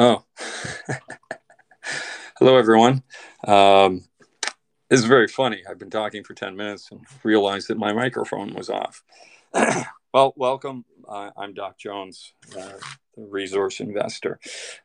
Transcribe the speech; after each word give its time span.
Oh, 0.00 0.22
hello 2.38 2.56
everyone. 2.56 3.02
Um, 3.44 4.04
this 4.88 5.00
is 5.00 5.06
very 5.06 5.26
funny. 5.26 5.62
I've 5.68 5.80
been 5.80 5.90
talking 5.90 6.22
for 6.22 6.34
10 6.34 6.54
minutes 6.54 6.92
and 6.92 7.00
realized 7.24 7.66
that 7.66 7.78
my 7.78 7.92
microphone 7.92 8.54
was 8.54 8.70
off. 8.70 9.02
well, 10.14 10.34
welcome. 10.36 10.84
Uh, 11.08 11.30
I'm 11.36 11.52
Doc 11.52 11.78
Jones, 11.78 12.32
uh, 12.56 12.74
the 13.16 13.26
resource 13.26 13.80
investor. 13.80 14.38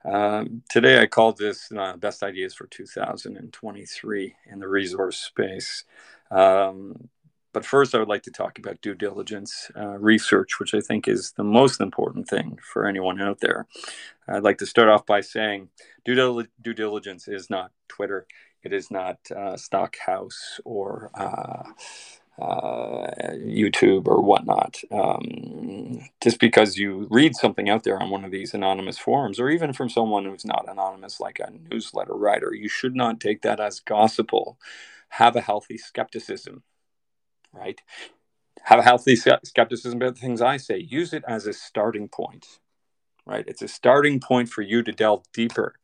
Um, 0.04 0.64
today 0.68 1.00
I 1.00 1.06
called 1.06 1.38
this 1.38 1.72
uh, 1.72 1.96
Best 1.96 2.24
Ideas 2.24 2.56
for 2.56 2.66
2023 2.66 4.36
in 4.52 4.60
the 4.60 4.68
resource 4.68 5.18
space. 5.18 5.84
Um, 6.32 7.10
but 7.54 7.66
first, 7.66 7.94
I 7.94 8.00
would 8.00 8.08
like 8.08 8.24
to 8.24 8.32
talk 8.32 8.58
about 8.58 8.82
due 8.82 8.96
diligence 8.96 9.72
uh, 9.78 9.98
research, 10.00 10.60
which 10.60 10.74
I 10.74 10.82
think 10.82 11.08
is 11.08 11.34
the 11.38 11.44
most 11.44 11.80
important 11.80 12.28
thing 12.28 12.58
for 12.62 12.88
anyone 12.88 13.22
out 13.22 13.40
there. 13.40 13.68
I'd 14.28 14.44
like 14.44 14.58
to 14.58 14.66
start 14.66 14.90
off 14.90 15.06
by 15.06 15.22
saying 15.22 15.70
due, 16.04 16.16
dil- 16.16 16.46
due 16.62 16.74
diligence 16.74 17.28
is 17.28 17.50
not 17.50 17.72
Twitter, 17.88 18.26
it 18.64 18.74
is 18.74 18.90
not 18.90 19.18
uh, 19.36 19.56
Stockhouse 19.56 20.60
or 20.66 21.12
uh, 21.14 21.64
uh 22.42 23.12
YouTube 23.36 24.08
or 24.08 24.24
whatnot. 24.24 24.82
Um, 24.90 26.00
just 26.24 26.40
because 26.40 26.78
you 26.78 27.08
read 27.12 27.36
something 27.36 27.70
out 27.70 27.84
there 27.84 28.02
on 28.02 28.10
one 28.10 28.26
of 28.26 28.32
these 28.32 28.56
anonymous 28.56 28.98
forums, 28.98 29.40
or 29.40 29.50
even 29.50 29.74
from 29.74 29.90
someone 29.90 30.26
who's 30.26 30.46
not 30.46 30.66
anonymous, 30.68 31.20
like 31.20 31.40
a 31.40 31.52
newsletter 31.70 32.16
writer, 32.16 32.52
you 32.56 32.68
should 32.68 32.96
not 32.96 33.20
take 33.20 33.44
that 33.44 33.60
as 33.60 33.80
gospel. 33.80 34.58
Have 35.10 35.36
a 35.36 35.42
healthy 35.42 35.78
skepticism 35.78 36.64
right? 37.54 37.80
Have 38.64 38.80
a 38.80 38.84
healthy 38.84 39.16
skepticism 39.16 40.02
about 40.02 40.16
the 40.16 40.22
things 40.22 40.42
I 40.42 40.58
say. 40.58 40.78
Use 40.78 41.14
it 41.14 41.24
as 41.28 41.48
a 41.48 41.54
starting 41.54 42.08
point, 42.08 42.48
right? 43.26 43.46
It's 43.48 43.62
a 43.62 43.68
starting 43.68 44.20
point 44.20 44.50
for 44.50 44.62
you 44.62 44.84
to 44.84 44.92
delve 44.92 45.24
deeper. 45.34 45.76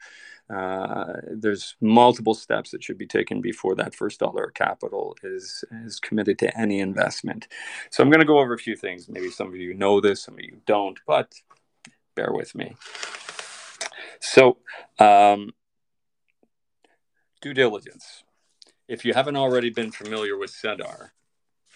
Uh, 0.49 1.13
there's 1.31 1.75
multiple 1.79 2.33
steps 2.33 2.71
that 2.71 2.83
should 2.83 2.97
be 2.97 3.05
taken 3.05 3.39
before 3.39 3.75
that 3.75 3.94
first 3.94 4.19
dollar 4.19 4.45
of 4.45 4.53
capital 4.55 5.16
is 5.21 5.63
is 5.85 5.99
committed 5.99 6.39
to 6.39 6.59
any 6.59 6.79
investment. 6.79 7.47
So 7.91 8.01
I'm 8.01 8.09
going 8.09 8.22
to 8.22 8.25
go 8.25 8.39
over 8.39 8.53
a 8.53 8.57
few 8.57 8.75
things. 8.75 9.07
Maybe 9.07 9.29
some 9.29 9.47
of 9.47 9.55
you 9.55 9.75
know 9.75 10.01
this, 10.01 10.23
some 10.23 10.33
of 10.33 10.39
you 10.39 10.61
don't, 10.66 10.99
but 11.05 11.35
bear 12.16 12.31
with 12.31 12.55
me. 12.55 12.75
So, 14.19 14.57
um, 14.97 15.51
due 17.41 17.53
diligence. 17.53 18.23
If 18.88 19.05
you 19.05 19.13
haven't 19.13 19.35
already 19.35 19.69
been 19.69 19.91
familiar 19.91 20.35
with 20.35 20.49
SEDAR, 20.49 21.13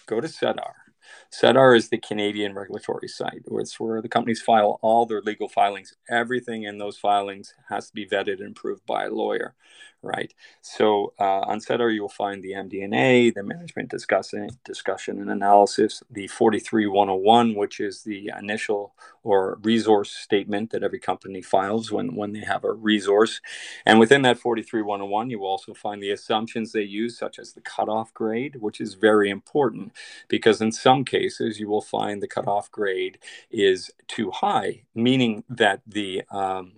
go 0.06 0.20
to 0.20 0.28
SEDAR. 0.28 0.83
SEDAR 1.30 1.74
is 1.76 1.88
the 1.88 1.98
Canadian 1.98 2.54
regulatory 2.54 3.08
site. 3.08 3.42
It's 3.50 3.80
where 3.80 4.02
the 4.02 4.08
companies 4.08 4.42
file 4.42 4.78
all 4.82 5.06
their 5.06 5.22
legal 5.22 5.48
filings. 5.48 5.94
Everything 6.08 6.64
in 6.64 6.78
those 6.78 6.98
filings 6.98 7.54
has 7.68 7.88
to 7.88 7.94
be 7.94 8.06
vetted 8.06 8.40
and 8.40 8.56
approved 8.56 8.86
by 8.86 9.04
a 9.06 9.10
lawyer 9.10 9.54
right? 10.02 10.32
So 10.62 11.12
uh, 11.18 11.40
on 11.40 11.60
SEDAR, 11.60 11.90
you'll 11.90 12.08
find 12.08 12.42
the 12.42 12.52
MD&A, 12.52 13.30
the 13.30 13.42
management 13.42 13.90
discussion, 13.90 14.48
discussion 14.64 15.20
and 15.20 15.30
analysis, 15.30 16.02
the 16.10 16.28
43101, 16.28 17.54
which 17.54 17.80
is 17.80 18.02
the 18.02 18.30
initial 18.38 18.94
or 19.22 19.58
resource 19.62 20.10
statement 20.12 20.70
that 20.70 20.82
every 20.82 21.00
company 21.00 21.42
files 21.42 21.90
when, 21.90 22.14
when 22.14 22.32
they 22.32 22.40
have 22.40 22.64
a 22.64 22.72
resource. 22.72 23.40
And 23.84 23.98
within 23.98 24.22
that 24.22 24.38
43101, 24.38 25.30
you 25.30 25.40
will 25.40 25.48
also 25.48 25.74
find 25.74 26.02
the 26.02 26.10
assumptions 26.10 26.72
they 26.72 26.82
use, 26.82 27.18
such 27.18 27.38
as 27.38 27.52
the 27.52 27.60
cutoff 27.60 28.14
grade, 28.14 28.56
which 28.60 28.80
is 28.80 28.94
very 28.94 29.30
important 29.30 29.92
because 30.28 30.60
in 30.60 30.72
some 30.72 30.93
cases 31.02 31.58
you 31.58 31.68
will 31.68 31.80
find 31.80 32.22
the 32.22 32.28
cutoff 32.28 32.70
grade 32.70 33.18
is 33.50 33.90
too 34.06 34.30
high, 34.30 34.82
meaning 34.94 35.44
that 35.48 35.80
the 35.86 36.22
um, 36.30 36.74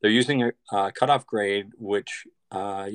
they're 0.00 0.10
using 0.10 0.44
a, 0.44 0.52
a 0.72 0.92
cutoff 0.92 1.26
grade 1.26 1.72
which 1.76 2.24
uh, 2.52 2.88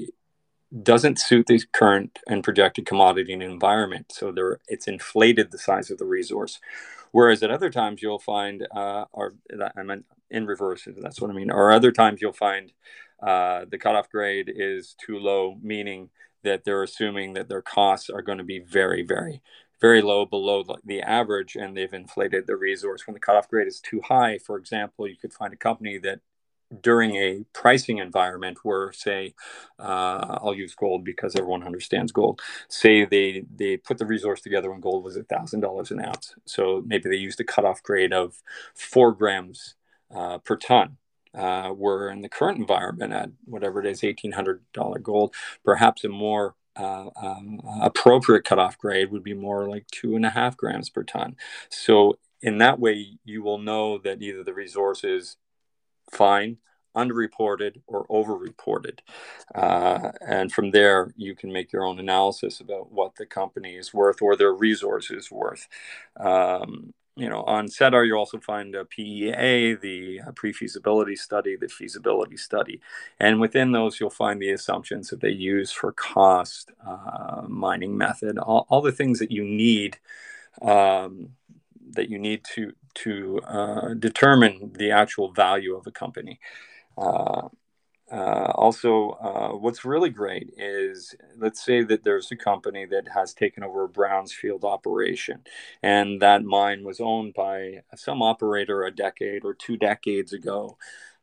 doesn't 0.81 1.19
suit 1.19 1.47
the 1.47 1.61
current 1.73 2.19
and 2.27 2.43
projected 2.43 2.85
commodity 2.85 3.33
and 3.33 3.43
environment. 3.43 4.11
So 4.11 4.31
there, 4.31 4.59
it's 4.67 4.87
inflated 4.87 5.51
the 5.51 5.57
size 5.57 5.91
of 5.91 5.97
the 5.97 6.05
resource. 6.05 6.59
Whereas 7.11 7.43
at 7.43 7.51
other 7.51 7.69
times 7.69 8.01
you'll 8.01 8.17
find, 8.17 8.67
uh, 8.75 9.05
or 9.11 9.35
I 9.77 9.83
meant 9.83 10.05
in 10.31 10.47
reverse, 10.47 10.87
that's 10.97 11.21
what 11.21 11.29
I 11.29 11.33
mean. 11.33 11.51
Or 11.51 11.71
other 11.71 11.91
times 11.91 12.21
you'll 12.21 12.33
find 12.33 12.71
uh, 13.21 13.65
the 13.69 13.77
cutoff 13.77 14.09
grade 14.09 14.51
is 14.53 14.95
too 14.99 15.19
low, 15.19 15.59
meaning 15.61 16.09
that 16.43 16.63
they're 16.63 16.83
assuming 16.83 17.33
that 17.33 17.49
their 17.49 17.61
costs 17.61 18.09
are 18.09 18.23
going 18.23 18.39
to 18.39 18.43
be 18.43 18.59
very, 18.59 19.03
very, 19.03 19.41
very 19.83 20.01
low 20.01 20.25
below 20.25 20.63
the 20.85 21.01
average, 21.01 21.57
and 21.57 21.75
they've 21.75 21.93
inflated 21.93 22.47
the 22.47 22.55
resource. 22.55 23.05
When 23.05 23.15
the 23.15 23.19
cutoff 23.19 23.49
grade 23.49 23.67
is 23.67 23.81
too 23.81 23.99
high, 23.99 24.37
for 24.37 24.57
example, 24.57 25.09
you 25.09 25.17
could 25.17 25.33
find 25.33 25.53
a 25.53 25.57
company 25.57 25.97
that 25.97 26.21
during 26.81 27.15
a 27.17 27.43
pricing 27.53 27.99
environment 27.99 28.57
where 28.63 28.91
say 28.93 29.35
uh, 29.77 30.39
i'll 30.41 30.55
use 30.55 30.73
gold 30.73 31.03
because 31.05 31.35
everyone 31.35 31.63
understands 31.63 32.11
gold 32.11 32.41
say 32.67 33.05
they 33.05 33.43
they 33.55 33.77
put 33.77 33.99
the 33.99 34.07
resource 34.07 34.41
together 34.41 34.71
when 34.71 34.79
gold 34.79 35.03
was 35.03 35.15
a 35.15 35.23
thousand 35.23 35.59
dollars 35.59 35.91
an 35.91 36.03
ounce 36.03 36.33
so 36.45 36.81
maybe 36.87 37.09
they 37.09 37.15
used 37.15 37.39
a 37.39 37.43
cutoff 37.43 37.83
grade 37.83 38.11
of 38.11 38.41
four 38.73 39.11
grams 39.11 39.75
uh, 40.15 40.39
per 40.39 40.55
ton 40.55 40.97
uh, 41.37 41.69
where 41.69 42.09
in 42.09 42.21
the 42.21 42.29
current 42.29 42.57
environment 42.57 43.13
at 43.13 43.29
whatever 43.45 43.79
it 43.79 43.85
is 43.85 44.01
$1800 44.01 45.03
gold 45.03 45.35
perhaps 45.63 46.03
a 46.03 46.09
more 46.09 46.55
uh, 46.75 47.09
um, 47.15 47.61
appropriate 47.81 48.43
cutoff 48.43 48.77
grade 48.77 49.11
would 49.11 49.23
be 49.23 49.33
more 49.33 49.69
like 49.69 49.85
two 49.91 50.15
and 50.15 50.25
a 50.25 50.29
half 50.29 50.57
grams 50.57 50.89
per 50.89 51.03
ton 51.03 51.35
so 51.69 52.17
in 52.41 52.57
that 52.57 52.79
way 52.79 53.17
you 53.23 53.43
will 53.43 53.57
know 53.57 53.97
that 53.97 54.21
either 54.21 54.43
the 54.43 54.53
resource 54.53 55.03
is 55.03 55.37
fine, 56.11 56.57
underreported, 56.95 57.81
or 57.87 58.05
overreported. 58.07 58.99
Uh, 59.53 60.11
and 60.25 60.51
from 60.51 60.71
there, 60.71 61.13
you 61.17 61.35
can 61.35 61.51
make 61.51 61.71
your 61.71 61.83
own 61.83 61.99
analysis 61.99 62.59
about 62.59 62.91
what 62.91 63.15
the 63.15 63.25
company 63.25 63.75
is 63.75 63.93
worth 63.93 64.21
or 64.21 64.35
their 64.35 64.53
resource 64.53 65.09
is 65.09 65.31
worth. 65.31 65.67
Um, 66.17 66.93
you 67.15 67.29
know, 67.29 67.43
on 67.43 67.67
SEDAR, 67.67 68.05
you 68.05 68.15
also 68.15 68.39
find 68.39 68.73
a 68.73 68.85
PEA, 68.85 69.75
the 69.75 70.21
uh, 70.27 70.31
pre-feasibility 70.31 71.15
study, 71.15 71.55
the 71.55 71.67
feasibility 71.67 72.37
study, 72.37 72.81
and 73.19 73.39
within 73.39 73.71
those, 73.71 73.99
you'll 73.99 74.09
find 74.09 74.41
the 74.41 74.49
assumptions 74.49 75.09
that 75.09 75.21
they 75.21 75.29
use 75.29 75.71
for 75.71 75.91
cost, 75.91 76.71
uh, 76.85 77.43
mining 77.47 77.95
method, 77.95 78.39
all, 78.39 78.65
all, 78.69 78.81
the 78.81 78.91
things 78.91 79.19
that 79.19 79.31
you 79.31 79.43
need 79.43 79.99
um, 80.63 81.29
that 81.91 82.09
you 82.09 82.17
need 82.17 82.43
to 82.55 82.73
to 82.95 83.39
uh, 83.47 83.93
determine 83.95 84.71
the 84.75 84.91
actual 84.91 85.31
value 85.31 85.75
of 85.75 85.85
a 85.85 85.91
company. 85.91 86.39
Uh, 86.97 87.47
uh, 88.13 88.51
also, 88.53 89.09
uh, 89.21 89.57
what's 89.57 89.83
really 89.83 90.11
great 90.11 90.53
is 90.55 91.15
let's 91.39 91.65
say 91.65 91.81
that 91.83 92.03
there's 92.03 92.31
a 92.31 92.35
company 92.35 92.85
that 92.85 93.07
has 93.15 93.33
taken 93.33 93.63
over 93.63 93.85
a 93.85 93.89
Brownsfield 93.89 94.63
operation, 94.63 95.41
and 95.81 96.21
that 96.21 96.43
mine 96.43 96.83
was 96.83 96.99
owned 96.99 97.33
by 97.33 97.81
some 97.95 98.21
operator 98.21 98.83
a 98.83 98.91
decade 98.91 99.43
or 99.43 99.55
two 99.55 99.77
decades 99.77 100.31
ago. 100.31 100.77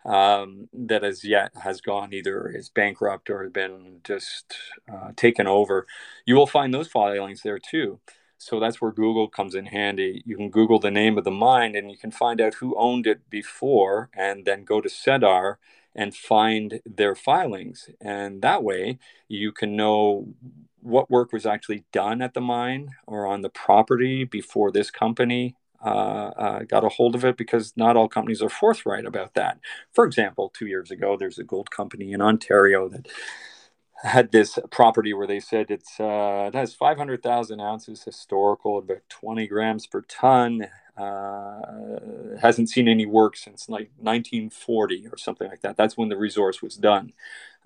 Um, 0.04 0.68
that 0.72 1.04
as 1.04 1.24
yet 1.24 1.52
has 1.62 1.82
gone 1.82 2.14
either 2.14 2.48
is 2.48 2.70
bankrupt 2.70 3.28
or 3.30 3.42
has 3.42 3.52
been 3.52 4.00
just 4.02 4.56
uh, 4.90 5.12
taken 5.14 5.46
over. 5.46 5.86
You 6.26 6.36
will 6.36 6.46
find 6.46 6.72
those 6.74 6.88
filings 6.88 7.42
there 7.42 7.58
too. 7.58 8.00
So 8.38 8.58
that's 8.58 8.80
where 8.80 8.92
Google 8.92 9.28
comes 9.28 9.54
in 9.54 9.66
handy. 9.66 10.22
You 10.24 10.36
can 10.38 10.48
Google 10.50 10.78
the 10.78 10.90
name 10.90 11.18
of 11.18 11.24
the 11.24 11.30
mine 11.30 11.76
and 11.76 11.90
you 11.90 11.98
can 11.98 12.10
find 12.10 12.40
out 12.40 12.54
who 12.54 12.74
owned 12.78 13.06
it 13.06 13.28
before 13.28 14.08
and 14.16 14.46
then 14.46 14.64
go 14.64 14.80
to 14.80 14.88
SEDAR 14.88 15.58
and 15.94 16.14
find 16.14 16.80
their 16.84 17.14
filings. 17.14 17.88
And 18.00 18.42
that 18.42 18.62
way 18.62 18.98
you 19.28 19.52
can 19.52 19.76
know 19.76 20.28
what 20.80 21.10
work 21.10 21.32
was 21.32 21.46
actually 21.46 21.84
done 21.92 22.22
at 22.22 22.34
the 22.34 22.40
mine 22.40 22.90
or 23.06 23.26
on 23.26 23.42
the 23.42 23.50
property 23.50 24.24
before 24.24 24.70
this 24.70 24.90
company 24.90 25.56
uh, 25.84 26.32
uh, 26.36 26.58
got 26.64 26.84
a 26.84 26.88
hold 26.90 27.14
of 27.14 27.24
it 27.24 27.36
because 27.36 27.72
not 27.76 27.96
all 27.96 28.08
companies 28.08 28.42
are 28.42 28.50
forthright 28.50 29.06
about 29.06 29.34
that. 29.34 29.58
For 29.92 30.04
example, 30.04 30.52
two 30.54 30.66
years 30.66 30.90
ago, 30.90 31.16
there's 31.16 31.38
a 31.38 31.44
gold 31.44 31.70
company 31.70 32.12
in 32.12 32.20
Ontario 32.20 32.88
that 32.88 33.08
had 34.02 34.32
this 34.32 34.58
property 34.70 35.12
where 35.12 35.26
they 35.26 35.40
said 35.40 35.70
it's 35.70 36.00
uh, 36.00 36.46
it 36.48 36.54
has 36.54 36.74
500,000 36.74 37.60
ounces 37.60 38.02
historical, 38.04 38.78
about 38.78 39.02
20 39.08 39.46
grams 39.46 39.86
per 39.86 40.02
ton. 40.02 40.68
Uh, 40.96 42.36
hasn't 42.42 42.68
seen 42.68 42.86
any 42.86 43.06
work 43.06 43.36
since 43.36 43.68
like 43.68 43.90
1940 43.96 45.08
or 45.08 45.16
something 45.16 45.48
like 45.48 45.62
that. 45.62 45.76
That's 45.76 45.96
when 45.96 46.10
the 46.10 46.16
resource 46.16 46.60
was 46.60 46.76
done. 46.76 47.12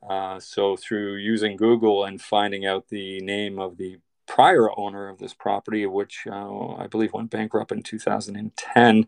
Uh, 0.09 0.39
so 0.39 0.77
through 0.77 1.17
using 1.17 1.57
Google 1.57 2.05
and 2.05 2.21
finding 2.21 2.67
out 2.67 2.89
the 2.89 3.21
name 3.21 3.59
of 3.59 3.77
the 3.77 3.99
prior 4.27 4.69
owner 4.79 5.09
of 5.09 5.19
this 5.19 5.35
property, 5.35 5.87
which 5.87 6.27
uh, 6.31 6.75
I 6.75 6.87
believe 6.87 7.13
went 7.13 7.31
bankrupt 7.31 7.73
in 7.73 7.83
2010, 7.83 9.07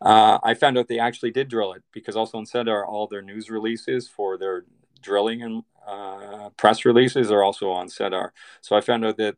uh, 0.00 0.38
I 0.42 0.54
found 0.54 0.78
out 0.78 0.88
they 0.88 0.98
actually 0.98 1.30
did 1.30 1.48
drill 1.48 1.72
it 1.72 1.82
because 1.92 2.16
also 2.16 2.38
in 2.38 2.46
SEDAR 2.46 2.86
all 2.86 3.06
their 3.06 3.22
news 3.22 3.50
releases 3.50 4.08
for 4.08 4.38
their 4.38 4.64
drilling 5.06 5.42
and 5.42 5.64
uh, 5.88 6.50
press 6.58 6.84
releases 6.84 7.32
are 7.32 7.44
also 7.44 7.70
on 7.70 7.88
SEDAR. 7.88 8.32
So 8.62 8.76
I 8.76 8.82
found 8.82 9.06
out 9.06 9.18
that 9.18 9.36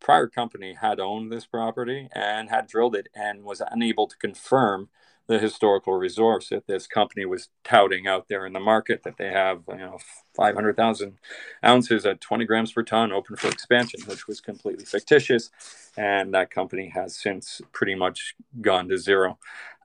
prior 0.00 0.28
company 0.28 0.74
had 0.80 1.00
owned 1.00 1.32
this 1.32 1.46
property 1.46 2.08
and 2.14 2.50
had 2.50 2.68
drilled 2.68 2.96
it 2.96 3.08
and 3.14 3.44
was 3.44 3.62
unable 3.72 4.06
to 4.08 4.16
confirm 4.18 4.90
the 5.28 5.38
historical 5.38 5.92
resource 5.92 6.48
that 6.48 6.66
this 6.66 6.86
company 6.86 7.26
was 7.26 7.50
touting 7.62 8.06
out 8.06 8.28
there 8.28 8.46
in 8.46 8.54
the 8.54 8.60
market 8.60 9.02
that 9.04 9.18
they 9.18 9.28
have, 9.28 9.62
you 9.68 9.76
know, 9.76 9.98
500,000 10.34 11.18
ounces 11.64 12.06
at 12.06 12.22
20 12.22 12.46
grams 12.46 12.72
per 12.72 12.82
ton 12.82 13.12
open 13.12 13.36
for 13.36 13.48
expansion, 13.48 14.00
which 14.06 14.26
was 14.26 14.40
completely 14.40 14.86
fictitious. 14.86 15.50
And 15.98 16.32
that 16.32 16.50
company 16.50 16.90
has 16.94 17.14
since 17.14 17.60
pretty 17.72 17.94
much 17.94 18.34
gone 18.62 18.88
to 18.88 18.96
zero 18.96 19.38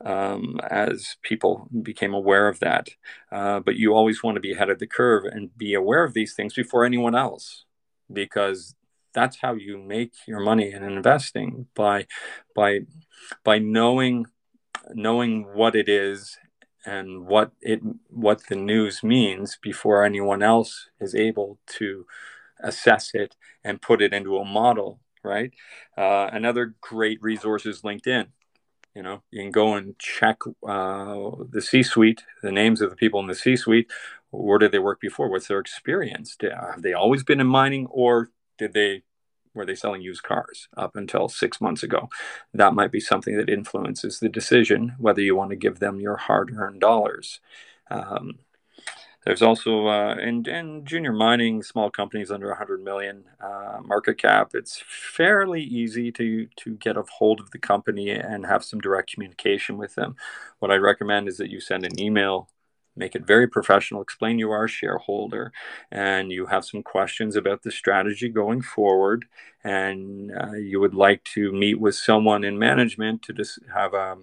um, 0.06 0.60
as 0.70 1.18
people 1.24 1.68
became 1.82 2.14
aware 2.14 2.48
of 2.48 2.60
that. 2.62 2.88
Uh, 3.30 3.60
but 3.60 3.76
you 3.76 3.94
always 3.94 4.24
want 4.24 4.36
to 4.36 4.42
be 4.42 4.54
ahead 4.54 4.70
of 4.70 4.80
the 4.80 4.88
curve 4.88 5.26
and 5.26 5.56
be 5.58 5.74
aware 5.74 6.06
of 6.06 6.14
these 6.14 6.34
things 6.34 6.54
before 6.54 6.86
anyone 6.86 7.16
else 7.16 7.66
because 8.12 8.76
that's 9.14 9.38
how 9.42 9.54
you 9.54 9.78
make 9.78 10.14
your 10.26 10.40
money 10.40 10.72
in 10.72 10.84
investing 10.84 11.68
by 11.76 12.08
by 12.56 12.80
by 13.44 13.60
knowing 13.60 14.26
knowing 14.94 15.54
what 15.54 15.76
it 15.76 15.90
is 15.90 16.38
and 16.86 17.26
what 17.26 17.52
it 17.62 17.82
what 18.10 18.48
the 18.48 18.56
news 18.56 19.04
means 19.04 19.58
before 19.62 20.04
anyone 20.04 20.44
else 20.44 20.90
is 21.00 21.16
able 21.16 21.60
to 21.66 22.06
assess 22.62 23.12
it 23.14 23.36
and 23.64 23.82
put 23.82 24.02
it 24.02 24.14
into 24.14 24.38
a 24.38 24.46
model 24.46 25.00
right? 25.26 25.54
Uh, 25.98 26.30
another 26.34 26.76
great 26.82 27.22
resource 27.22 27.66
is 27.66 27.82
linkedin 27.82 28.28
you 28.96 29.02
know 29.02 29.24
you 29.32 29.42
can 29.42 29.52
go 29.52 29.76
and 29.76 29.98
check 29.98 30.38
uh, 30.68 31.32
the 31.50 31.62
c 31.62 31.82
suite 31.82 32.24
the 32.42 32.52
names 32.52 32.82
of 32.82 32.90
the 32.90 32.96
people 32.96 33.20
in 33.20 33.28
the 33.28 33.36
c 33.36 33.56
suite 33.56 33.90
where 34.34 34.58
did 34.58 34.72
they 34.72 34.80
work 34.80 35.00
before? 35.00 35.30
What's 35.30 35.48
their 35.48 35.60
experience? 35.60 36.36
Have 36.42 36.82
they 36.82 36.94
always 36.94 37.24
been 37.24 37.40
in 37.40 37.48
mining 37.48 37.86
or 37.88 38.32
did 38.58 38.74
they 38.74 39.04
were 39.54 39.66
they 39.66 39.76
selling 39.76 40.02
used 40.02 40.24
cars 40.24 40.68
up 40.76 40.96
until 40.96 41.28
six 41.30 41.62
months 41.62 41.84
ago? 41.84 42.10
That 42.54 42.74
might 42.74 42.92
be 42.92 43.00
something 43.00 43.38
that 43.38 43.50
influences 43.50 44.20
the 44.20 44.30
decision 44.30 44.96
whether 44.98 45.22
you 45.22 45.36
want 45.36 45.52
to 45.52 45.56
give 45.56 45.80
them 45.80 46.00
your 46.00 46.18
hard-earned 46.18 46.82
dollars. 46.82 47.40
Um, 47.90 48.40
there's 49.26 49.42
also 49.42 49.88
uh, 49.88 50.16
in, 50.16 50.48
in 50.50 50.84
junior 50.86 51.14
mining, 51.14 51.64
small 51.64 51.90
companies 51.90 52.30
under 52.30 52.50
100 52.50 52.84
million 52.84 53.24
uh, 53.42 53.80
market 53.84 54.18
cap. 54.18 54.52
It's 54.54 54.84
fairly 54.86 55.64
easy 55.64 56.12
to 56.14 56.48
to 56.58 56.76
get 56.76 56.98
a 56.98 57.04
hold 57.04 57.40
of 57.40 57.52
the 57.52 57.58
company 57.58 58.10
and 58.10 58.46
have 58.46 58.66
some 58.66 58.82
direct 58.82 59.14
communication 59.14 59.78
with 59.78 59.96
them. 59.96 60.16
What 60.60 60.72
I 60.72 60.76
recommend 60.76 61.30
is 61.30 61.38
that 61.38 61.50
you 61.50 61.62
send 61.62 61.86
an 61.86 61.98
email 62.00 62.50
make 62.96 63.16
it 63.16 63.26
very 63.26 63.48
professional, 63.48 64.02
explain 64.02 64.40
you 64.40 64.52
are 64.52 64.66
a 64.66 64.70
shareholder 64.70 65.52
and 65.92 66.32
you 66.32 66.48
have 66.48 66.66
some 66.66 66.84
questions 66.84 67.36
about 67.36 67.64
the 67.64 67.72
strategy 67.72 68.30
going 68.30 68.62
forward, 68.62 69.26
and 69.64 70.32
uh, 70.32 70.54
you 70.54 70.80
would 70.80 70.94
like 70.94 71.24
to 71.24 71.52
meet 71.52 71.80
with 71.80 71.96
someone 71.96 72.44
in 72.44 72.60
management 72.60 73.22
to 73.24 73.34
just 73.34 73.60
have 73.74 73.94
a 73.94 74.18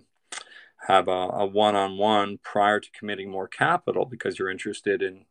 have 0.87 1.09
a, 1.09 1.11
a 1.11 1.47
one-on-one 1.47 2.39
prior 2.43 2.81
to 2.81 2.91
committing 2.93 3.31
more 3.31 3.47
capital 3.47 4.07
because 4.07 4.39
you're 4.39 4.51
interested 4.51 5.03
in 5.03 5.27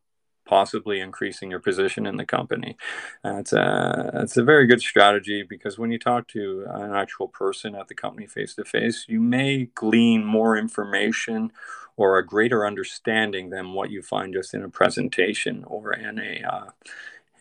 possibly 0.46 1.00
increasing 1.00 1.50
your 1.50 1.60
position 1.60 2.06
in 2.06 2.16
the 2.16 2.26
company. 2.26 2.76
It's 3.24 3.52
a 3.52 4.10
it's 4.14 4.36
a 4.36 4.42
very 4.42 4.66
good 4.66 4.80
strategy 4.80 5.44
because 5.48 5.78
when 5.78 5.92
you 5.92 5.98
talk 5.98 6.28
to 6.28 6.64
an 6.68 6.92
actual 6.94 7.28
person 7.28 7.74
at 7.74 7.88
the 7.88 7.94
company 7.94 8.26
face 8.26 8.54
to 8.56 8.64
face, 8.64 9.06
you 9.08 9.20
may 9.20 9.66
glean 9.74 10.24
more 10.24 10.56
information 10.56 11.52
or 12.00 12.16
a 12.16 12.26
greater 12.26 12.66
understanding 12.66 13.50
than 13.50 13.74
what 13.74 13.90
you 13.90 14.00
find 14.00 14.32
just 14.32 14.54
in 14.54 14.62
a 14.62 14.68
presentation 14.70 15.64
or 15.64 15.92
in 15.92 16.18
a 16.18 16.42
uh, 16.42 16.70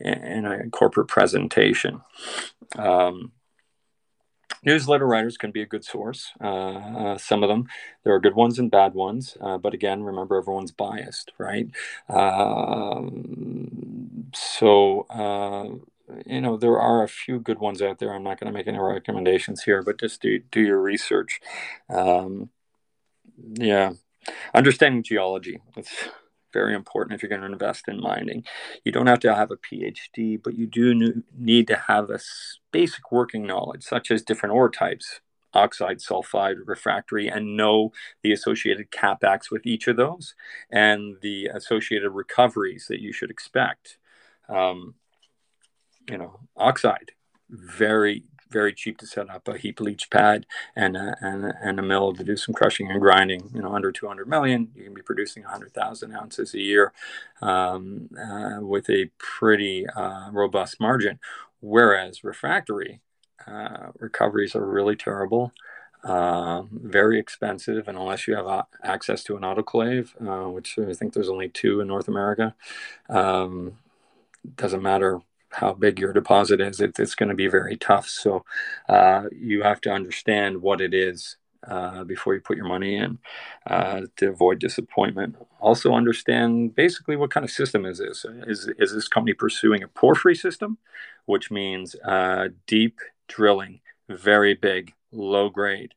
in 0.01 0.45
a 0.45 0.69
corporate 0.69 1.07
presentation. 1.07 2.01
Um, 2.77 3.31
newsletter 4.63 5.07
writers 5.07 5.37
can 5.37 5.51
be 5.51 5.61
a 5.61 5.65
good 5.65 5.85
source. 5.85 6.31
Uh, 6.41 6.73
uh, 6.73 7.17
some 7.17 7.41
of 7.41 7.47
them, 7.47 7.67
there 8.03 8.13
are 8.13 8.19
good 8.19 8.35
ones 8.35 8.59
and 8.59 8.69
bad 8.69 8.93
ones. 8.93 9.37
Uh, 9.39 9.57
but 9.57 9.73
again, 9.73 10.03
remember 10.03 10.37
everyone's 10.37 10.71
biased, 10.71 11.31
right? 11.37 11.69
Um, 12.09 13.29
so, 14.33 15.01
uh, 15.09 15.69
you 16.25 16.41
know, 16.41 16.57
there 16.57 16.79
are 16.79 17.03
a 17.03 17.07
few 17.07 17.39
good 17.39 17.59
ones 17.59 17.81
out 17.81 17.99
there. 17.99 18.13
I'm 18.13 18.23
not 18.23 18.39
going 18.39 18.51
to 18.51 18.57
make 18.57 18.67
any 18.67 18.79
recommendations 18.79 19.63
here, 19.63 19.83
but 19.83 19.99
just 19.99 20.21
do, 20.21 20.39
do 20.51 20.59
your 20.61 20.81
research. 20.81 21.39
Um, 21.89 22.49
yeah. 23.53 23.93
Understanding 24.53 25.03
geology. 25.03 25.61
It's 25.77 26.09
very 26.53 26.73
important 26.73 27.15
if 27.15 27.21
you're 27.21 27.29
going 27.29 27.41
to 27.41 27.51
invest 27.51 27.87
in 27.87 28.01
mining. 28.01 28.43
You 28.83 28.91
don't 28.91 29.07
have 29.07 29.19
to 29.19 29.35
have 29.35 29.51
a 29.51 29.57
PhD, 29.57 30.41
but 30.41 30.55
you 30.55 30.65
do 30.67 31.23
need 31.37 31.67
to 31.67 31.75
have 31.87 32.09
a 32.09 32.19
basic 32.71 33.11
working 33.11 33.45
knowledge, 33.45 33.83
such 33.83 34.11
as 34.11 34.23
different 34.23 34.55
ore 34.55 34.69
types, 34.69 35.21
oxide, 35.53 35.99
sulfide, 35.99 36.55
refractory, 36.65 37.27
and 37.27 37.55
know 37.55 37.91
the 38.23 38.31
associated 38.31 38.91
capex 38.91 39.51
with 39.51 39.65
each 39.65 39.87
of 39.87 39.97
those 39.97 40.35
and 40.71 41.17
the 41.21 41.47
associated 41.47 42.11
recoveries 42.11 42.87
that 42.87 43.01
you 43.01 43.13
should 43.13 43.31
expect. 43.31 43.97
Um, 44.47 44.95
you 46.09 46.17
know, 46.17 46.39
oxide, 46.57 47.11
very 47.49 48.23
very 48.49 48.73
cheap 48.73 48.97
to 48.97 49.07
set 49.07 49.29
up 49.29 49.47
a 49.47 49.57
heap 49.57 49.79
leach 49.79 50.09
pad 50.09 50.45
and 50.75 50.97
a, 50.97 51.15
and, 51.21 51.45
a, 51.45 51.53
and 51.61 51.79
a 51.79 51.83
mill 51.83 52.13
to 52.13 52.23
do 52.23 52.35
some 52.35 52.53
crushing 52.53 52.89
and 52.89 52.99
grinding. 52.99 53.49
You 53.53 53.61
know, 53.61 53.73
under 53.73 53.91
200 53.91 54.27
million, 54.27 54.69
you 54.75 54.83
can 54.85 54.93
be 54.93 55.01
producing 55.01 55.43
100,000 55.43 56.15
ounces 56.15 56.53
a 56.53 56.59
year 56.59 56.93
um, 57.41 58.09
uh, 58.17 58.61
with 58.61 58.89
a 58.89 59.09
pretty 59.17 59.87
uh, 59.87 60.29
robust 60.31 60.79
margin. 60.79 61.19
Whereas 61.61 62.23
refractory 62.23 63.01
uh, 63.45 63.91
recoveries 63.99 64.55
are 64.55 64.65
really 64.65 64.95
terrible. 64.95 65.51
Uh, 66.01 66.61
very 66.71 67.19
expensive, 67.19 67.89
and 67.89 67.97
unless 67.97 68.25
you 68.25 68.33
have 68.33 68.65
access 68.83 69.21
to 69.21 69.35
an 69.35 69.43
autoclave, 69.43 70.11
uh, 70.25 70.49
which 70.49 70.79
I 70.79 70.93
think 70.93 71.11
there's 71.11 71.27
only 71.27 71.49
two 71.49 71.81
in 71.81 71.87
North 71.87 72.07
America, 72.07 72.55
um, 73.09 73.73
doesn't 74.55 74.81
matter 74.81 75.19
how 75.51 75.73
big 75.73 75.99
your 75.99 76.13
deposit 76.13 76.61
is, 76.61 76.79
it, 76.79 76.99
it's 76.99 77.15
going 77.15 77.29
to 77.29 77.35
be 77.35 77.47
very 77.47 77.75
tough. 77.77 78.07
So 78.07 78.45
uh, 78.87 79.23
you 79.31 79.63
have 79.63 79.81
to 79.81 79.91
understand 79.91 80.61
what 80.61 80.81
it 80.81 80.93
is 80.93 81.37
uh, 81.67 82.03
before 82.03 82.33
you 82.33 82.41
put 82.41 82.57
your 82.57 82.67
money 82.67 82.95
in 82.95 83.19
uh, 83.67 84.01
to 84.15 84.29
avoid 84.29 84.59
disappointment. 84.59 85.35
Also, 85.59 85.93
understand 85.93 86.75
basically 86.75 87.15
what 87.15 87.31
kind 87.31 87.43
of 87.43 87.51
system 87.51 87.85
is 87.85 87.97
this? 87.97 88.25
Is, 88.47 88.69
is 88.77 88.93
this 88.93 89.07
company 89.07 89.33
pursuing 89.33 89.83
a 89.83 89.87
porphyry 89.87 90.35
system, 90.35 90.77
which 91.25 91.51
means 91.51 91.95
uh, 92.05 92.49
deep 92.65 92.99
drilling, 93.27 93.81
very 94.07 94.53
big, 94.53 94.93
low 95.11 95.49
grade, 95.49 95.93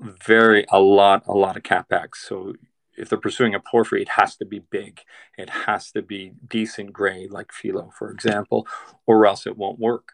very 0.00 0.66
a 0.70 0.80
lot, 0.80 1.22
a 1.26 1.32
lot 1.32 1.56
of 1.56 1.62
capex. 1.62 2.16
So 2.16 2.54
if 2.96 3.08
they're 3.08 3.18
pursuing 3.18 3.54
a 3.54 3.60
porphyry, 3.60 4.02
it 4.02 4.10
has 4.10 4.36
to 4.36 4.44
be 4.44 4.58
big. 4.58 5.00
It 5.38 5.50
has 5.50 5.90
to 5.92 6.02
be 6.02 6.32
decent 6.46 6.92
grade, 6.92 7.30
like 7.30 7.52
Filo, 7.52 7.90
for 7.96 8.10
example, 8.10 8.66
or 9.06 9.26
else 9.26 9.46
it 9.46 9.56
won't 9.56 9.78
work. 9.78 10.12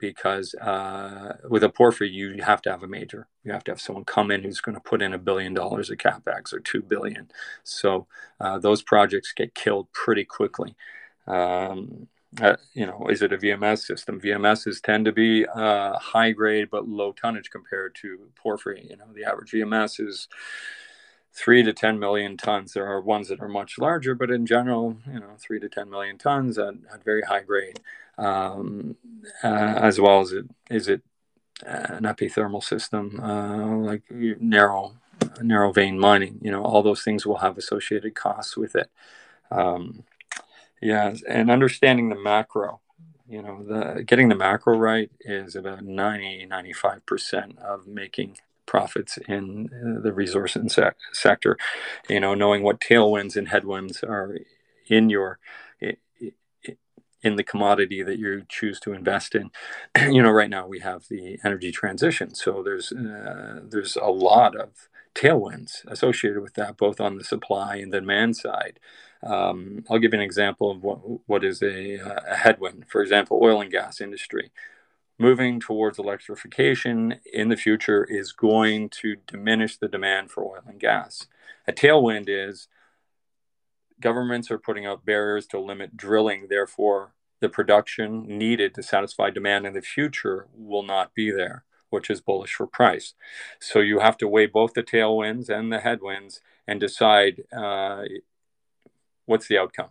Because 0.00 0.54
uh, 0.54 1.38
with 1.48 1.64
a 1.64 1.68
porphyry, 1.68 2.08
you 2.08 2.40
have 2.44 2.62
to 2.62 2.70
have 2.70 2.84
a 2.84 2.88
major. 2.88 3.26
You 3.42 3.50
have 3.50 3.64
to 3.64 3.72
have 3.72 3.80
someone 3.80 4.04
come 4.04 4.30
in 4.30 4.44
who's 4.44 4.60
going 4.60 4.76
to 4.76 4.80
put 4.80 5.02
in 5.02 5.12
a 5.12 5.18
billion 5.18 5.54
dollars 5.54 5.90
of 5.90 5.98
capex 5.98 6.52
or 6.52 6.60
two 6.60 6.82
billion. 6.82 7.28
So 7.64 8.06
uh, 8.38 8.58
those 8.60 8.80
projects 8.80 9.32
get 9.32 9.56
killed 9.56 9.92
pretty 9.92 10.24
quickly. 10.24 10.76
Um, 11.26 12.06
uh, 12.40 12.56
you 12.74 12.86
know, 12.86 13.08
is 13.08 13.22
it 13.22 13.32
a 13.32 13.38
VMS 13.38 13.78
system? 13.78 14.20
VMSs 14.20 14.82
tend 14.82 15.06
to 15.06 15.12
be 15.12 15.46
uh, 15.46 15.98
high 15.98 16.30
grade 16.32 16.68
but 16.70 16.88
low 16.88 17.12
tonnage 17.12 17.50
compared 17.50 17.94
to 17.96 18.28
porphyry. 18.36 18.86
You 18.88 18.96
know, 18.96 19.06
the 19.14 19.24
average 19.24 19.52
VMS 19.52 20.06
is 20.06 20.28
three 21.38 21.62
to 21.62 21.72
10 21.72 21.98
million 21.98 22.36
tons. 22.36 22.72
There 22.72 22.86
are 22.86 23.00
ones 23.00 23.28
that 23.28 23.40
are 23.40 23.48
much 23.48 23.78
larger, 23.78 24.14
but 24.14 24.30
in 24.30 24.44
general, 24.44 24.96
you 25.06 25.20
know, 25.20 25.36
three 25.38 25.60
to 25.60 25.68
10 25.68 25.88
million 25.88 26.18
tons 26.18 26.58
at, 26.58 26.74
at 26.92 27.04
very 27.04 27.22
high 27.22 27.42
grade. 27.42 27.80
Um, 28.16 28.96
uh, 29.44 29.46
as 29.46 30.00
well 30.00 30.20
as 30.20 30.32
it 30.32 30.46
is 30.68 30.88
it 30.88 31.02
an 31.64 32.02
epithermal 32.02 32.62
system, 32.62 33.20
uh, 33.22 33.76
like 33.76 34.02
narrow, 34.10 34.96
narrow 35.40 35.72
vein 35.72 35.98
mining. 36.00 36.38
You 36.42 36.50
know, 36.50 36.64
all 36.64 36.82
those 36.82 37.02
things 37.02 37.24
will 37.24 37.38
have 37.38 37.56
associated 37.56 38.16
costs 38.16 38.56
with 38.56 38.74
it. 38.74 38.90
Um, 39.52 40.02
yeah, 40.82 41.14
and 41.28 41.50
understanding 41.50 42.08
the 42.08 42.20
macro. 42.20 42.80
You 43.28 43.42
know, 43.42 43.62
the 43.62 44.02
getting 44.02 44.28
the 44.28 44.34
macro 44.34 44.76
right 44.76 45.10
is 45.20 45.54
about 45.54 45.84
90, 45.84 46.48
95% 46.48 47.58
of 47.58 47.86
making 47.86 48.38
profits 48.68 49.18
in 49.28 49.68
the 50.04 50.12
resource 50.12 50.54
and 50.54 50.70
sector. 51.12 51.56
You 52.08 52.20
know, 52.20 52.34
knowing 52.34 52.62
what 52.62 52.80
tailwinds 52.80 53.34
and 53.34 53.48
headwinds 53.48 54.04
are 54.04 54.36
in 54.88 55.10
your 55.10 55.40
in 57.22 57.36
the 57.36 57.42
commodity 57.42 58.02
that 58.02 58.18
you 58.18 58.44
choose 58.48 58.78
to 58.80 58.92
invest 58.92 59.34
in. 59.34 59.50
you 60.12 60.22
know, 60.22 60.30
right 60.30 60.50
now 60.50 60.66
we 60.66 60.80
have 60.80 61.08
the 61.08 61.38
energy 61.44 61.72
transition, 61.72 62.34
so 62.34 62.62
there's 62.62 62.92
uh, 62.92 63.60
there's 63.62 63.96
a 63.96 64.10
lot 64.10 64.56
of 64.56 64.88
tailwinds 65.14 65.84
associated 65.86 66.40
with 66.40 66.54
that, 66.54 66.76
both 66.76 67.00
on 67.00 67.16
the 67.16 67.24
supply 67.24 67.76
and 67.76 67.92
the 67.92 68.00
demand 68.00 68.36
side. 68.36 68.78
Um, 69.22 69.84
I'll 69.90 69.98
give 69.98 70.12
you 70.12 70.20
an 70.20 70.24
example 70.24 70.70
of 70.70 70.82
what 70.82 70.98
what 71.26 71.44
is 71.44 71.62
a, 71.62 71.96
a 71.96 72.36
headwind. 72.36 72.84
For 72.88 73.02
example, 73.02 73.40
oil 73.42 73.60
and 73.60 73.70
gas 73.70 74.00
industry 74.00 74.52
moving 75.18 75.58
towards 75.58 75.98
electrification 75.98 77.20
in 77.32 77.48
the 77.48 77.56
future 77.56 78.04
is 78.04 78.32
going 78.32 78.88
to 78.88 79.16
diminish 79.26 79.76
the 79.76 79.88
demand 79.88 80.30
for 80.30 80.44
oil 80.44 80.62
and 80.66 80.78
gas. 80.78 81.26
A 81.66 81.72
tailwind 81.72 82.26
is 82.28 82.68
governments 84.00 84.50
are 84.50 84.58
putting 84.58 84.86
up 84.86 85.04
barriers 85.04 85.46
to 85.48 85.58
limit 85.58 85.96
drilling, 85.96 86.46
therefore, 86.48 87.12
the 87.40 87.48
production 87.48 88.26
needed 88.26 88.74
to 88.74 88.82
satisfy 88.82 89.30
demand 89.30 89.66
in 89.66 89.72
the 89.72 89.82
future 89.82 90.48
will 90.54 90.82
not 90.82 91.14
be 91.14 91.30
there, 91.30 91.64
which 91.90 92.10
is 92.10 92.20
bullish 92.20 92.52
for 92.52 92.66
price. 92.66 93.14
So 93.60 93.78
you 93.80 94.00
have 94.00 94.16
to 94.18 94.28
weigh 94.28 94.46
both 94.46 94.74
the 94.74 94.82
tailwinds 94.82 95.48
and 95.48 95.72
the 95.72 95.80
headwinds 95.80 96.40
and 96.66 96.80
decide 96.80 97.44
uh, 97.56 98.04
what's 99.24 99.46
the 99.46 99.58
outcome. 99.58 99.90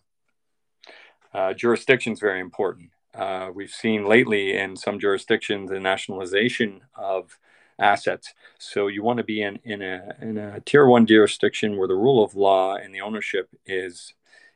Uh, 1.34 1.54
jurisdiction 1.54 2.14
is 2.14 2.20
very 2.20 2.40
important. 2.40 2.90
Uh, 3.18 3.50
we've 3.54 3.72
seen 3.72 4.08
lately 4.08 4.56
in 4.56 4.76
some 4.76 5.00
jurisdictions 5.00 5.70
the 5.70 5.80
nationalization 5.80 6.82
of 6.96 7.40
assets. 7.80 8.34
So 8.60 8.88
you 8.88 9.04
want 9.04 9.18
to 9.18 9.24
be 9.24 9.42
in, 9.42 9.60
in 9.64 9.82
a 9.82 10.16
in 10.22 10.38
a 10.38 10.60
tier 10.62 10.86
one 10.86 11.06
jurisdiction 11.06 11.78
where 11.78 11.88
the 11.88 11.96
rule 11.96 12.24
of 12.24 12.36
law 12.36 12.76
and 12.76 12.94
the 12.94 13.02
ownership 13.02 13.50
is 13.66 14.14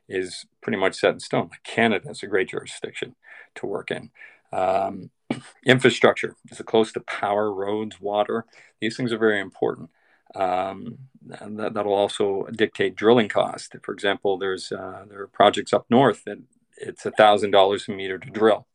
is 0.08 0.46
pretty 0.62 0.78
much 0.78 0.96
set 0.96 1.14
in 1.14 1.20
stone. 1.20 1.50
Like 1.52 1.64
Canada 1.64 2.10
is 2.10 2.24
a 2.24 2.28
great 2.28 2.50
jurisdiction 2.50 3.16
to 3.56 3.66
work 3.66 3.92
in. 3.92 4.12
Um, 4.52 5.10
infrastructure 5.66 6.36
is 6.52 6.60
it 6.60 6.66
close 6.66 6.92
to 6.94 7.00
power, 7.02 7.52
roads, 7.54 8.00
water? 8.00 8.46
These 8.80 8.98
things 8.98 9.12
are 9.12 9.18
very 9.18 9.40
important. 9.40 9.90
Um, 10.36 10.98
that, 11.26 11.74
that'll 11.74 11.94
also 11.94 12.48
dictate 12.56 12.96
drilling 12.96 13.28
cost. 13.28 13.76
For 13.84 13.94
example, 13.94 14.38
there's 14.38 14.72
uh, 14.72 15.06
there 15.10 15.22
are 15.22 15.28
projects 15.28 15.74
up 15.74 15.86
north 15.90 16.24
that 16.26 16.38
it's 16.82 17.06
a 17.06 17.12
thousand 17.12 17.52
dollars 17.52 17.88
a 17.88 17.92
meter 17.92 18.18
to 18.18 18.30
drill 18.30 18.68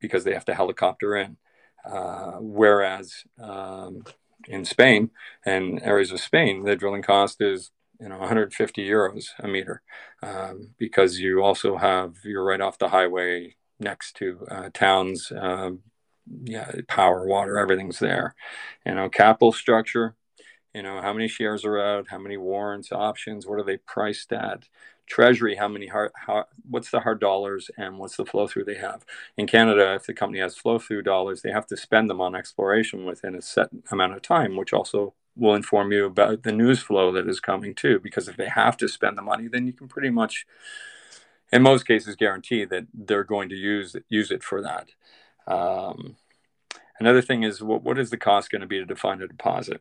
because 0.00 0.24
they 0.24 0.34
have 0.34 0.44
to 0.46 0.54
helicopter 0.54 1.16
in. 1.16 1.36
Uh, 1.84 2.32
whereas 2.40 3.24
um, 3.40 4.02
in 4.48 4.64
Spain 4.64 5.10
and 5.44 5.80
areas 5.82 6.10
of 6.12 6.20
Spain, 6.20 6.64
the 6.64 6.76
drilling 6.76 7.02
cost 7.02 7.40
is 7.40 7.70
you 8.00 8.08
know 8.08 8.18
150 8.18 8.86
euros 8.86 9.28
a 9.38 9.48
meter 9.48 9.82
um, 10.22 10.70
because 10.78 11.18
you 11.18 11.42
also 11.42 11.76
have 11.76 12.16
you're 12.24 12.44
right 12.44 12.60
off 12.60 12.78
the 12.78 12.88
highway 12.88 13.56
next 13.80 14.16
to 14.16 14.46
uh, 14.50 14.68
towns 14.72 15.32
um, 15.38 15.80
yeah 16.44 16.70
power 16.88 17.26
water 17.26 17.58
everything's 17.58 17.98
there 17.98 18.34
you 18.84 18.94
know 18.94 19.08
capital 19.08 19.52
structure 19.52 20.14
you 20.74 20.82
know 20.82 21.00
how 21.00 21.12
many 21.12 21.28
shares 21.28 21.64
are 21.64 21.80
out 21.80 22.06
how 22.10 22.18
many 22.18 22.36
warrants 22.36 22.92
options 22.92 23.46
what 23.46 23.58
are 23.58 23.64
they 23.64 23.78
priced 23.78 24.32
at 24.32 24.64
treasury 25.06 25.56
how 25.56 25.68
many 25.68 25.86
hard 25.86 26.10
how, 26.14 26.46
what's 26.68 26.90
the 26.90 27.00
hard 27.00 27.20
dollars 27.20 27.70
and 27.76 27.98
what's 27.98 28.16
the 28.16 28.26
flow 28.26 28.46
through 28.46 28.64
they 28.64 28.76
have? 28.76 29.04
In 29.36 29.46
canada 29.46 29.94
if 29.94 30.06
the 30.06 30.14
company 30.14 30.40
has 30.40 30.56
flow 30.56 30.78
through 30.78 31.02
dollars 31.02 31.42
they 31.42 31.52
have 31.52 31.66
to 31.68 31.76
spend 31.76 32.10
them 32.10 32.20
on 32.20 32.34
exploration 32.34 33.04
within 33.04 33.34
a 33.34 33.42
set 33.42 33.70
amount 33.90 34.14
of 34.14 34.22
time 34.22 34.56
which 34.56 34.72
also 34.72 35.14
will 35.36 35.54
inform 35.54 35.92
you 35.92 36.06
about 36.06 36.42
the 36.42 36.52
news 36.52 36.80
flow 36.80 37.12
that 37.12 37.28
is 37.28 37.40
coming 37.40 37.74
too 37.74 38.00
because 38.00 38.26
if 38.26 38.36
they 38.36 38.48
have 38.48 38.76
to 38.78 38.88
spend 38.88 39.16
the 39.16 39.22
money 39.22 39.48
then 39.48 39.66
you 39.66 39.72
can 39.72 39.88
pretty 39.88 40.10
much 40.10 40.46
in 41.52 41.62
most 41.62 41.86
cases 41.86 42.16
guarantee 42.16 42.64
that 42.64 42.86
they're 42.92 43.24
going 43.24 43.48
to 43.48 43.54
use 43.54 43.96
use 44.08 44.30
it 44.30 44.42
for 44.42 44.62
that. 44.62 44.88
Um, 45.46 46.16
another 46.98 47.22
thing 47.22 47.42
is 47.42 47.62
what, 47.62 47.82
what 47.82 47.98
is 47.98 48.10
the 48.10 48.16
cost 48.16 48.50
going 48.50 48.60
to 48.60 48.66
be 48.66 48.78
to 48.78 48.84
define 48.84 49.22
a 49.22 49.28
deposit 49.28 49.80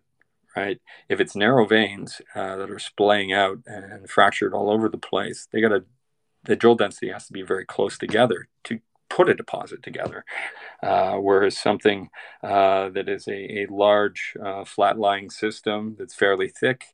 right? 0.55 0.79
If 1.09 1.19
it's 1.19 1.35
narrow 1.35 1.65
veins 1.65 2.21
uh, 2.33 2.55
that 2.57 2.71
are 2.71 2.79
splaying 2.79 3.33
out 3.33 3.59
and 3.65 4.09
fractured 4.09 4.53
all 4.53 4.69
over 4.69 4.89
the 4.89 4.97
place, 4.97 5.47
they 5.51 5.61
got 5.61 5.69
to 5.69 5.85
the 6.45 6.55
drill 6.55 6.75
density 6.75 7.09
has 7.09 7.27
to 7.27 7.33
be 7.33 7.41
very 7.41 7.65
close 7.65 7.97
together 7.97 8.47
to 8.63 8.79
put 9.09 9.29
a 9.29 9.33
deposit 9.33 9.83
together. 9.83 10.23
Uh, 10.81 11.15
whereas 11.15 11.57
something 11.57 12.09
uh, 12.43 12.89
that 12.89 13.09
is 13.09 13.27
a, 13.27 13.63
a 13.63 13.67
large 13.69 14.33
uh, 14.43 14.63
flat 14.63 14.97
lying 14.97 15.29
system 15.29 15.95
that's 15.97 16.13
fairly 16.13 16.47
thick 16.47 16.85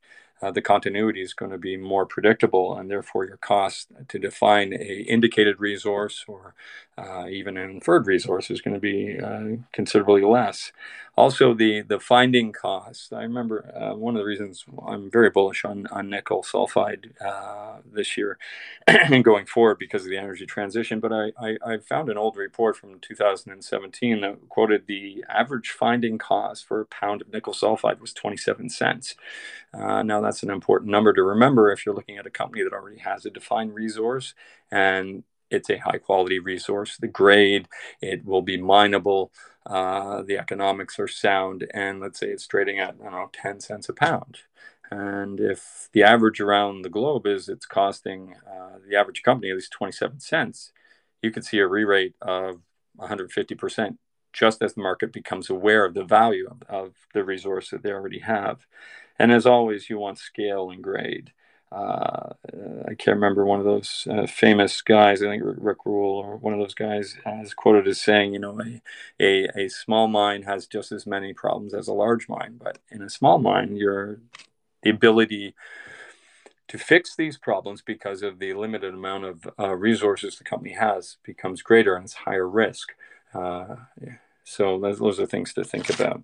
uh, 0.41 0.51
the 0.51 0.61
continuity 0.61 1.21
is 1.21 1.33
going 1.33 1.51
to 1.51 1.57
be 1.57 1.77
more 1.77 2.05
predictable 2.05 2.77
and 2.77 2.89
therefore 2.89 3.25
your 3.25 3.37
cost 3.37 3.89
to 4.07 4.19
define 4.19 4.73
a 4.73 5.05
indicated 5.07 5.59
resource 5.59 6.25
or 6.27 6.53
uh, 6.97 7.27
even 7.29 7.57
an 7.57 7.69
inferred 7.69 8.07
resource 8.07 8.51
is 8.51 8.61
going 8.61 8.73
to 8.73 8.79
be 8.79 9.19
uh, 9.19 9.63
considerably 9.73 10.23
less. 10.23 10.71
Also 11.17 11.53
the 11.53 11.81
the 11.81 11.99
finding 11.99 12.51
cost 12.53 13.13
i 13.13 13.21
remember 13.21 13.71
uh, 13.75 13.95
one 13.95 14.15
of 14.15 14.19
the 14.19 14.25
reasons 14.25 14.65
i'm 14.87 15.11
very 15.11 15.29
bullish 15.29 15.65
on, 15.65 15.85
on 15.87 16.09
nickel 16.09 16.41
sulfide 16.43 17.11
uh, 17.23 17.77
this 17.93 18.17
year 18.17 18.37
and 18.87 19.23
going 19.23 19.45
forward 19.45 19.77
because 19.77 20.03
of 20.03 20.09
the 20.09 20.17
energy 20.17 20.45
transition 20.45 20.99
but 20.99 21.11
I, 21.13 21.31
I, 21.39 21.57
I 21.65 21.77
found 21.77 22.09
an 22.09 22.17
old 22.17 22.37
report 22.37 22.77
from 22.77 22.99
2017 22.99 24.21
that 24.21 24.49
quoted 24.49 24.87
the 24.87 25.23
average 25.29 25.69
finding 25.71 26.17
cost 26.17 26.65
for 26.65 26.81
a 26.81 26.85
pound 26.85 27.21
of 27.21 27.31
nickel 27.31 27.53
sulfide 27.53 27.99
was 27.99 28.13
27 28.13 28.69
cents. 28.69 29.15
Now 29.73 30.21
that's 30.31 30.43
an 30.43 30.49
important 30.49 30.89
number 30.89 31.11
to 31.11 31.23
remember 31.23 31.73
if 31.73 31.85
you're 31.85 31.93
looking 31.93 32.17
at 32.17 32.25
a 32.25 32.29
company 32.29 32.63
that 32.63 32.71
already 32.71 32.99
has 32.99 33.25
a 33.25 33.29
defined 33.29 33.75
resource 33.75 34.33
and 34.71 35.23
it's 35.49 35.69
a 35.69 35.77
high 35.77 35.97
quality 35.97 36.39
resource. 36.39 36.95
The 36.95 37.07
grade, 37.07 37.67
it 38.01 38.23
will 38.23 38.41
be 38.41 38.55
mineable. 38.55 39.33
Uh, 39.65 40.21
the 40.21 40.37
economics 40.37 40.97
are 40.99 41.07
sound, 41.09 41.67
and 41.73 41.99
let's 41.99 42.17
say 42.17 42.27
it's 42.27 42.47
trading 42.47 42.79
at 42.79 42.95
I 43.01 43.03
don't 43.03 43.11
know 43.11 43.29
10 43.33 43.59
cents 43.59 43.89
a 43.89 43.93
pound. 43.93 44.37
And 44.89 45.41
if 45.41 45.89
the 45.91 46.03
average 46.03 46.39
around 46.39 46.83
the 46.83 46.89
globe 46.89 47.27
is 47.27 47.49
it's 47.49 47.65
costing 47.65 48.35
uh, 48.49 48.77
the 48.87 48.95
average 48.95 49.23
company 49.23 49.49
at 49.51 49.55
least 49.55 49.73
27 49.73 50.21
cents, 50.21 50.71
you 51.21 51.31
could 51.31 51.43
see 51.43 51.59
a 51.59 51.67
re-rate 51.67 52.15
of 52.21 52.61
150% 52.97 53.97
just 54.33 54.61
as 54.61 54.73
the 54.73 54.81
market 54.81 55.11
becomes 55.11 55.49
aware 55.49 55.83
of 55.83 55.93
the 55.93 56.05
value 56.05 56.47
of, 56.49 56.63
of 56.69 56.93
the 57.13 57.23
resource 57.23 57.69
that 57.69 57.83
they 57.83 57.91
already 57.91 58.19
have. 58.19 58.65
And 59.21 59.31
as 59.31 59.45
always, 59.45 59.87
you 59.87 59.99
want 59.99 60.17
scale 60.17 60.71
and 60.71 60.81
grade. 60.81 61.31
Uh, 61.71 62.33
I 62.87 62.95
can't 62.95 63.15
remember 63.17 63.45
one 63.45 63.59
of 63.59 63.65
those 63.65 64.07
uh, 64.09 64.25
famous 64.25 64.81
guys. 64.81 65.21
I 65.21 65.27
think 65.27 65.43
Rick 65.45 65.85
Rule 65.85 66.17
or 66.17 66.37
one 66.37 66.53
of 66.53 66.59
those 66.59 66.73
guys 66.73 67.17
is 67.43 67.53
quoted 67.53 67.87
as 67.87 68.01
saying, 68.01 68.33
you 68.33 68.39
know, 68.39 68.59
a, 68.59 68.81
a, 69.19 69.65
a 69.65 69.69
small 69.69 70.07
mine 70.07 70.41
has 70.43 70.65
just 70.65 70.91
as 70.91 71.05
many 71.05 71.33
problems 71.33 71.75
as 71.75 71.87
a 71.87 71.93
large 71.93 72.27
mine, 72.27 72.59
but 72.59 72.79
in 72.89 73.03
a 73.03 73.11
small 73.11 73.37
mine, 73.37 73.75
your 73.75 74.17
the 74.81 74.89
ability 74.89 75.53
to 76.67 76.79
fix 76.79 77.15
these 77.15 77.37
problems 77.37 77.83
because 77.83 78.23
of 78.23 78.39
the 78.39 78.53
limited 78.53 78.95
amount 78.95 79.25
of 79.25 79.47
uh, 79.59 79.75
resources 79.75 80.39
the 80.39 80.43
company 80.43 80.73
has 80.73 81.17
becomes 81.23 81.61
greater 81.61 81.95
and 81.95 82.05
it's 82.05 82.13
higher 82.15 82.49
risk. 82.49 82.93
Uh, 83.35 83.75
so 84.43 84.79
those, 84.79 84.97
those 84.97 85.19
are 85.19 85.27
things 85.27 85.53
to 85.53 85.63
think 85.63 85.91
about. 85.91 86.23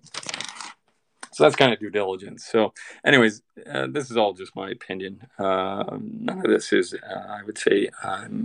So 1.38 1.44
that's 1.44 1.54
kind 1.54 1.72
of 1.72 1.78
due 1.78 1.88
diligence. 1.88 2.44
So, 2.44 2.72
anyways, 3.06 3.42
uh, 3.72 3.86
this 3.88 4.10
is 4.10 4.16
all 4.16 4.32
just 4.32 4.56
my 4.56 4.70
opinion. 4.70 5.20
Uh, 5.38 5.84
none 6.00 6.38
of 6.38 6.50
this 6.50 6.72
is, 6.72 6.94
uh, 6.94 7.26
I 7.28 7.44
would 7.44 7.56
say, 7.56 7.90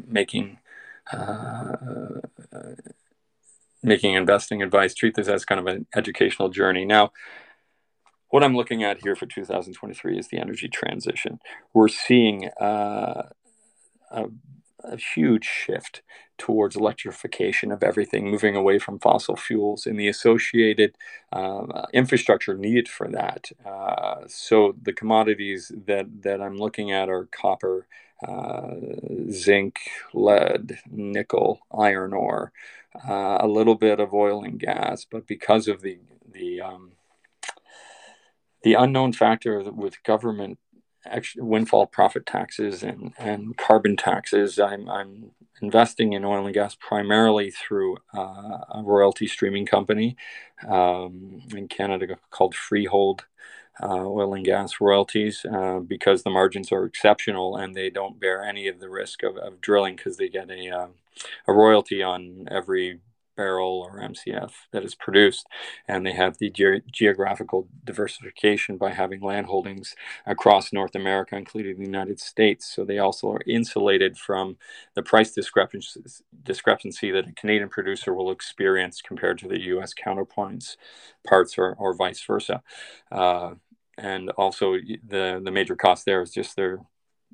making 0.06 0.60
uh, 1.12 1.76
making 3.82 4.14
investing 4.14 4.62
advice. 4.62 4.94
Treat 4.94 5.16
this 5.16 5.28
as 5.28 5.44
kind 5.44 5.60
of 5.60 5.66
an 5.66 5.88
educational 5.96 6.50
journey. 6.50 6.86
Now, 6.86 7.12
what 8.30 8.44
I'm 8.44 8.56
looking 8.56 8.84
at 8.84 9.02
here 9.02 9.16
for 9.16 9.26
2023 9.26 10.20
is 10.20 10.28
the 10.28 10.38
energy 10.38 10.70
transition. 10.70 11.40
We're 11.74 11.88
seeing 11.88 12.50
uh, 12.62 13.30
a 14.12 14.26
a 14.84 14.98
huge 14.98 15.46
shift 15.46 16.02
towards 16.38 16.76
electrification 16.76 17.72
of 17.72 17.84
everything, 17.84 18.30
moving 18.30 18.56
away 18.56 18.80
from 18.80 19.00
fossil 19.00 19.36
fuels 19.36 19.86
and 19.86 20.00
the 20.00 20.08
associated 20.08 20.96
uh, 21.32 21.86
infrastructure 21.94 22.58
needed 22.58 22.90
for 22.90 23.08
that. 23.08 23.52
Uh, 23.66 24.22
so 24.28 24.76
the 24.82 24.94
commodities 24.94 25.72
that 25.86 26.24
that 26.24 26.42
I'm 26.42 26.58
looking 26.58 26.92
at 26.92 27.10
are 27.10 27.30
copper, 27.32 27.88
uh, 28.28 28.76
zinc, 29.30 29.80
lead, 30.14 30.80
nickel, 30.90 31.60
iron 31.78 32.14
ore, 32.14 32.52
uh, 33.08 33.38
a 33.40 33.48
little 33.48 33.76
bit 33.76 34.00
of 34.00 34.14
oil 34.14 34.44
and 34.44 34.60
gas, 34.60 35.06
but 35.10 35.28
because 35.28 35.68
of 35.68 35.82
the 35.82 36.00
the 36.32 36.62
um, 36.62 36.92
the 38.64 38.74
unknown 38.74 39.14
factor 39.14 39.62
with 39.72 40.04
government 40.04 40.58
windfall 41.38 41.88
profit 41.88 42.26
taxes 42.26 42.84
and, 42.84 43.14
and 43.18 43.58
carbon 43.58 43.96
taxes. 43.98 44.60
I'm, 44.60 44.90
I'm 44.90 45.32
investing 45.62 46.14
in 46.14 46.26
oil 46.26 46.46
and 46.46 46.54
gas 46.54 46.76
primarily 46.76 47.52
through 47.52 47.98
uh, 48.16 48.60
a 48.70 48.82
royalty 48.84 49.28
streaming 49.28 49.66
company 49.66 50.16
um, 50.68 51.42
in 51.56 51.68
Canada 51.68 52.18
called 52.30 52.56
Freehold. 52.56 53.26
Uh, 53.82 54.06
oil 54.06 54.36
and 54.36 54.46
gas 54.46 54.80
royalties 54.80 55.48
uh, 55.52 55.80
because 55.80 56.22
the 56.22 56.30
margins 56.30 56.72
are 56.72 56.86
exceptional 56.86 57.58
and 57.58 57.76
they 57.76 57.90
don't 57.90 58.20
bear 58.20 58.44
any 58.44 58.68
of 58.68 58.80
the 58.80 58.88
risk 58.88 59.24
of, 59.24 59.36
of 59.36 59.60
drilling 59.62 59.96
because 59.96 60.18
they 60.18 60.30
get 60.30 60.48
a, 60.52 60.70
uh, 60.70 60.88
a 61.48 61.54
royalty 61.54 62.04
on 62.04 62.48
every 62.52 63.00
barrel 63.36 63.88
or 63.88 64.00
MCF 64.00 64.52
that 64.72 64.84
is 64.84 64.96
produced. 64.96 65.48
And 65.88 66.06
they 66.06 66.14
have 66.14 66.38
the 66.38 66.50
ge- 66.50 66.84
geographical 66.92 67.68
diversification 67.84 68.78
by 68.78 68.92
having 68.92 69.22
land 69.22 69.48
holdings 69.48 69.96
across 70.26 70.74
North 70.74 70.96
America, 70.96 71.36
including 71.36 71.78
the 71.78 71.86
United 71.86 72.20
States. 72.20 72.74
So 72.74 72.86
they 72.86 73.00
also 73.00 73.32
are 73.32 73.42
insulated 73.48 74.18
from 74.18 74.58
the 74.96 75.04
price 75.04 75.32
discrepancy, 75.32 76.02
discrepancy 76.44 77.12
that 77.12 77.28
a 77.28 77.34
Canadian 77.34 77.70
producer 77.70 78.14
will 78.14 78.32
experience 78.32 79.02
compared 79.02 79.38
to 79.40 79.48
the 79.48 79.60
US 79.62 79.94
counterpoints 79.94 80.78
parts 81.26 81.58
or, 81.58 81.74
or 81.78 81.94
vice 81.94 82.24
versa. 82.24 82.62
Uh, 83.12 83.56
and 83.98 84.30
also 84.32 84.74
the, 84.74 85.42
the 85.44 85.52
major 85.52 85.76
cost 85.76 86.06
there 86.06 86.22
is 86.22 86.32
just 86.32 86.56
their 86.56 86.80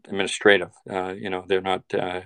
administrative. 0.06 0.72
Uh, 0.90 1.14
you 1.14 1.30
know, 1.30 1.46
they're 1.48 1.62
not 1.62 1.84
uh, 1.94 2.22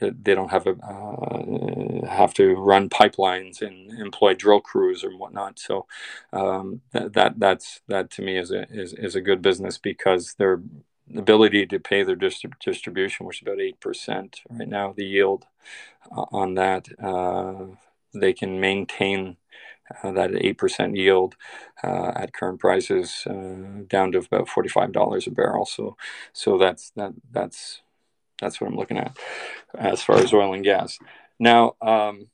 they 0.00 0.34
don't 0.34 0.50
have 0.50 0.66
a 0.66 0.72
uh, 0.72 2.06
have 2.08 2.34
to 2.34 2.54
run 2.54 2.88
pipelines 2.90 3.62
and 3.62 3.92
employ 4.00 4.34
drill 4.34 4.60
crews 4.60 5.04
or 5.04 5.10
whatnot. 5.12 5.58
So 5.58 5.86
um, 6.32 6.82
that, 6.92 7.14
that 7.14 7.40
that's 7.40 7.80
that 7.88 8.10
to 8.12 8.22
me 8.22 8.38
is 8.38 8.50
a 8.50 8.64
is, 8.70 8.94
is 8.94 9.16
a 9.16 9.20
good 9.22 9.42
business 9.42 9.78
because 9.78 10.34
their 10.38 10.62
ability 11.16 11.66
to 11.66 11.80
pay 11.80 12.02
their 12.02 12.16
distrib- 12.16 12.60
distribution, 12.64 13.26
which 13.26 13.38
is 13.42 13.48
about 13.48 13.60
eight 13.60 13.80
percent 13.80 14.40
right 14.50 14.68
now, 14.68 14.92
the 14.96 15.06
yield 15.06 15.46
on 16.32 16.54
that 16.54 16.88
uh, 17.02 17.66
they 18.14 18.32
can 18.32 18.60
maintain. 18.60 19.36
Uh, 20.02 20.12
that 20.12 20.30
eight 20.36 20.58
percent 20.58 20.96
yield 20.96 21.36
uh, 21.84 22.12
at 22.16 22.32
current 22.32 22.60
prices 22.60 23.24
uh, 23.28 23.82
down 23.88 24.12
to 24.12 24.18
about 24.18 24.48
forty 24.48 24.68
five 24.68 24.92
dollars 24.92 25.26
a 25.26 25.30
barrel. 25.30 25.66
So, 25.66 25.96
so 26.32 26.58
that's 26.58 26.90
that 26.96 27.12
that's 27.32 27.82
that's 28.40 28.60
what 28.60 28.68
I'm 28.68 28.76
looking 28.76 28.98
at 28.98 29.16
as 29.78 30.02
far 30.02 30.16
as 30.16 30.32
oil 30.32 30.52
and 30.52 30.64
gas. 30.64 30.98
Now, 31.38 31.74
um, 31.82 32.28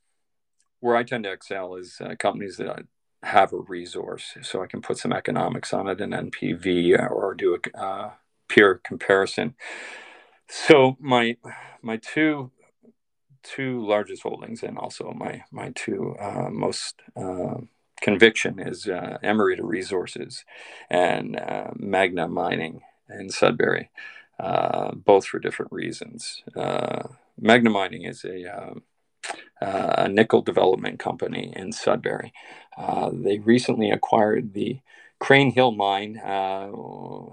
where 0.80 0.96
I 0.96 1.04
tend 1.04 1.24
to 1.24 1.32
excel 1.32 1.76
is 1.76 2.00
uh, 2.00 2.14
companies 2.18 2.56
that 2.56 2.84
have 3.22 3.52
a 3.52 3.58
resource, 3.58 4.36
so 4.42 4.62
I 4.62 4.66
can 4.66 4.82
put 4.82 4.98
some 4.98 5.12
economics 5.12 5.72
on 5.72 5.86
it, 5.88 6.00
an 6.00 6.10
NPV, 6.10 7.00
uh, 7.00 7.06
or 7.06 7.34
do 7.34 7.56
a 7.56 7.78
uh, 7.78 8.10
peer 8.48 8.80
comparison. 8.84 9.54
So 10.48 10.96
my 11.00 11.36
my 11.82 11.98
two 11.98 12.50
two 13.44 13.86
largest 13.86 14.22
holdings, 14.22 14.62
and 14.62 14.76
also 14.76 15.12
my 15.12 15.44
my 15.52 15.72
two 15.74 16.16
uh, 16.20 16.48
most 16.50 16.96
uh, 17.16 17.60
conviction 18.00 18.58
is 18.58 18.88
uh, 18.88 19.18
Emerita 19.22 19.62
Resources 19.62 20.44
and 20.90 21.40
Magna 21.76 22.26
Mining 22.26 22.80
in 23.08 23.30
Sudbury. 23.30 23.90
Uh, 24.38 24.92
both 24.94 25.26
for 25.26 25.38
different 25.38 25.70
reasons. 25.72 26.42
Uh, 26.56 27.04
Magna 27.40 27.70
Mining 27.70 28.02
is 28.04 28.24
a, 28.24 28.46
um, 28.46 28.82
uh, 29.60 29.94
a 29.98 30.08
nickel 30.08 30.42
development 30.42 30.98
company 30.98 31.52
in 31.54 31.72
Sudbury. 31.72 32.32
Uh, 32.76 33.10
they 33.12 33.38
recently 33.38 33.90
acquired 33.90 34.54
the 34.54 34.80
Crean 35.20 35.52
Hill 35.52 35.70
mine, 35.70 36.18
uh, 36.18 36.70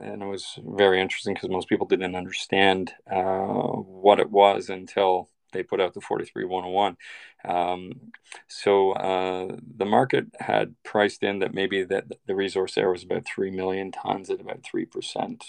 and 0.04 0.22
it 0.22 0.26
was 0.26 0.60
very 0.64 1.02
interesting 1.02 1.34
because 1.34 1.50
most 1.50 1.68
people 1.68 1.88
didn't 1.88 2.16
understand 2.16 2.94
what 3.08 4.20
it 4.20 4.30
was 4.30 4.70
until 4.70 5.30
they 5.52 5.64
put 5.64 5.82
out 5.82 5.94
the 5.94 6.02
43101. 6.02 6.98
Um, 7.46 8.12
so 8.48 8.92
uh, 8.92 9.56
the 9.78 9.86
market 9.86 10.28
had 10.40 10.76
priced 10.84 11.24
in 11.24 11.40
that 11.40 11.54
maybe 11.54 11.84
that 11.84 12.06
the 12.28 12.36
resource 12.36 12.76
there 12.76 12.92
was 12.92 13.04
about 13.04 13.26
3 13.26 13.52
million 13.52 13.92
tons 13.92 14.30
at 14.30 14.42
about 14.42 14.62
3%, 14.62 15.42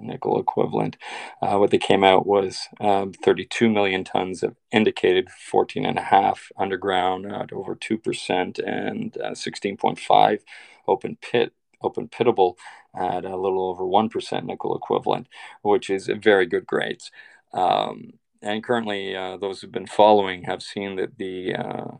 nickel 0.00 0.38
equivalent. 0.38 0.96
Uh, 1.42 1.56
what 1.58 1.70
they 1.70 1.78
came 1.78 2.04
out 2.04 2.26
was 2.26 2.68
um, 2.80 3.12
32 3.12 3.68
million 3.70 4.04
tons 4.04 4.42
of 4.42 4.56
indicated 4.72 5.28
14 5.30 5.84
and 5.84 5.98
a 5.98 6.02
half 6.02 6.50
underground 6.58 7.30
at 7.30 7.52
over 7.52 7.74
2% 7.74 8.58
and 8.66 9.16
uh, 9.18 9.30
16.5 9.30 10.40
open 10.86 11.16
pit 11.20 11.52
open 11.82 12.08
pitable 12.08 12.56
at 12.94 13.24
a 13.24 13.36
little 13.36 13.70
over 13.70 13.84
1% 13.84 14.44
nickel 14.44 14.76
equivalent 14.76 15.26
which 15.62 15.88
is 15.88 16.10
very 16.20 16.44
good 16.46 16.66
grades 16.66 17.10
um, 17.52 18.12
and 18.42 18.64
currently 18.64 19.16
uh, 19.16 19.36
those 19.36 19.60
who've 19.60 19.72
been 19.72 19.86
following 19.86 20.42
have 20.44 20.62
seen 20.62 20.96
that 20.96 21.16
the 21.18 21.54
uh, 21.54 21.96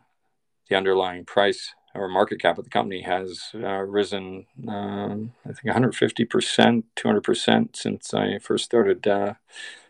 the 0.68 0.76
underlying 0.76 1.24
price 1.24 1.74
or 1.94 2.08
market 2.08 2.40
cap 2.40 2.58
of 2.58 2.64
the 2.64 2.70
company 2.70 3.02
has 3.02 3.50
uh, 3.54 3.80
risen, 3.80 4.46
um, 4.68 5.32
I 5.44 5.52
think 5.52 5.74
150%, 5.74 6.84
200% 6.96 7.76
since 7.76 8.14
I 8.14 8.38
first 8.38 8.64
started 8.64 9.06
uh, 9.06 9.34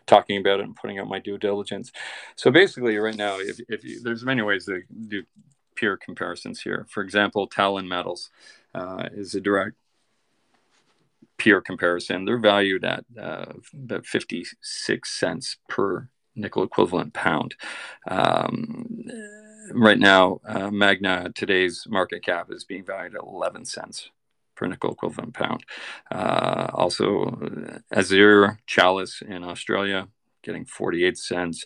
talking 0.07 0.39
about 0.39 0.59
it 0.59 0.65
and 0.65 0.75
putting 0.75 0.99
out 0.99 1.07
my 1.07 1.19
due 1.19 1.37
diligence. 1.37 1.91
So 2.35 2.51
basically, 2.51 2.97
right 2.97 3.15
now, 3.15 3.39
if, 3.39 3.59
if 3.69 3.83
you, 3.83 4.01
there's 4.01 4.23
many 4.23 4.41
ways 4.41 4.65
to 4.65 4.81
do 5.07 5.23
peer 5.75 5.97
comparisons 5.97 6.61
here. 6.61 6.85
For 6.89 7.01
example, 7.01 7.47
Talon 7.47 7.87
Metals 7.87 8.29
uh, 8.73 9.09
is 9.13 9.35
a 9.35 9.41
direct 9.41 9.75
peer 11.37 11.61
comparison. 11.61 12.25
They're 12.25 12.37
valued 12.37 12.83
at 12.83 13.05
uh, 13.19 13.53
about 13.73 14.05
56 14.05 15.09
cents 15.09 15.57
per 15.67 16.09
nickel 16.35 16.63
equivalent 16.63 17.13
pound. 17.13 17.55
Um, 18.07 19.05
right 19.73 19.99
now, 19.99 20.39
uh, 20.45 20.71
Magna 20.71 21.31
today's 21.33 21.85
market 21.89 22.23
cap 22.23 22.51
is 22.51 22.63
being 22.63 22.85
valued 22.85 23.15
at 23.15 23.21
11 23.21 23.65
cents 23.65 24.09
per 24.55 24.67
nickel 24.67 24.91
equivalent 24.91 25.33
pound. 25.33 25.63
Uh, 26.11 26.67
also, 26.73 27.79
Azure 27.91 28.59
Chalice 28.65 29.21
in 29.21 29.43
Australia 29.43 30.07
getting 30.43 30.65
48 30.65 31.17
cents, 31.17 31.63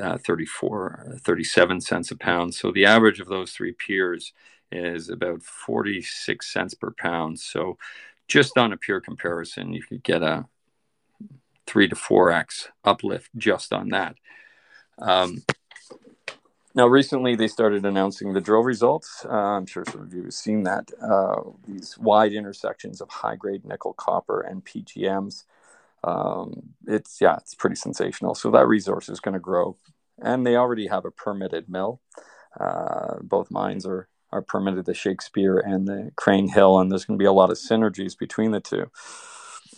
uh, 0.00 0.18
34, 0.18 1.18
37 1.22 1.80
cents 1.80 2.10
a 2.10 2.16
pound. 2.16 2.54
So 2.54 2.70
the 2.72 2.86
average 2.86 3.20
of 3.20 3.28
those 3.28 3.52
three 3.52 3.72
peers 3.72 4.32
is 4.72 5.08
about 5.08 5.42
46 5.42 6.52
cents 6.52 6.74
per 6.74 6.90
pound. 6.90 7.38
So 7.38 7.78
just 8.28 8.56
on 8.56 8.72
a 8.72 8.76
pure 8.76 9.00
comparison, 9.00 9.72
you 9.72 9.82
could 9.82 10.02
get 10.02 10.22
a 10.22 10.46
three 11.66 11.88
to 11.88 11.96
four 11.96 12.30
x 12.30 12.68
uplift 12.84 13.30
just 13.36 13.72
on 13.72 13.90
that. 13.90 14.16
Um, 14.98 15.42
now, 16.76 16.88
recently 16.88 17.36
they 17.36 17.46
started 17.46 17.86
announcing 17.86 18.32
the 18.32 18.40
drill 18.40 18.62
results. 18.62 19.24
Uh, 19.24 19.32
I'm 19.32 19.66
sure 19.66 19.84
some 19.84 20.02
of 20.02 20.12
you 20.12 20.24
have 20.24 20.34
seen 20.34 20.64
that. 20.64 20.90
Uh, 21.00 21.50
these 21.68 21.96
wide 21.98 22.32
intersections 22.32 23.00
of 23.00 23.08
high 23.10 23.36
grade 23.36 23.64
nickel, 23.64 23.92
copper, 23.92 24.40
and 24.40 24.64
PGMs. 24.64 25.44
Um, 26.02 26.74
it's, 26.86 27.20
yeah, 27.20 27.36
it's 27.36 27.54
pretty 27.54 27.76
sensational. 27.76 28.34
So 28.34 28.50
that 28.50 28.66
resource 28.66 29.08
is 29.08 29.20
going 29.20 29.34
to 29.34 29.40
grow. 29.40 29.76
And 30.20 30.44
they 30.44 30.56
already 30.56 30.88
have 30.88 31.04
a 31.04 31.12
permitted 31.12 31.68
mill. 31.68 32.00
Uh, 32.58 33.16
both 33.22 33.52
mines 33.52 33.86
are, 33.86 34.08
are 34.32 34.42
permitted, 34.42 34.84
the 34.84 34.94
Shakespeare 34.94 35.58
and 35.58 35.86
the 35.86 36.10
Crean 36.16 36.48
Hill, 36.48 36.78
and 36.80 36.90
there's 36.90 37.04
going 37.04 37.18
to 37.18 37.22
be 37.22 37.26
a 37.26 37.32
lot 37.32 37.50
of 37.50 37.56
synergies 37.56 38.18
between 38.18 38.50
the 38.50 38.60
two. 38.60 38.90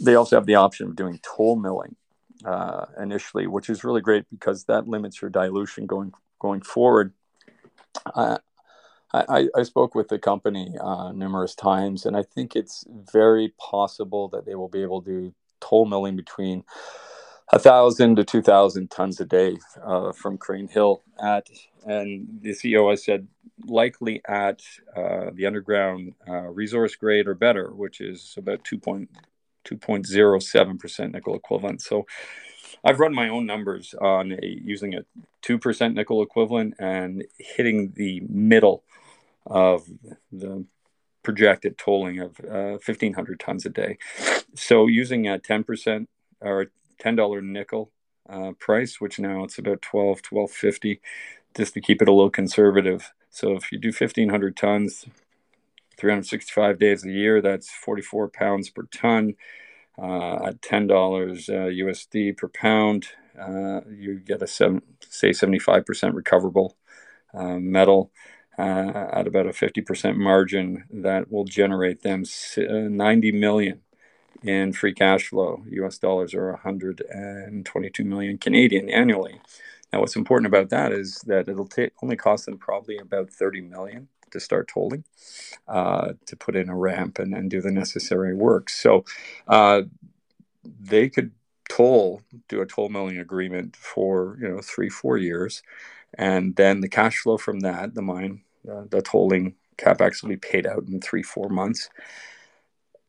They 0.00 0.14
also 0.14 0.36
have 0.36 0.46
the 0.46 0.56
option 0.56 0.88
of 0.88 0.96
doing 0.96 1.20
toll 1.22 1.56
milling. 1.56 1.96
Uh, 2.44 2.84
initially, 3.00 3.46
which 3.46 3.70
is 3.70 3.82
really 3.82 4.02
great 4.02 4.26
because 4.30 4.64
that 4.64 4.86
limits 4.86 5.22
your 5.22 5.30
dilution 5.30 5.86
going 5.86 6.12
going 6.38 6.62
forward. 6.62 7.12
I, 8.14 8.38
I, 9.12 9.48
I 9.56 9.62
spoke 9.62 9.94
with 9.94 10.08
the 10.08 10.18
company 10.18 10.74
uh, 10.80 11.12
numerous 11.12 11.54
times, 11.54 12.06
and 12.06 12.16
I 12.16 12.22
think 12.22 12.56
it's 12.56 12.84
very 12.88 13.54
possible 13.58 14.28
that 14.28 14.44
they 14.44 14.54
will 14.54 14.68
be 14.68 14.82
able 14.82 15.02
to 15.02 15.34
toll 15.60 15.86
milling 15.86 16.16
between 16.16 16.64
a 17.52 17.58
thousand 17.58 18.16
to 18.16 18.24
two 18.24 18.42
thousand 18.42 18.90
tons 18.90 19.20
a 19.20 19.24
day 19.24 19.56
uh, 19.84 20.12
from 20.12 20.36
Crean 20.36 20.68
Hill 20.68 21.02
at, 21.22 21.48
and 21.84 22.26
the 22.40 22.50
CEO 22.50 22.90
has 22.90 23.04
said 23.04 23.28
likely 23.64 24.20
at 24.28 24.60
uh, 24.96 25.30
the 25.32 25.46
underground 25.46 26.14
uh, 26.28 26.48
resource 26.48 26.96
grade 26.96 27.28
or 27.28 27.34
better, 27.34 27.72
which 27.72 28.00
is 28.00 28.34
about 28.36 28.64
2.2.07 28.64 30.78
percent 30.78 31.12
nickel 31.12 31.36
equivalent. 31.36 31.80
So 31.80 32.04
I've 32.86 33.00
run 33.00 33.16
my 33.16 33.28
own 33.28 33.46
numbers 33.46 33.94
on 34.00 34.30
a, 34.30 34.38
using 34.62 34.94
a 34.94 35.00
2% 35.42 35.94
nickel 35.94 36.22
equivalent 36.22 36.74
and 36.78 37.24
hitting 37.36 37.94
the 37.96 38.22
middle 38.28 38.84
of 39.44 39.88
the 40.30 40.64
projected 41.24 41.78
tolling 41.78 42.20
of 42.20 42.38
uh, 42.48 42.78
1,500 42.78 43.40
tons 43.40 43.66
a 43.66 43.70
day. 43.70 43.98
So 44.54 44.86
using 44.86 45.26
a 45.26 45.36
10% 45.36 46.06
or 46.40 46.66
$10 47.02 47.42
nickel 47.42 47.90
uh, 48.28 48.52
price, 48.60 49.00
which 49.00 49.18
now 49.18 49.42
it's 49.42 49.58
about 49.58 49.82
12, 49.82 50.20
1250, 50.30 51.00
just 51.56 51.74
to 51.74 51.80
keep 51.80 52.00
it 52.00 52.08
a 52.08 52.12
little 52.12 52.30
conservative. 52.30 53.12
So 53.30 53.56
if 53.56 53.72
you 53.72 53.78
do 53.78 53.88
1,500 53.88 54.56
tons, 54.56 55.06
365 55.98 56.78
days 56.78 57.04
a 57.04 57.10
year, 57.10 57.42
that's 57.42 57.68
44 57.68 58.28
pounds 58.28 58.70
per 58.70 58.82
ton 58.92 59.34
at 60.02 60.62
ten 60.62 60.86
dollars 60.86 61.48
uh, 61.48 61.70
USD 61.72 62.36
per 62.36 62.48
pound, 62.48 63.08
uh, 63.40 63.80
you 63.90 64.20
get 64.20 64.42
a 64.42 64.46
seven, 64.46 64.82
say 65.08 65.32
seventy 65.32 65.58
five 65.58 65.86
percent 65.86 66.14
recoverable 66.14 66.76
uh, 67.34 67.58
metal 67.58 68.10
uh, 68.58 69.08
at 69.12 69.26
about 69.26 69.46
a 69.46 69.52
fifty 69.52 69.80
percent 69.80 70.18
margin 70.18 70.84
that 70.90 71.30
will 71.30 71.44
generate 71.44 72.02
them 72.02 72.24
uh, 72.58 72.62
ninety 72.62 73.32
million 73.32 73.80
in 74.42 74.72
free 74.72 74.92
cash 74.94 75.28
flow 75.28 75.64
US 75.70 75.98
dollars 75.98 76.34
or 76.34 76.52
122 76.52 78.04
million 78.04 78.38
Canadian 78.38 78.88
annually. 78.90 79.40
Now, 79.92 80.00
what's 80.00 80.16
important 80.16 80.46
about 80.46 80.70
that 80.70 80.92
is 80.92 81.20
that 81.26 81.48
it'll 81.48 81.68
only 82.02 82.16
cost 82.16 82.46
them 82.46 82.58
probably 82.58 82.98
about 82.98 83.30
30 83.30 83.62
million 83.62 84.08
to 84.30 84.40
start 84.40 84.68
tolling, 84.68 85.04
uh, 85.68 86.12
to 86.26 86.36
put 86.36 86.56
in 86.56 86.68
a 86.68 86.76
ramp 86.76 87.18
and, 87.18 87.34
and 87.34 87.50
do 87.50 87.60
the 87.60 87.70
necessary 87.70 88.34
work. 88.34 88.70
So 88.70 89.04
uh, 89.48 89.82
they 90.64 91.08
could 91.08 91.32
toll, 91.68 92.22
do 92.48 92.60
a 92.60 92.66
toll 92.66 92.88
milling 92.88 93.18
agreement 93.18 93.76
for 93.76 94.36
you 94.40 94.48
know 94.48 94.60
three, 94.60 94.88
four 94.88 95.16
years, 95.16 95.62
and 96.14 96.56
then 96.56 96.80
the 96.80 96.88
cash 96.88 97.18
flow 97.18 97.38
from 97.38 97.60
that, 97.60 97.94
the 97.94 98.02
mine, 98.02 98.42
uh, 98.70 98.84
the 98.88 99.02
tolling 99.02 99.54
capex 99.78 100.22
will 100.22 100.30
be 100.30 100.36
paid 100.36 100.66
out 100.66 100.84
in 100.88 101.00
three, 101.00 101.22
four 101.22 101.48
months, 101.48 101.90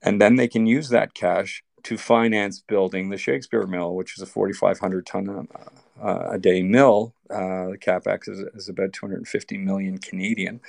and 0.01 0.21
then 0.21 0.35
they 0.35 0.47
can 0.47 0.65
use 0.65 0.89
that 0.89 1.13
cash 1.13 1.63
to 1.83 1.97
finance 1.97 2.59
building 2.59 3.09
the 3.09 3.17
Shakespeare 3.17 3.65
mill, 3.65 3.95
which 3.95 4.17
is 4.17 4.21
a 4.21 4.25
4,500 4.25 5.05
ton 5.05 5.47
uh, 5.55 6.03
uh, 6.05 6.29
a 6.31 6.37
day 6.37 6.61
mill. 6.61 7.13
Uh, 7.29 7.69
the 7.69 7.77
capex 7.79 8.27
is, 8.27 8.39
is, 8.53 8.67
about 8.67 8.91
250 8.91 9.57
million 9.57 9.97
Canadian. 9.97 10.59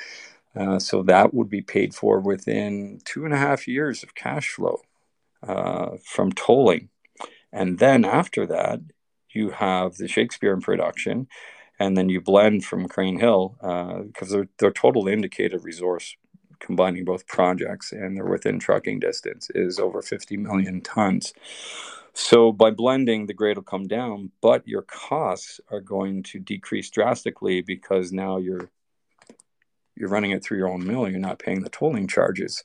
Uh, 0.59 0.79
so 0.79 1.03
that 1.03 1.33
would 1.33 1.49
be 1.49 1.63
paid 1.63 1.95
for 1.95 2.21
within 2.21 3.01
two 3.05 3.25
and 3.25 3.33
a 3.33 3.39
half 3.39 3.69
years 3.69 4.03
of 4.03 4.15
cash 4.15 4.51
flow 4.51 4.81
uh, 5.47 5.97
from 6.05 6.33
tolling. 6.33 6.89
And 7.53 7.79
then 7.79 8.05
after 8.05 8.47
that, 8.47 8.81
you 9.31 9.51
have 9.51 9.97
the 9.97 10.09
Shakespeare 10.09 10.53
in 10.53 10.61
production, 10.61 11.29
and 11.79 11.97
then 11.97 12.09
you 12.09 12.21
blend 12.21 12.65
from 12.65 12.89
Crean 12.89 13.21
Hill 13.21 13.57
because 13.61 14.33
uh, 14.33 14.37
their, 14.37 14.49
their 14.59 14.71
total 14.73 15.07
indicated 15.07 15.65
resource 15.65 16.17
combining 16.61 17.05
both 17.05 17.27
projects 17.29 17.93
and 17.93 18.17
they're 18.17 18.27
within 18.27 18.59
trucking 18.59 18.99
distance 18.99 19.49
is 19.55 19.79
over 19.79 20.03
50 20.03 20.37
million 20.39 20.81
tons. 20.81 21.33
So 22.15 22.51
by 22.51 22.73
blending, 22.73 23.27
the 23.27 23.35
grade 23.35 23.57
will 23.57 23.63
come 23.63 23.87
down, 23.87 24.33
but 24.41 24.67
your 24.67 24.83
costs 24.83 25.61
are 25.71 25.81
going 25.81 26.25
to 26.25 26.41
decrease 26.41 26.91
drastically 26.91 27.61
because 27.63 28.13
now 28.13 28.39
you're 28.39 28.71
you're 29.99 30.09
running 30.09 30.31
it 30.31 30.45
through 30.45 30.59
your 30.59 30.69
own 30.69 30.87
mill. 30.87 31.09
You're 31.09 31.19
not 31.19 31.39
paying 31.39 31.63
the 31.63 31.71
tolling 31.71 32.07
charges. 32.07 32.63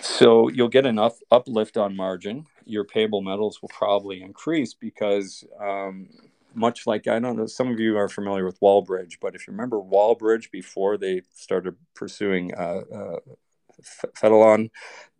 So 0.00 0.48
you'll 0.48 0.68
get 0.68 0.86
enough 0.86 1.18
uplift 1.30 1.76
on 1.76 1.96
margin. 1.96 2.46
Your 2.64 2.84
payable 2.84 3.20
metals 3.22 3.60
will 3.60 3.68
probably 3.68 4.22
increase 4.22 4.74
because 4.74 5.44
um, 5.60 6.08
much 6.54 6.86
like 6.86 7.06
I 7.06 7.18
don't 7.18 7.36
know, 7.36 7.46
some 7.46 7.70
of 7.70 7.78
you 7.78 7.96
are 7.96 8.08
familiar 8.08 8.44
with 8.44 8.60
Wallbridge, 8.60 9.18
but 9.20 9.34
if 9.34 9.46
you 9.46 9.52
remember 9.52 9.78
Wallbridge 9.78 10.50
before 10.50 10.96
they 10.96 11.22
started 11.34 11.76
pursuing 11.94 12.54
uh, 12.54 12.80
uh, 12.94 13.18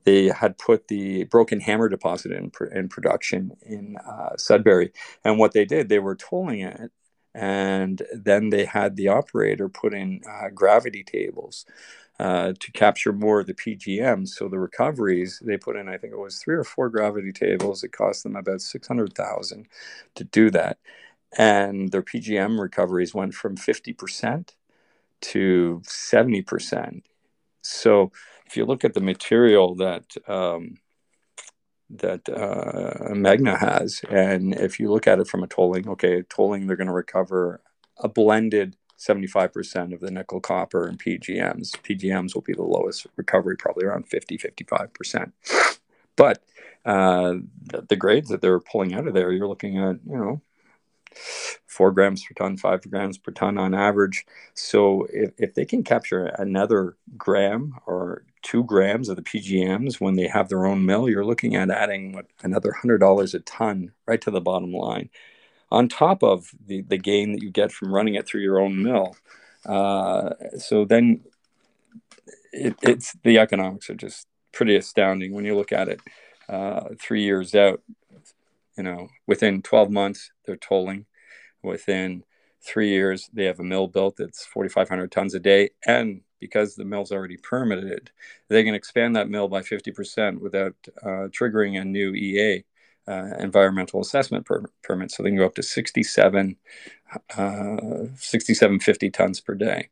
they 0.05 0.29
had 0.29 0.59
put 0.59 0.89
the 0.89 1.25
broken 1.25 1.61
hammer 1.61 1.89
deposit 1.89 2.33
in, 2.33 2.51
in 2.73 2.89
production 2.89 3.53
in 3.63 3.97
uh, 4.05 4.37
Sudbury. 4.37 4.93
And 5.25 5.39
what 5.39 5.53
they 5.53 5.65
did, 5.65 5.89
they 5.89 6.01
were 6.01 6.17
tolling 6.17 6.61
it. 6.61 6.91
And 7.35 8.03
then 8.15 8.51
they 8.51 8.65
had 8.67 8.97
the 8.97 9.09
operator 9.09 9.69
put 9.69 9.95
in 9.95 10.21
uh, 10.29 10.51
gravity 10.55 11.05
tables 11.05 11.67
uh, 12.21 12.55
to 12.61 12.73
capture 12.73 13.13
more 13.13 13.41
of 13.41 13.47
the 13.47 13.55
PGMs. 13.55 14.31
So 14.31 14.49
the 14.49 14.59
recoveries 14.59 15.41
they 15.45 15.57
put 15.59 15.77
in, 15.77 15.89
I 15.89 15.99
think 15.99 16.13
it 16.13 16.19
was 16.19 16.39
three 16.39 16.57
or 16.57 16.65
four 16.65 16.91
gravity 16.91 17.33
tables. 17.33 17.85
It 17.85 17.93
cost 17.93 18.23
them 18.25 18.37
about 18.37 18.61
six 18.63 18.89
hundred 18.89 19.15
thousand 19.15 19.69
to 20.17 20.25
do 20.25 20.51
that 20.51 20.79
and 21.37 21.91
their 21.93 22.03
PGM 22.03 22.61
recoveries 22.61 23.15
went 23.15 23.35
from 23.35 23.57
50% 23.57 24.51
to 25.23 25.83
70%. 25.85 27.03
So 27.63 28.13
if 28.47 28.57
you 28.57 28.65
look 28.67 28.85
at 28.85 28.95
the 28.95 29.01
material 29.01 29.75
that 29.77 30.05
um, 30.29 30.77
that 31.99 32.29
uh, 32.29 33.15
Magna 33.15 33.57
has, 33.57 34.01
and 34.11 34.55
if 34.55 34.81
you 34.81 34.91
look 34.91 35.07
at 35.07 35.19
it 35.19 35.29
from 35.29 35.43
a 35.43 35.47
tolling, 35.47 35.89
okay, 35.89 36.23
tolling 36.23 36.67
they're 36.67 36.77
going 36.77 36.87
to 36.87 36.93
recover 36.93 37.61
a 37.99 38.09
blended 38.09 38.77
75% 38.99 39.93
of 39.93 40.01
the 40.01 40.11
nickel, 40.11 40.41
copper, 40.41 40.87
and 40.87 40.99
PGMs. 40.99 41.73
PGMs 41.83 42.35
will 42.35 42.43
be 42.43 42.53
the 42.53 42.63
lowest 42.63 43.07
recovery, 43.17 43.57
probably 43.57 43.85
around 43.85 44.09
50, 44.09 44.39
55%. 44.39 45.33
But 46.17 46.43
uh, 46.85 47.35
the, 47.65 47.83
the 47.89 47.97
grades 47.97 48.29
that 48.29 48.41
they're 48.41 48.61
pulling 48.61 48.95
out 48.95 49.09
of 49.09 49.15
there, 49.15 49.33
you're 49.33 49.49
looking 49.49 49.79
at, 49.79 49.97
you 50.07 50.17
know, 50.17 50.43
four 51.67 51.93
grams 51.93 52.25
per 52.25 52.35
ton, 52.35 52.57
five 52.57 52.89
grams 52.91 53.19
per 53.19 53.33
ton 53.33 53.59
on 53.59 53.75
average. 53.75 54.27
So 54.55 55.07
if, 55.13 55.33
if 55.39 55.55
they 55.55 55.65
can 55.65 55.83
capture 55.83 56.27
another 56.27 56.97
gram 57.17 57.75
or 57.87 58.25
two 58.43 58.65
grams 58.65 59.09
of 59.09 59.17
the 59.17 59.23
PGMs 59.23 60.01
when 60.01 60.17
they 60.17 60.27
have 60.27 60.49
their 60.49 60.67
own 60.67 60.85
mill, 60.85 61.09
you're 61.09 61.25
looking 61.25 61.57
at 61.57 61.71
adding 61.71 62.13
what, 62.13 62.27
another 62.43 62.73
hundred 62.73 62.99
dollars 62.99 63.35
a 63.35 63.41
ton 63.41 63.93
right 64.07 64.21
to 64.21 64.31
the 64.31 64.41
bottom 64.41 64.73
line, 64.73 65.09
on 65.71 65.89
top 65.89 66.23
of 66.23 66.51
the 66.67 66.83
the 66.83 66.99
gain 66.99 67.33
that 67.33 67.43
you 67.43 67.51
get 67.51 67.73
from 67.73 67.95
running 67.95 68.15
it 68.15 68.27
through 68.27 68.43
your 68.43 68.61
own 68.61 68.83
mill. 68.83 69.17
Uh, 69.65 70.31
so 70.59 70.85
then 70.85 71.21
it, 72.53 72.75
it's 72.83 73.17
the 73.23 73.39
economics 73.39 73.89
are 73.89 73.95
just 73.95 74.27
pretty 74.53 74.77
astounding 74.77 75.33
when 75.33 75.45
you 75.45 75.57
look 75.57 75.73
at 75.73 75.89
it 75.89 76.01
uh, 76.49 76.89
three 77.01 77.23
years 77.23 77.55
out 77.55 77.81
you 78.77 78.83
know, 78.83 79.09
within 79.27 79.63
12 79.63 79.91
months, 79.91 80.31
they're 80.47 80.57
tolling. 80.57 81.07
Within 81.63 82.25
three 82.65 82.91
years, 82.91 83.29
they 83.33 83.45
have 83.45 83.61
a 83.61 83.65
mill 83.65 83.89
built 83.89 84.17
that's 84.17 84.45
4,500 84.45 85.11
tons 85.11 85.35
a 85.35 85.41
day. 85.41 85.71
And 85.87 86.23
because 86.41 86.75
the 86.75 86.85
mill's 86.85 87.13
already 87.13 87.37
permitted, 87.37 88.11
they 88.49 88.65
can 88.65 88.75
expand 88.75 89.17
that 89.17 89.29
mill 89.29 89.49
by 89.49 89.61
50% 89.61 90.41
without 90.41 90.75
uh, 91.03 91.29
triggering 91.29 91.81
a 91.81 91.85
new 91.85 92.15
EA. 92.15 92.65
Uh, 93.09 93.35
environmental 93.41 94.01
assessment 94.01 94.47
per- 94.47 94.63
permit, 94.85 95.11
so 95.11 95.25
they 95.25 95.29
can 95.29 95.37
go 95.37 95.45
up 95.45 95.57
to 95.57 95.63
67, 95.63 96.57
uh, 97.37 97.77
6750 98.15 99.11
tons 99.11 99.41
per 99.41 99.57
day. 99.57 99.89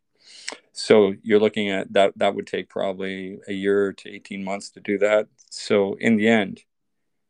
So 0.73 1.15
you're 1.23 1.41
looking 1.41 1.71
at 1.71 1.93
that. 1.93 2.13
That 2.17 2.35
would 2.35 2.47
take 2.47 2.69
probably 2.69 3.39
a 3.49 3.53
year 3.53 3.93
to 3.93 4.09
18 4.09 4.45
months 4.45 4.71
to 4.71 4.81
do 4.81 4.97
that. 4.99 5.27
So 5.51 5.95
in 5.95 6.17
the 6.17 6.29
end, 6.29 6.63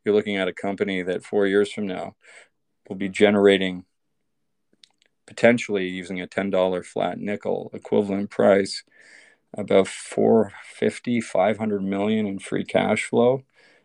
you're 0.04 0.14
looking 0.14 0.36
at 0.36 0.48
a 0.48 0.52
company 0.52 1.02
that 1.02 1.24
four 1.24 1.46
years 1.46 1.72
from 1.72 1.86
now 1.86 2.14
will 2.88 2.96
be 2.96 3.08
generating 3.08 3.84
potentially 5.26 5.86
using 5.86 6.20
a 6.20 6.26
$10 6.26 6.84
flat 6.84 7.18
nickel 7.18 7.70
equivalent 7.72 8.30
price 8.30 8.82
about 9.56 9.88
450 9.88 11.20
500 11.20 11.82
million 11.82 12.26
in 12.26 12.38
free 12.38 12.64
cash 12.64 13.04
flow. 13.04 13.42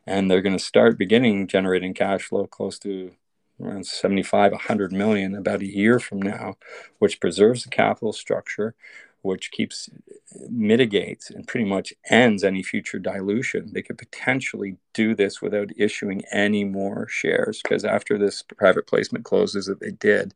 And 0.08 0.30
they're 0.30 0.41
going 0.41 0.58
to 0.58 0.63
start 0.63 0.97
beginning 0.97 1.47
generating 1.47 1.93
cash 1.93 2.23
flow 2.23 2.45
close 2.45 2.78
to 2.80 3.12
around 3.62 3.88
75 3.88 4.51
100 4.51 4.91
million 4.91 5.36
about 5.36 5.62
a 5.62 5.65
year 5.65 5.99
from 5.99 6.21
now 6.21 6.56
which 6.99 7.19
preserves 7.21 7.63
the 7.63 7.69
capital 7.69 8.12
structure 8.12 8.75
which 9.26 9.52
keeps 9.52 9.90
mitigates 10.50 11.30
and 11.30 11.48
pretty 11.48 11.66
much 11.66 11.94
ends 12.10 12.44
any 12.44 12.64
future 12.64 13.00
dilution. 13.00 13.72
They 13.74 13.82
could 13.82 13.98
potentially 13.98 14.78
do 14.94 15.16
this 15.16 15.42
without 15.42 15.72
issuing 15.78 16.24
any 16.32 16.64
more 16.64 17.08
shares 17.10 17.62
because 17.62 17.84
after 17.84 18.18
this 18.18 18.44
private 18.44 18.88
placement 18.88 19.26
closes 19.26 19.66
that 19.66 19.80
they 19.80 19.92
did 19.92 20.34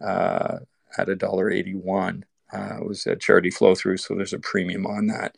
uh, 0.00 0.58
at 0.98 1.08
a 1.08 1.16
dollar 1.16 1.50
eighty 1.50 1.74
one. 1.74 2.24
Uh, 2.52 2.76
was 2.86 3.06
a 3.06 3.16
charity 3.16 3.48
flow 3.48 3.74
through, 3.74 3.96
so 3.96 4.14
there's 4.14 4.34
a 4.34 4.38
premium 4.38 4.86
on 4.86 5.06
that. 5.06 5.34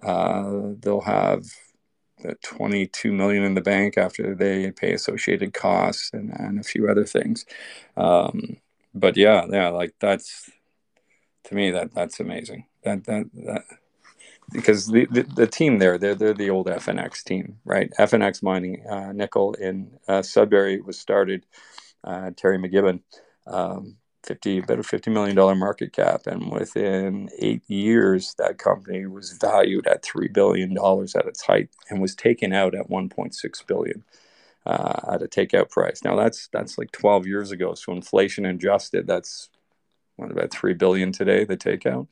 Uh, 0.00 0.74
they'll 0.78 1.00
have 1.00 1.44
22 2.42 3.12
million 3.12 3.42
in 3.42 3.54
the 3.54 3.60
bank 3.60 3.98
after 3.98 4.34
they 4.34 4.70
pay 4.70 4.92
associated 4.92 5.52
costs 5.52 6.10
and, 6.12 6.30
and 6.38 6.60
a 6.60 6.62
few 6.62 6.88
other 6.88 7.04
things. 7.04 7.44
Um, 7.96 8.58
but 8.94 9.16
yeah, 9.16 9.46
yeah, 9.50 9.68
like 9.68 9.94
that's 10.00 10.50
to 11.44 11.54
me 11.54 11.70
that 11.70 11.94
that's 11.94 12.20
amazing. 12.20 12.66
That 12.84 13.04
that 13.04 13.26
that 13.34 13.64
because 14.52 14.86
the, 14.86 15.06
the, 15.10 15.22
the, 15.22 15.46
team 15.46 15.78
there, 15.78 15.98
they're, 15.98 16.14
they're 16.14 16.34
the 16.34 16.50
old 16.50 16.66
FNX 16.66 17.22
team, 17.24 17.58
right? 17.64 17.90
FNX 17.98 18.42
mining 18.42 18.84
uh, 18.86 19.12
nickel 19.12 19.54
in 19.54 19.90
uh, 20.08 20.22
Sudbury 20.22 20.80
was 20.80 20.98
started, 20.98 21.46
uh, 22.04 22.30
Terry 22.36 22.58
MacGibbon, 22.58 23.00
um, 23.46 23.96
50, 24.24 24.58
about 24.58 24.78
a 24.78 24.82
$50 24.82 25.12
million 25.12 25.36
market 25.58 25.92
cap. 25.92 26.26
And 26.26 26.52
within 26.52 27.30
eight 27.38 27.62
years, 27.68 28.34
that 28.38 28.58
company 28.58 29.06
was 29.06 29.32
valued 29.32 29.86
at 29.86 30.02
$3 30.02 30.32
billion 30.32 30.76
at 30.76 31.26
its 31.26 31.42
height 31.42 31.70
and 31.88 32.00
was 32.00 32.14
taken 32.14 32.52
out 32.52 32.74
at 32.74 32.88
1.6 32.90 33.66
billion. 33.66 34.04
Uh, 34.64 35.14
at 35.14 35.22
a 35.22 35.26
takeout 35.26 35.70
price. 35.70 36.04
Now 36.04 36.14
that's 36.14 36.46
that's 36.52 36.78
like 36.78 36.92
12 36.92 37.26
years 37.26 37.50
ago. 37.50 37.74
So 37.74 37.90
inflation 37.90 38.46
adjusted, 38.46 39.08
that's 39.08 39.48
what 40.22 40.32
about 40.32 40.50
three 40.50 40.74
billion 40.74 41.12
today 41.12 41.44
the 41.44 41.56
takeout? 41.56 42.08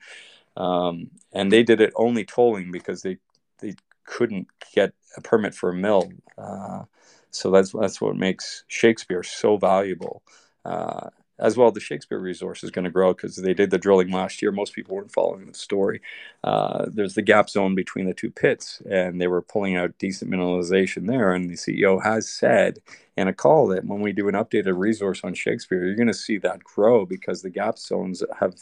Um, 0.57 1.11
and 1.33 1.53
they 1.53 1.63
did 1.63 1.81
it 1.81 1.93
only 1.97 2.25
tolling 2.25 2.71
because 2.71 3.03
they 3.03 3.19
they 3.61 3.75
couldn't 4.05 4.49
get 4.75 4.93
a 5.17 5.21
permit 5.21 5.55
for 5.55 5.71
a 5.71 5.75
mill. 5.75 6.11
Uh, 6.37 6.85
so 7.31 7.51
that's 7.51 7.73
that's 7.73 8.01
what 8.01 8.17
makes 8.17 8.65
shakespeare 8.69 9.23
so 9.23 9.57
valuable. 9.57 10.23
Uh, 10.65 11.11
as 11.41 11.57
well, 11.57 11.73
the 11.73 11.81
Shakespeare 11.81 12.19
resource 12.19 12.63
is 12.63 12.71
going 12.71 12.85
to 12.85 12.91
grow 12.91 13.15
because 13.15 13.37
they 13.37 13.55
did 13.55 13.71
the 13.71 13.79
drilling 13.79 14.11
last 14.11 14.43
year. 14.43 14.53
Most 14.53 14.75
people 14.75 14.95
weren't 14.95 15.13
following 15.13 15.47
the 15.47 15.55
story. 15.55 16.01
Uh, 16.45 16.87
there's 16.93 17.15
the 17.15 17.23
gap 17.23 17.49
zone 17.49 17.75
between 17.75 18.07
the 18.07 18.15
two 18.15 18.31
pits, 18.31 18.83
and 18.89 19.21
they 19.21 19.27
were 19.27 19.43
pulling 19.43 19.77
out 19.77 19.99
decent 19.99 20.31
mineralization 20.31 21.07
there. 21.07 21.33
And 21.33 21.49
the 21.49 21.55
CEO 21.55 22.03
has 22.03 22.29
said 22.29 22.81
in 23.17 23.27
a 23.27 23.33
call 23.33 23.67
that 23.69 23.87
when 23.87 24.01
we 24.01 24.13
do 24.13 24.29
an 24.29 24.35
updated 24.35 24.79
resource 24.79 25.23
on 25.25 25.35
Shakespeare, 25.35 25.85
you're 25.85 25.97
going 25.97 26.07
to 26.07 26.15
see 26.15 26.39
that 26.39 26.63
grow 26.63 27.07
because 27.07 27.43
the 27.43 27.51
gap 27.51 27.79
zones 27.79 28.23
have 28.39 28.55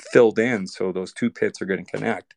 filled 0.00 0.38
in. 0.38 0.66
So 0.66 0.92
those 0.92 1.12
two 1.12 1.30
pits 1.30 1.60
are 1.60 1.66
going 1.66 1.84
to 1.84 1.90
connect. 1.90 2.34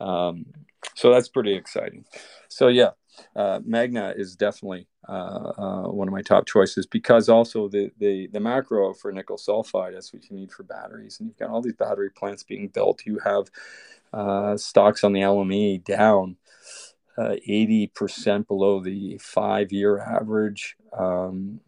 Um, 0.00 0.46
so 0.94 1.12
that's 1.12 1.28
pretty 1.28 1.54
exciting. 1.54 2.06
So, 2.48 2.68
yeah, 2.68 2.90
uh, 3.36 3.60
Magna 3.64 4.12
is 4.16 4.36
definitely 4.36 4.86
uh, 5.08 5.52
uh, 5.58 5.88
one 5.90 6.08
of 6.08 6.12
my 6.12 6.22
top 6.22 6.46
choices 6.46 6.86
because 6.86 7.28
also 7.28 7.68
the, 7.68 7.90
the 7.98 8.28
the 8.28 8.40
macro 8.40 8.92
for 8.92 9.10
nickel 9.10 9.36
sulfide 9.36 9.94
that's 9.94 10.12
what 10.12 10.28
you 10.28 10.36
need 10.36 10.52
for 10.52 10.62
batteries 10.62 11.18
and 11.18 11.28
you've 11.28 11.38
got 11.38 11.50
all 11.50 11.62
these 11.62 11.74
battery 11.74 12.10
plants 12.10 12.42
being 12.42 12.68
built. 12.68 13.02
You 13.06 13.18
have 13.24 13.50
uh, 14.12 14.56
stocks 14.56 15.04
on 15.04 15.12
the 15.12 15.20
LME 15.20 15.84
down 15.84 16.36
uh, 17.18 17.36
80% 17.48 18.46
below 18.46 18.80
the 18.80 19.18
five 19.18 19.72
year 19.72 19.98
average. 19.98 20.76
Um, 20.96 21.60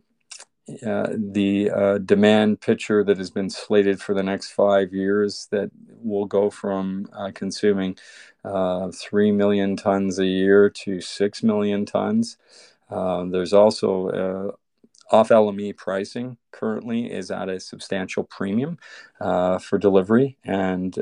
uh, 0.86 1.08
the 1.12 1.70
uh, 1.70 1.98
demand 1.98 2.60
picture 2.60 3.02
that 3.02 3.18
has 3.18 3.30
been 3.30 3.50
slated 3.50 4.00
for 4.00 4.14
the 4.14 4.22
next 4.22 4.52
five 4.52 4.92
years 4.92 5.48
that 5.50 5.70
will 6.00 6.24
go 6.24 6.50
from 6.50 7.06
uh, 7.12 7.32
consuming 7.34 7.96
uh, 8.44 8.88
3 8.92 9.32
million 9.32 9.76
tons 9.76 10.20
a 10.20 10.26
year 10.26 10.70
to 10.70 11.00
6 11.00 11.42
million 11.42 11.84
tons. 11.84 12.36
Um, 12.90 13.30
there's 13.30 13.52
also 13.52 14.08
uh, 14.08 15.14
off 15.14 15.30
LME 15.30 15.76
pricing 15.76 16.36
currently 16.52 17.10
is 17.10 17.32
at 17.32 17.48
a 17.48 17.58
substantial 17.58 18.22
premium 18.22 18.78
uh, 19.20 19.58
for 19.58 19.78
delivery. 19.78 20.38
And 20.44 20.94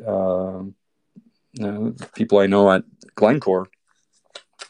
people 2.14 2.38
I 2.38 2.46
know 2.46 2.72
at 2.72 2.84
Glencore 3.14 3.66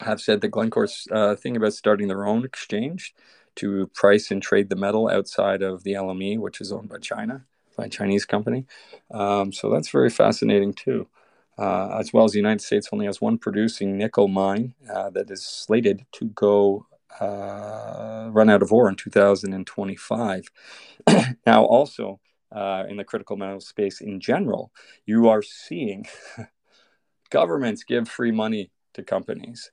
have 0.01 0.19
said 0.19 0.41
that 0.41 0.49
Glencore's 0.49 1.07
thinking 1.09 1.55
about 1.55 1.73
starting 1.73 2.09
their 2.09 2.25
own 2.25 2.43
exchange 2.43 3.13
to 3.57 3.87
price 3.93 4.31
and 4.31 4.41
trade 4.41 4.69
the 4.69 4.75
metal 4.75 5.09
outside 5.09 5.61
of 5.61 5.83
the 5.83 5.93
LME, 5.93 6.39
which 6.39 6.61
is 6.61 6.71
owned 6.71 6.89
by 6.89 6.97
China, 6.97 7.45
by 7.77 7.85
a 7.85 7.89
Chinese 7.89 8.25
company. 8.25 8.65
Um, 9.11 9.51
so 9.51 9.69
that's 9.69 9.89
very 9.89 10.09
fascinating 10.09 10.73
too. 10.73 11.07
Uh, 11.57 11.97
as 11.99 12.13
well 12.13 12.25
as 12.25 12.31
the 12.31 12.39
United 12.39 12.61
States 12.61 12.89
only 12.91 13.05
has 13.05 13.21
one 13.21 13.37
producing 13.37 13.97
nickel 13.97 14.27
mine 14.27 14.73
uh, 14.91 15.09
that 15.11 15.29
is 15.29 15.45
slated 15.45 16.05
to 16.13 16.25
go 16.29 16.87
uh, 17.19 18.29
run 18.31 18.49
out 18.49 18.61
of 18.61 18.71
ore 18.71 18.89
in 18.89 18.95
2025. 18.95 20.45
now, 21.45 21.65
also 21.65 22.19
uh, 22.51 22.85
in 22.89 22.97
the 22.97 23.03
critical 23.03 23.37
metal 23.37 23.59
space 23.59 24.01
in 24.01 24.19
general, 24.19 24.71
you 25.05 25.27
are 25.29 25.41
seeing 25.41 26.07
governments 27.29 27.83
give 27.83 28.07
free 28.07 28.31
money 28.31 28.71
to 28.93 29.03
companies. 29.03 29.71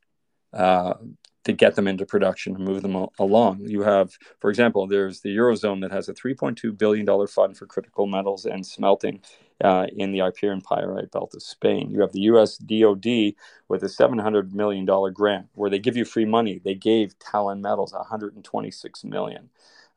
To 1.48 1.54
get 1.54 1.76
them 1.76 1.88
into 1.88 2.04
production 2.04 2.54
and 2.54 2.62
move 2.62 2.82
them 2.82 3.06
along. 3.18 3.60
You 3.62 3.80
have, 3.80 4.18
for 4.38 4.50
example, 4.50 4.86
there's 4.86 5.22
the 5.22 5.34
Eurozone 5.34 5.80
that 5.80 5.90
has 5.90 6.06
a 6.10 6.12
$3.2 6.12 6.76
billion 6.76 7.26
fund 7.26 7.56
for 7.56 7.64
critical 7.64 8.06
metals 8.06 8.44
and 8.44 8.66
smelting 8.66 9.22
uh, 9.64 9.86
in 9.96 10.12
the 10.12 10.20
Iberian 10.20 10.60
Pyrite 10.60 11.10
Belt 11.10 11.32
of 11.34 11.42
Spain. 11.42 11.90
You 11.90 12.02
have 12.02 12.12
the 12.12 12.20
US 12.32 12.58
DoD 12.58 13.32
with 13.66 13.82
a 13.82 13.86
$700 13.86 14.52
million 14.52 14.84
grant 15.14 15.46
where 15.54 15.70
they 15.70 15.78
give 15.78 15.96
you 15.96 16.04
free 16.04 16.26
money. 16.26 16.60
They 16.62 16.74
gave 16.74 17.18
Talon 17.18 17.62
Metals 17.62 17.94
$126 17.94 19.04
million. 19.06 19.48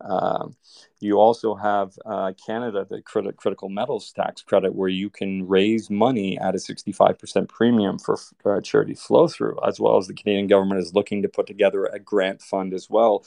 Uh, 0.03 0.47
you 0.99 1.19
also 1.19 1.55
have 1.55 1.97
uh, 2.05 2.33
Canada, 2.45 2.85
the 2.89 3.01
crit- 3.01 3.35
critical 3.37 3.69
metals 3.69 4.11
tax 4.11 4.41
credit, 4.41 4.73
where 4.75 4.89
you 4.89 5.09
can 5.09 5.47
raise 5.47 5.89
money 5.89 6.37
at 6.37 6.55
a 6.55 6.57
65% 6.57 7.47
premium 7.49 7.97
for 7.99 8.17
uh, 8.45 8.61
charity 8.61 8.93
flow 8.93 9.27
through, 9.27 9.57
as 9.65 9.79
well 9.79 9.97
as 9.97 10.07
the 10.07 10.13
Canadian 10.13 10.47
government 10.47 10.81
is 10.81 10.93
looking 10.93 11.21
to 11.21 11.29
put 11.29 11.47
together 11.47 11.85
a 11.85 11.99
grant 11.99 12.41
fund 12.41 12.73
as 12.73 12.89
well 12.89 13.25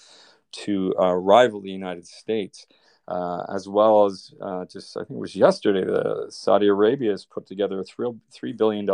to 0.53 0.95
uh, 0.99 1.13
rival 1.13 1.61
the 1.61 1.71
United 1.71 2.07
States. 2.07 2.67
Uh, 3.07 3.45
as 3.55 3.69
well 3.69 4.07
as 4.07 4.33
uh, 4.41 4.65
just, 4.65 4.97
I 4.97 5.01
think 5.01 5.11
it 5.11 5.21
was 5.21 5.37
yesterday, 5.37 5.85
the 5.85 6.27
Saudi 6.31 6.69
Arabia 6.69 7.11
has 7.11 7.27
put 7.27 7.47
together 7.47 7.79
a 7.81 7.85
$3 7.85 8.57
billion 8.57 8.89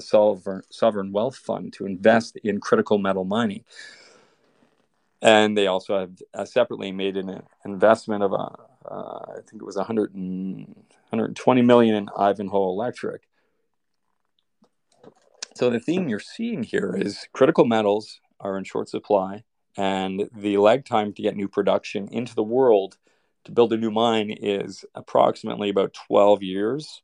sovereign, 0.00 0.62
sovereign 0.70 1.12
wealth 1.12 1.36
fund 1.36 1.72
to 1.74 1.86
invest 1.86 2.36
in 2.42 2.58
critical 2.58 2.98
metal 2.98 3.24
mining 3.24 3.62
and 5.20 5.56
they 5.56 5.66
also 5.66 5.98
have 5.98 6.10
uh, 6.34 6.44
separately 6.44 6.92
made 6.92 7.16
an 7.16 7.42
investment 7.64 8.22
of 8.22 8.32
a, 8.32 8.54
uh, 8.88 9.24
I 9.30 9.40
think 9.48 9.60
it 9.60 9.64
was 9.64 9.76
100 9.76 10.14
and, 10.14 10.66
120 11.10 11.62
million 11.62 11.94
in 11.94 12.08
Ivanhoe 12.16 12.68
Electric. 12.68 13.22
So 15.54 15.70
the 15.70 15.80
theme 15.80 16.08
you're 16.08 16.20
seeing 16.20 16.62
here 16.62 16.94
is 16.96 17.26
critical 17.32 17.64
metals 17.64 18.20
are 18.38 18.56
in 18.56 18.64
short 18.64 18.88
supply, 18.88 19.42
and 19.76 20.28
the 20.36 20.58
lag 20.58 20.84
time 20.84 21.12
to 21.14 21.22
get 21.22 21.34
new 21.34 21.48
production 21.48 22.08
into 22.12 22.34
the 22.34 22.44
world 22.44 22.96
to 23.44 23.52
build 23.52 23.72
a 23.72 23.76
new 23.76 23.90
mine 23.90 24.30
is 24.30 24.84
approximately 24.94 25.70
about 25.70 25.94
12 25.94 26.42
years 26.42 27.02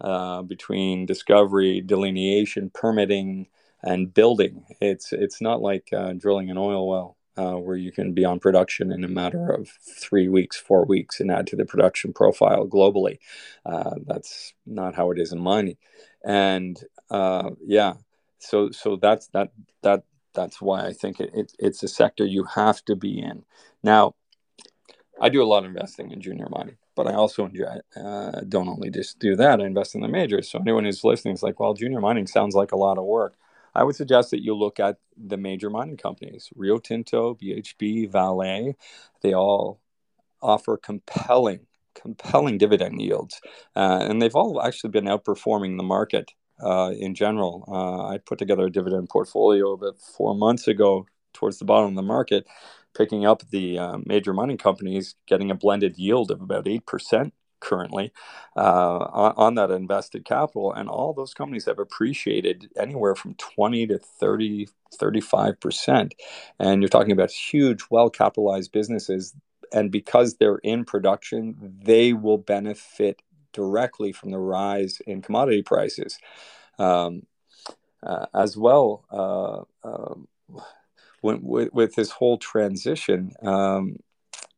uh, 0.00 0.42
between 0.42 1.06
discovery, 1.06 1.80
delineation, 1.80 2.70
permitting, 2.70 3.48
and 3.82 4.12
building. 4.12 4.64
It's 4.80 5.12
it's 5.12 5.40
not 5.40 5.62
like 5.62 5.88
uh, 5.92 6.12
drilling 6.12 6.50
an 6.50 6.58
oil 6.58 6.86
well 6.86 7.16
uh, 7.36 7.54
where 7.54 7.76
you 7.76 7.92
can 7.92 8.12
be 8.12 8.24
on 8.24 8.38
production 8.38 8.92
in 8.92 9.04
a 9.04 9.08
matter 9.08 9.50
of 9.50 9.68
three 9.68 10.28
weeks, 10.28 10.56
four 10.56 10.84
weeks, 10.84 11.20
and 11.20 11.30
add 11.30 11.46
to 11.48 11.56
the 11.56 11.64
production 11.64 12.12
profile 12.12 12.66
globally. 12.66 13.18
Uh, 13.64 13.94
that's 14.06 14.54
not 14.66 14.94
how 14.94 15.10
it 15.10 15.18
is 15.18 15.32
in 15.32 15.40
mining, 15.40 15.76
and 16.24 16.82
uh, 17.10 17.50
yeah, 17.64 17.94
so 18.38 18.70
so 18.70 18.96
that's 18.96 19.28
that 19.28 19.52
that 19.82 20.04
that's 20.34 20.60
why 20.60 20.86
I 20.86 20.92
think 20.92 21.20
it, 21.20 21.30
it, 21.34 21.52
it's 21.58 21.82
a 21.82 21.88
sector 21.88 22.24
you 22.24 22.44
have 22.44 22.84
to 22.84 22.94
be 22.94 23.18
in. 23.18 23.44
Now, 23.82 24.14
I 25.20 25.28
do 25.30 25.42
a 25.42 25.46
lot 25.46 25.64
of 25.64 25.70
investing 25.70 26.10
in 26.10 26.20
junior 26.20 26.48
mining, 26.50 26.76
but 26.94 27.06
I 27.06 27.14
also 27.14 27.46
enjoy, 27.46 27.78
uh, 27.96 28.42
don't 28.48 28.68
only 28.68 28.90
just 28.90 29.18
do 29.18 29.34
that. 29.36 29.60
I 29.60 29.64
invest 29.64 29.94
in 29.94 30.02
the 30.02 30.08
majors. 30.08 30.50
So 30.50 30.58
anyone 30.58 30.84
who's 30.84 31.04
listening 31.04 31.34
is 31.34 31.42
like, 31.42 31.58
well, 31.58 31.72
junior 31.72 32.00
mining 32.00 32.26
sounds 32.26 32.54
like 32.54 32.72
a 32.72 32.76
lot 32.76 32.98
of 32.98 33.04
work. 33.04 33.34
I 33.76 33.84
would 33.84 33.96
suggest 33.96 34.30
that 34.30 34.42
you 34.42 34.54
look 34.56 34.80
at 34.80 34.96
the 35.16 35.36
major 35.36 35.70
mining 35.70 35.98
companies 35.98 36.50
Rio 36.56 36.78
Tinto, 36.78 37.34
BHP, 37.34 38.10
Vale. 38.10 38.74
They 39.22 39.34
all 39.34 39.80
offer 40.42 40.76
compelling, 40.76 41.66
compelling 41.94 42.58
dividend 42.58 43.00
yields. 43.00 43.40
Uh, 43.74 44.06
and 44.08 44.20
they've 44.20 44.34
all 44.34 44.62
actually 44.62 44.90
been 44.90 45.04
outperforming 45.04 45.76
the 45.76 45.84
market 45.84 46.32
uh, 46.62 46.92
in 46.98 47.14
general. 47.14 47.64
Uh, 47.68 48.08
I 48.08 48.18
put 48.18 48.38
together 48.38 48.66
a 48.66 48.72
dividend 48.72 49.08
portfolio 49.10 49.72
about 49.72 49.98
four 49.98 50.34
months 50.34 50.68
ago 50.68 51.06
towards 51.32 51.58
the 51.58 51.66
bottom 51.66 51.90
of 51.90 51.96
the 51.96 52.02
market, 52.02 52.46
picking 52.96 53.26
up 53.26 53.42
the 53.50 53.78
uh, 53.78 53.98
major 54.06 54.32
mining 54.32 54.56
companies, 54.56 55.16
getting 55.26 55.50
a 55.50 55.54
blended 55.54 55.98
yield 55.98 56.30
of 56.30 56.40
about 56.40 56.64
8% 56.64 57.32
currently 57.66 58.12
uh, 58.56 58.98
on, 59.12 59.34
on, 59.36 59.54
that 59.56 59.70
invested 59.70 60.24
capital 60.24 60.72
and 60.72 60.88
all 60.88 61.12
those 61.12 61.34
companies 61.34 61.66
have 61.66 61.78
appreciated 61.78 62.70
anywhere 62.78 63.14
from 63.14 63.34
20 63.34 63.88
to 63.88 63.98
30 63.98 64.68
35% 65.00 66.12
and 66.60 66.80
you're 66.80 66.88
talking 66.88 67.12
about 67.12 67.30
huge 67.30 67.82
well 67.90 68.08
capitalized 68.08 68.70
businesses 68.72 69.34
and 69.72 69.90
because 69.90 70.36
they're 70.36 70.58
in 70.58 70.84
production 70.84 71.56
they 71.82 72.12
will 72.12 72.38
benefit 72.38 73.20
directly 73.52 74.12
from 74.12 74.30
the 74.30 74.38
rise 74.38 75.00
in 75.06 75.22
commodity 75.22 75.62
prices. 75.62 76.18
Um, 76.78 77.22
uh, 78.02 78.26
as 78.34 78.56
well 78.56 79.04
uh, 79.10 79.88
um, 79.88 80.28
when, 81.22 81.42
with, 81.42 81.72
with, 81.72 81.94
this 81.94 82.10
whole 82.10 82.36
transition 82.36 83.32
um, 83.42 83.96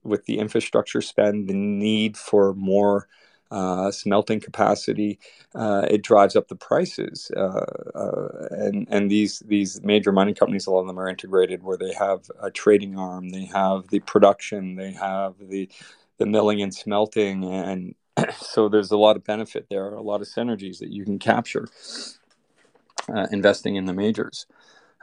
with 0.08 0.24
the 0.26 0.38
infrastructure 0.38 1.00
spend, 1.00 1.48
the 1.48 1.54
need 1.54 2.16
for 2.16 2.54
more 2.54 3.08
uh, 3.50 3.90
smelting 3.90 4.40
capacity, 4.40 5.18
uh, 5.54 5.86
it 5.90 6.02
drives 6.02 6.36
up 6.36 6.48
the 6.48 6.56
prices. 6.56 7.30
Uh, 7.36 7.64
uh, 7.94 8.48
and 8.50 8.86
and 8.90 9.10
these 9.10 9.40
these 9.46 9.80
major 9.82 10.12
mining 10.12 10.34
companies, 10.34 10.66
a 10.66 10.70
lot 10.70 10.80
of 10.80 10.86
them 10.86 10.98
are 10.98 11.08
integrated, 11.08 11.62
where 11.62 11.78
they 11.78 11.92
have 11.94 12.30
a 12.42 12.50
trading 12.50 12.98
arm, 12.98 13.30
they 13.30 13.46
have 13.46 13.88
the 13.88 14.00
production, 14.00 14.76
they 14.76 14.92
have 14.92 15.34
the 15.40 15.68
the 16.18 16.26
milling 16.26 16.60
and 16.60 16.74
smelting, 16.74 17.44
and 17.44 17.94
so 18.38 18.68
there's 18.68 18.90
a 18.90 18.98
lot 18.98 19.16
of 19.16 19.24
benefit 19.24 19.66
there, 19.70 19.94
a 19.94 20.02
lot 20.02 20.20
of 20.20 20.28
synergies 20.28 20.78
that 20.78 20.90
you 20.90 21.04
can 21.04 21.18
capture 21.18 21.68
uh, 23.14 23.26
investing 23.32 23.76
in 23.76 23.86
the 23.86 23.94
majors. 23.94 24.46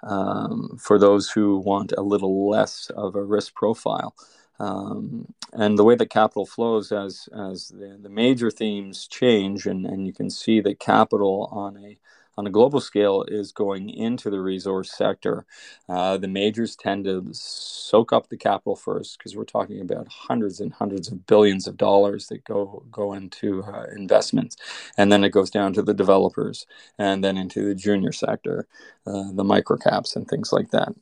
Um, 0.04 0.78
for 0.80 1.00
those 1.00 1.30
who 1.32 1.58
want 1.58 1.92
a 1.98 2.04
little 2.04 2.48
less 2.48 2.92
of 2.96 3.16
a 3.16 3.24
risk 3.24 3.56
profile. 3.56 4.14
Um, 4.60 5.34
and 5.54 5.78
the 5.78 5.84
way 5.84 5.96
that 5.96 6.10
capital 6.10 6.46
flows 6.46 6.92
as 6.92 7.30
as 7.36 7.70
the, 7.70 7.98
the 8.02 8.10
major 8.10 8.52
themes 8.52 9.08
change, 9.08 9.66
and, 9.66 9.86
and 9.86 10.06
you 10.06 10.14
can 10.14 10.30
see 10.30 10.60
that 10.62 10.80
capital 10.80 11.50
on 11.52 11.78
a 11.78 11.98
on 12.38 12.46
a 12.48 12.50
global 12.50 12.82
scale 12.82 13.24
is 13.28 13.52
going 13.52 13.90
into 13.90 14.30
the 14.30 14.42
resource 14.42 14.92
sector. 14.92 15.46
Uh, 15.88 16.18
the 16.18 16.28
majors 16.28 16.76
tend 16.76 17.06
to 17.06 17.26
soak 17.32 18.12
up 18.12 18.28
the 18.28 18.38
capital 18.38 18.76
first 18.76 19.18
because 19.18 19.36
we're 19.36 19.46
talking 19.46 19.80
about 19.80 20.08
hundreds 20.08 20.60
and 20.60 20.74
hundreds 20.74 21.08
of 21.10 21.26
billions 21.28 21.68
of 21.68 21.78
dollars 21.78 22.28
that 22.28 22.44
go 22.44 22.84
go 22.92 23.14
into 23.14 23.64
uh, 23.64 23.86
investments, 23.96 24.58
and 24.98 25.12
then 25.12 25.24
it 25.24 25.30
goes 25.30 25.50
down 25.50 25.74
to 25.74 25.82
the 25.82 25.94
developers, 25.94 26.66
and 26.98 27.24
then 27.24 27.38
into 27.38 27.66
the 27.66 27.76
junior 27.76 28.12
sector, 28.12 28.68
uh, 29.08 29.32
the 29.34 29.44
microcaps 29.44 30.16
and 30.16 30.28
things 30.28 30.52
like 30.52 30.72
that. 30.72 30.94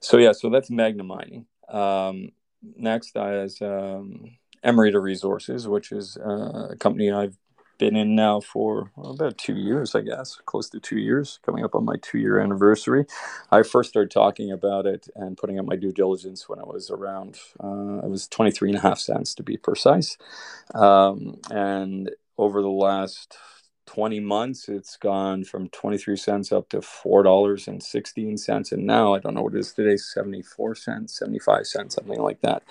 So 0.00 0.18
yeah, 0.18 0.32
so 0.32 0.50
that's 0.50 0.70
Magna 0.70 1.04
Mining. 1.04 1.46
Um, 1.68 2.30
next 2.76 3.16
is 3.16 3.60
um, 3.62 4.36
Emerita 4.64 5.02
Resources, 5.02 5.68
which 5.68 5.92
is 5.92 6.16
uh, 6.16 6.68
a 6.70 6.76
company 6.76 7.10
I've 7.10 7.36
been 7.78 7.96
in 7.96 8.14
now 8.14 8.40
for 8.40 8.92
well, 8.96 9.12
about 9.12 9.38
two 9.38 9.56
years, 9.56 9.94
I 9.94 10.02
guess, 10.02 10.38
close 10.46 10.70
to 10.70 10.80
two 10.80 10.98
years, 10.98 11.40
coming 11.44 11.64
up 11.64 11.74
on 11.74 11.84
my 11.84 11.96
two 12.00 12.18
year 12.18 12.38
anniversary. 12.38 13.06
I 13.50 13.62
first 13.62 13.90
started 13.90 14.10
talking 14.10 14.52
about 14.52 14.86
it 14.86 15.08
and 15.16 15.36
putting 15.36 15.58
up 15.58 15.66
my 15.66 15.76
due 15.76 15.92
diligence 15.92 16.48
when 16.48 16.60
I 16.60 16.64
was 16.64 16.90
around, 16.90 17.38
uh, 17.62 18.04
it 18.04 18.10
was 18.10 18.28
23 18.28 18.70
and 18.70 18.78
a 18.78 18.82
half 18.82 18.98
cents 18.98 19.34
to 19.34 19.42
be 19.42 19.56
precise. 19.56 20.16
Um, 20.74 21.40
and 21.50 22.10
over 22.38 22.62
the 22.62 22.68
last 22.68 23.36
20 23.86 24.20
months, 24.20 24.68
it's 24.68 24.96
gone 24.96 25.44
from 25.44 25.68
23 25.68 26.16
cents 26.16 26.52
up 26.52 26.68
to 26.70 26.78
$4.16. 26.78 28.72
And 28.72 28.86
now 28.86 29.14
I 29.14 29.18
don't 29.18 29.34
know 29.34 29.42
what 29.42 29.54
it 29.54 29.60
is 29.60 29.72
today, 29.72 29.96
74 29.96 30.74
cents, 30.74 31.18
75 31.18 31.66
cents, 31.66 31.94
something 31.96 32.20
like 32.20 32.40
that. 32.42 32.62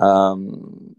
Um, 0.00 0.94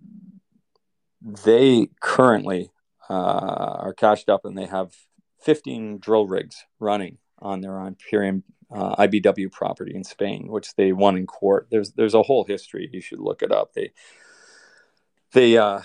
they 1.22 1.90
currently 2.00 2.72
uh, 3.10 3.14
are 3.14 3.94
cashed 3.94 4.30
up 4.30 4.46
and 4.46 4.58
they 4.58 4.66
have 4.66 4.94
15 5.42 6.00
drill 6.00 6.28
rigs 6.28 6.66
running 6.80 7.18
on 7.40 7.62
their 7.62 7.80
Imperium 7.80 8.44
uh, 8.72 8.96
IBW 8.96 9.52
property 9.52 9.96
in 9.96 10.04
Spain, 10.04 10.48
which 10.48 10.76
they 10.76 10.92
won 10.92 11.18
in 11.18 11.26
court. 11.26 11.68
There's 11.72 11.92
there's 11.94 12.14
a 12.14 12.24
whole 12.24 12.44
history. 12.44 12.90
You 12.92 13.02
should 13.02 13.20
look 13.20 13.42
it 13.42 13.52
up. 13.52 13.74
They 13.74 13.92
they 15.32 15.58
uh, 15.58 15.82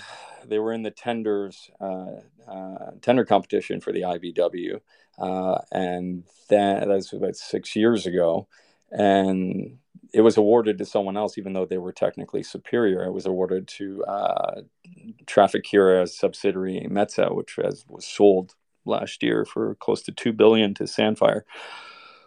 they 0.47 0.59
were 0.59 0.73
in 0.73 0.83
the 0.83 0.91
tenders 0.91 1.69
uh, 1.79 2.21
uh, 2.47 2.91
tender 3.01 3.25
competition 3.25 3.81
for 3.81 3.91
the 3.91 4.01
IBW, 4.01 4.79
uh, 5.19 5.61
and 5.71 6.23
that, 6.49 6.81
that 6.81 6.87
was 6.87 7.13
about 7.13 7.35
six 7.35 7.75
years 7.75 8.05
ago, 8.05 8.47
and 8.91 9.77
it 10.13 10.21
was 10.21 10.37
awarded 10.37 10.77
to 10.77 10.85
someone 10.85 11.17
else, 11.17 11.37
even 11.37 11.53
though 11.53 11.65
they 11.65 11.79
were 11.79 11.91
technically 11.91 12.43
superior. 12.43 13.03
It 13.03 13.11
was 13.11 13.25
awarded 13.25 13.67
to 13.69 14.03
uh, 14.05 14.61
Trafigura's 15.25 16.15
subsidiary 16.17 16.87
MATSA, 16.89 17.35
which 17.35 17.57
was, 17.57 17.85
was 17.89 18.05
sold 18.05 18.53
last 18.85 19.23
year 19.23 19.43
for 19.43 19.75
close 19.75 20.03
to 20.03 20.11
two 20.11 20.31
billion 20.31 20.73
to 20.75 20.83
Sandfire. 20.83 21.41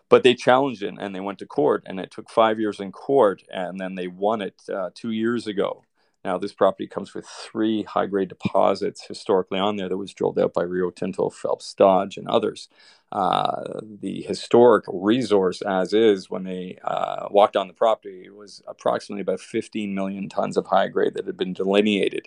But 0.08 0.22
they 0.22 0.34
challenged 0.34 0.82
it 0.82 0.94
and 0.98 1.14
they 1.14 1.20
went 1.20 1.38
to 1.40 1.46
court, 1.46 1.84
and 1.86 2.00
it 2.00 2.10
took 2.10 2.30
five 2.30 2.58
years 2.58 2.80
in 2.80 2.92
court, 2.92 3.42
and 3.52 3.80
then 3.80 3.94
they 3.94 4.08
won 4.08 4.40
it 4.40 4.54
uh, 4.72 4.90
two 4.94 5.10
years 5.10 5.46
ago. 5.46 5.82
Now, 6.26 6.38
this 6.38 6.52
property 6.52 6.88
comes 6.88 7.14
with 7.14 7.24
three 7.24 7.84
high 7.84 8.06
grade 8.06 8.30
deposits 8.30 9.06
historically 9.06 9.60
on 9.60 9.76
there 9.76 9.88
that 9.88 9.96
was 9.96 10.12
drilled 10.12 10.40
out 10.40 10.52
by 10.52 10.64
Rio 10.64 10.90
Tinto, 10.90 11.30
Phelps 11.30 11.72
Dodge, 11.72 12.16
and 12.16 12.26
others. 12.26 12.68
Uh, 13.12 13.80
the 14.00 14.22
historic 14.22 14.84
resource, 14.88 15.62
as 15.62 15.94
is, 15.94 16.28
when 16.28 16.42
they 16.42 16.78
uh, 16.82 17.28
walked 17.30 17.56
on 17.56 17.68
the 17.68 17.74
property, 17.74 18.28
was 18.28 18.60
approximately 18.66 19.20
about 19.20 19.38
15 19.38 19.94
million 19.94 20.28
tons 20.28 20.56
of 20.56 20.66
high 20.66 20.88
grade 20.88 21.14
that 21.14 21.26
had 21.26 21.36
been 21.36 21.52
delineated. 21.52 22.26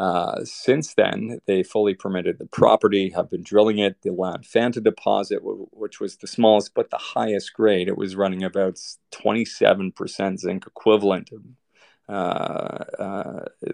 Uh, 0.00 0.44
since 0.44 0.94
then, 0.94 1.40
they 1.46 1.62
fully 1.62 1.94
permitted 1.94 2.38
the 2.38 2.46
property, 2.46 3.10
have 3.10 3.30
been 3.30 3.44
drilling 3.44 3.78
it. 3.78 4.02
The 4.02 4.10
Fanta 4.10 4.82
deposit, 4.82 5.40
which 5.42 6.00
was 6.00 6.16
the 6.16 6.26
smallest 6.26 6.74
but 6.74 6.90
the 6.90 6.98
highest 6.98 7.54
grade, 7.54 7.86
it 7.86 7.96
was 7.96 8.16
running 8.16 8.42
about 8.42 8.80
27% 9.12 10.38
zinc 10.40 10.66
equivalent 10.66 11.30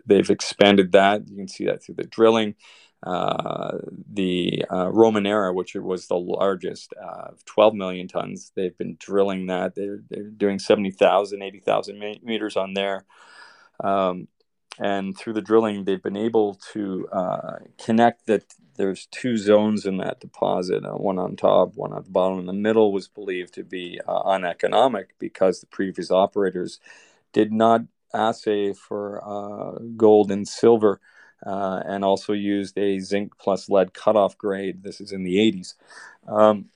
they've 0.06 0.30
expanded 0.30 0.92
that. 0.92 1.28
You 1.28 1.36
can 1.36 1.48
see 1.48 1.66
that 1.66 1.84
through 1.84 1.96
the 1.96 2.04
drilling. 2.04 2.56
Uh, 3.04 3.78
the 4.12 4.64
uh, 4.70 4.86
Romanera, 4.86 5.54
which 5.54 5.74
was 5.74 6.06
the 6.06 6.16
largest, 6.16 6.94
uh, 7.02 7.32
12 7.44 7.74
million 7.74 8.08
tons, 8.08 8.52
they've 8.56 8.76
been 8.78 8.96
drilling 8.98 9.46
that. 9.46 9.74
They're, 9.74 10.00
they're 10.08 10.24
doing 10.30 10.58
70,000, 10.58 11.42
80,000 11.42 11.98
meters 12.24 12.56
on 12.56 12.74
there. 12.74 13.04
Um, 13.82 14.28
and 14.78 15.16
through 15.16 15.34
the 15.34 15.42
drilling, 15.42 15.84
they've 15.84 16.02
been 16.02 16.16
able 16.16 16.54
to 16.72 17.08
uh, 17.12 17.56
connect 17.78 18.26
that 18.26 18.54
there's 18.76 19.06
two 19.06 19.36
zones 19.36 19.86
in 19.86 19.98
that 19.98 20.20
deposit, 20.20 20.84
uh, 20.84 20.92
one 20.92 21.18
on 21.18 21.36
top, 21.36 21.76
one 21.76 21.94
at 21.96 22.04
the 22.06 22.10
bottom. 22.10 22.40
In 22.40 22.46
the 22.46 22.52
middle 22.52 22.92
was 22.92 23.08
believed 23.08 23.54
to 23.54 23.64
be 23.64 24.00
uh, 24.08 24.22
uneconomic 24.26 25.14
because 25.18 25.60
the 25.60 25.66
previous 25.66 26.10
operators 26.10 26.80
did 27.32 27.52
not 27.52 27.82
assay 28.14 28.72
for 28.72 29.22
uh, 29.24 29.78
gold 29.96 30.30
and 30.30 30.46
silver, 30.46 31.00
uh, 31.44 31.82
and 31.84 32.04
also 32.04 32.32
used 32.32 32.78
a 32.78 32.98
zinc 32.98 33.36
plus 33.38 33.68
lead 33.68 33.92
cutoff 33.94 34.38
grade. 34.38 34.82
This 34.82 35.00
is 35.00 35.12
in 35.12 35.24
the 35.24 35.36
80s. 35.36 35.74
Um, 36.26 36.66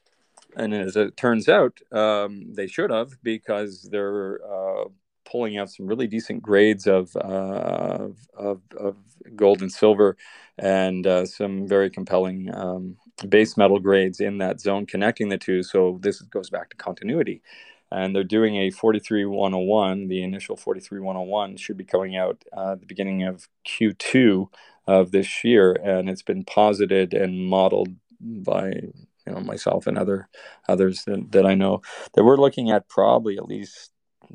and 0.57 0.75
as 0.75 0.97
it 0.97 1.17
turns 1.17 1.49
out, 1.49 1.79
um, 1.93 2.53
they 2.53 2.67
should 2.67 2.91
have 2.91 3.23
because 3.23 3.83
they're 3.91 4.41
uh, 4.45 4.85
pulling 5.25 5.59
out 5.59 5.71
some 5.71 5.87
really 5.87 6.07
decent 6.07 6.43
grades 6.43 6.87
of, 6.87 7.15
uh, 7.17 8.09
of, 8.35 8.61
of, 8.77 8.97
gold 9.37 9.61
and 9.61 9.71
silver 9.71 10.17
and 10.57 11.07
uh, 11.07 11.27
some 11.27 11.69
very 11.69 11.91
compelling 11.91 12.49
um, 12.55 12.97
base 13.29 13.59
metal 13.59 13.79
grades 13.79 14.21
in 14.21 14.39
that 14.39 14.59
zone 14.59 14.87
connecting 14.87 15.29
the 15.29 15.37
two. 15.37 15.63
So 15.63 15.99
this 16.01 16.23
goes 16.23 16.49
back 16.49 16.71
to 16.71 16.77
continuity 16.77 17.43
and 17.91 18.15
they're 18.15 18.25
doing 18.25 18.57
a 18.57 18.71
43101 18.71 20.09
the 20.09 20.23
initial 20.23 20.57
43101 20.57 21.57
should 21.57 21.77
be 21.77 21.85
coming 21.85 22.17
out 22.17 22.43
uh, 22.57 22.73
at 22.73 22.81
the 22.81 22.87
beginning 22.87 23.23
of 23.23 23.49
q2 23.67 24.49
of 24.87 25.11
this 25.11 25.45
year 25.45 25.73
and 25.83 26.09
it's 26.09 26.23
been 26.23 26.45
posited 26.45 27.15
and 27.15 27.47
modeled 27.47 27.95
by 28.21 28.69
you 28.69 29.33
know 29.33 29.41
myself 29.41 29.87
and 29.87 29.99
other 29.99 30.29
others 30.69 31.05
that, 31.05 31.33
that 31.33 31.47
i 31.47 31.55
know 31.55 31.83
that 32.15 32.25
we're 32.25 32.37
looking 32.37 32.71
at 32.71 32.89
probably 32.89 33.37
at 33.37 33.47
least 33.47 33.93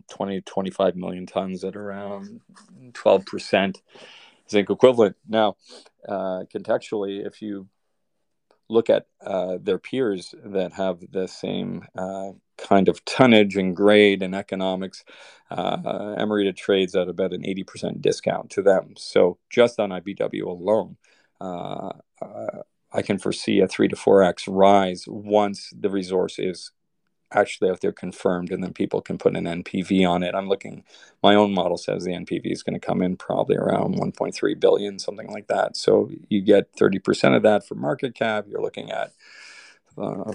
20 0.10 0.42
to 0.42 0.42
25 0.42 0.96
million 0.96 1.26
tons 1.26 1.64
at 1.64 1.76
around 1.76 2.42
12% 2.92 3.76
zinc 4.50 4.70
equivalent. 4.70 5.16
Now 5.28 5.56
uh, 6.08 6.44
contextually 6.54 7.26
if 7.26 7.42
you 7.42 7.68
look 8.74 8.90
at 8.90 9.06
uh, 9.26 9.58
their 9.62 9.78
peers 9.78 10.34
that 10.44 10.74
have 10.74 11.00
the 11.12 11.28
same 11.28 11.86
uh, 11.98 12.32
kind 12.58 12.88
of 12.90 13.04
tonnage 13.06 13.56
and 13.56 13.76
grade 13.76 14.22
and 14.22 14.36
economics, 14.36 15.04
uh, 15.52 15.78
Emerita 16.18 16.56
trades 16.56 16.96
at 16.96 17.08
about 17.08 17.34
an 17.34 17.44
80% 17.44 18.02
discount 18.02 18.50
to 18.52 18.62
them. 18.62 18.94
So 18.98 19.38
just 19.50 19.80
on 19.80 19.90
IBW 19.92 20.44
alone, 20.44 20.98
uh, 21.40 21.92
uh, 22.22 22.62
I 22.92 23.02
can 23.02 23.18
foresee 23.18 23.60
a 23.60 23.68
three 23.68 23.88
to 23.88 23.96
four 23.96 24.24
X 24.24 24.48
rise 24.48 25.06
once 25.08 25.72
the 25.78 25.90
resource 25.90 26.38
is 26.38 26.72
actually 27.36 27.70
out 27.70 27.82
there 27.82 27.92
confirmed 27.94 28.52
and 28.52 28.64
then 28.64 28.74
people 28.74 29.02
can 29.02 29.18
put 29.18 29.36
an 29.36 29.46
NPV 29.46 30.10
on 30.10 30.24
it. 30.24 30.36
I'm 30.36 30.50
looking, 30.50 30.84
my 31.24 31.36
own 31.36 31.54
model 31.54 31.78
says 31.78 32.04
the 32.04 32.12
NPV 32.12 32.52
is 32.52 32.64
going 32.64 32.80
to 32.80 32.86
come 32.86 33.02
in 33.02 33.18
probably 33.18 33.58
around 33.58 33.96
1.3 33.96 34.60
billion, 34.60 35.00
something 35.00 35.30
like 35.32 35.48
that. 35.48 35.78
So 35.78 36.12
you 36.30 36.42
get 36.42 36.76
30% 36.76 37.36
of 37.36 37.44
that 37.44 37.68
for 37.68 37.76
market 37.76 38.16
cap. 38.16 38.46
You're 38.50 38.62
looking 38.62 38.92
at 38.92 39.14
uh, 39.98 40.34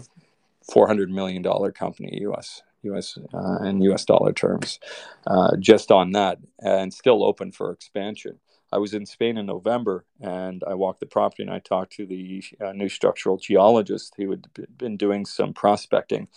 400 0.70 1.10
million 1.10 1.42
dollar 1.42 1.72
company 1.72 2.18
US 2.22 2.62
US 2.84 3.18
uh, 3.34 3.64
in 3.64 3.80
US 3.82 4.04
dollar 4.04 4.32
terms 4.32 4.78
uh, 5.26 5.56
just 5.58 5.90
on 5.90 6.12
that 6.12 6.38
and 6.60 6.92
still 6.92 7.24
open 7.24 7.52
for 7.52 7.72
expansion. 7.72 8.38
I 8.72 8.78
was 8.78 8.94
in 8.94 9.06
Spain 9.06 9.38
in 9.38 9.46
November 9.46 10.04
and 10.20 10.62
I 10.66 10.74
walked 10.74 11.00
the 11.00 11.06
property 11.06 11.42
and 11.42 11.52
I 11.52 11.60
talked 11.60 11.92
to 11.94 12.06
the 12.06 12.44
uh, 12.64 12.72
new 12.72 12.88
structural 12.88 13.38
geologist 13.38 14.14
who 14.16 14.30
had 14.30 14.46
been 14.78 14.96
doing 14.96 15.26
some 15.26 15.54
prospecting 15.54 16.28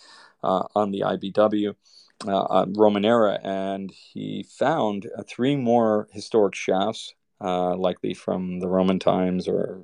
on 0.42 0.90
the 0.90 1.00
IBW. 1.00 1.74
Uh, 2.24 2.66
Romanera, 2.66 3.40
and 3.42 3.90
he 3.90 4.46
found 4.48 5.10
uh, 5.18 5.24
three 5.26 5.56
more 5.56 6.06
historic 6.12 6.54
shafts, 6.54 7.14
likely 7.40 8.14
from 8.14 8.60
the 8.60 8.68
Roman 8.68 9.00
times 9.00 9.48
or 9.48 9.82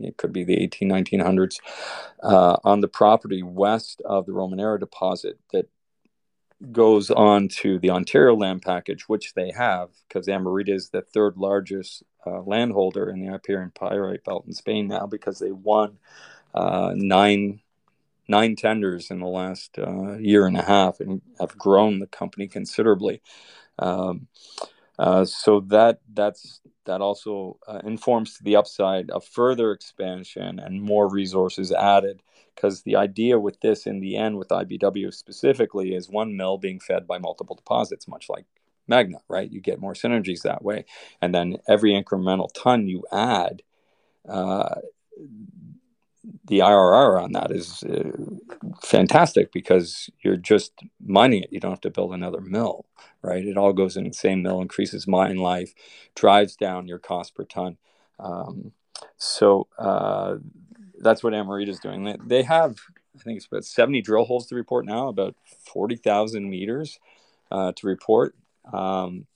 it 0.00 0.16
could 0.16 0.32
be 0.32 0.44
the 0.44 0.60
18, 0.60 0.88
1900s, 0.88 1.60
uh, 2.22 2.56
on 2.64 2.80
the 2.80 2.88
property 2.88 3.42
west 3.42 4.02
of 4.04 4.26
the 4.26 4.32
Romanera 4.32 4.78
deposit 4.78 5.38
that 5.52 5.68
goes 6.72 7.10
on 7.10 7.48
to 7.48 7.78
the 7.78 7.90
Ontario 7.90 8.34
land 8.34 8.62
package, 8.62 9.08
which 9.08 9.34
they 9.34 9.52
have 9.52 9.90
because 10.08 10.26
Emerita 10.26 10.70
is 10.70 10.90
the 10.90 11.02
third 11.02 11.36
largest 11.36 12.02
uh, 12.26 12.40
landholder 12.42 13.08
in 13.08 13.20
the 13.20 13.32
Iberian 13.32 13.70
Pyrite 13.70 14.24
Belt 14.24 14.44
in 14.46 14.52
Spain 14.52 14.88
now 14.88 15.06
because 15.06 15.38
they 15.38 15.52
won 15.52 15.98
uh, 16.54 16.92
nine 16.96 17.60
nine 18.28 18.56
tenders 18.56 19.10
in 19.10 19.20
the 19.20 19.26
last 19.26 19.78
uh, 19.78 20.16
year 20.18 20.46
and 20.46 20.56
a 20.56 20.62
half 20.62 21.00
and 21.00 21.22
have 21.40 21.56
grown 21.56 21.98
the 21.98 22.06
company 22.06 22.46
considerably. 22.46 23.22
Um, 23.78 24.28
uh, 24.98 25.24
so 25.24 25.60
that 25.60 26.00
that's 26.12 26.60
that 26.84 27.00
also 27.00 27.58
uh, 27.68 27.80
informs 27.84 28.36
to 28.36 28.44
the 28.44 28.56
upside 28.56 29.10
of 29.10 29.24
further 29.24 29.72
expansion 29.72 30.58
and 30.58 30.82
more 30.82 31.08
resources 31.08 31.72
added. 31.72 32.22
Because 32.54 32.82
the 32.82 32.96
idea 32.96 33.38
with 33.38 33.60
this, 33.60 33.86
in 33.86 34.00
the 34.00 34.16
end, 34.16 34.36
with 34.36 34.48
IBW 34.48 35.14
specifically, 35.14 35.94
is 35.94 36.10
one 36.10 36.36
mill 36.36 36.58
being 36.58 36.80
fed 36.80 37.06
by 37.06 37.18
multiple 37.18 37.54
deposits, 37.54 38.08
much 38.08 38.28
like 38.28 38.46
Magna, 38.88 39.18
right? 39.28 39.48
You 39.48 39.60
get 39.60 39.80
more 39.80 39.92
synergies 39.94 40.42
that 40.42 40.64
way. 40.64 40.84
And 41.22 41.32
then 41.32 41.58
every 41.68 41.92
incremental 41.92 42.48
ton 42.54 42.88
you 42.88 43.04
add, 43.12 43.62
uh, 44.28 44.76
the 46.44 46.60
IRR 46.60 47.22
on 47.22 47.32
that 47.32 47.50
is 47.50 47.82
uh, 47.84 48.10
fantastic 48.82 49.52
because 49.52 50.10
you're 50.20 50.36
just 50.36 50.72
mining 51.04 51.42
it. 51.42 51.52
You 51.52 51.60
don't 51.60 51.72
have 51.72 51.80
to 51.82 51.90
build 51.90 52.12
another 52.12 52.40
mill, 52.40 52.86
right? 53.22 53.44
It 53.44 53.56
all 53.56 53.72
goes 53.72 53.96
in 53.96 54.04
the 54.04 54.12
same 54.12 54.42
mill, 54.42 54.60
increases 54.60 55.06
mine 55.06 55.36
life, 55.36 55.74
drives 56.14 56.56
down 56.56 56.88
your 56.88 56.98
cost 56.98 57.34
per 57.34 57.44
ton. 57.44 57.76
Um, 58.18 58.72
so 59.16 59.68
uh, 59.78 60.36
that's 60.98 61.22
what 61.22 61.32
Emerita 61.32 61.68
is 61.68 61.80
doing. 61.80 62.04
They, 62.04 62.16
they 62.24 62.42
have, 62.42 62.78
I 63.16 63.22
think 63.22 63.36
it's 63.36 63.46
about 63.46 63.64
70 63.64 64.02
drill 64.02 64.24
holes 64.24 64.46
to 64.48 64.54
report 64.54 64.86
now, 64.86 65.08
about 65.08 65.36
40,000 65.72 66.48
meters 66.48 66.98
uh, 67.50 67.72
to 67.76 67.86
report. 67.86 68.34
Um, 68.72 69.26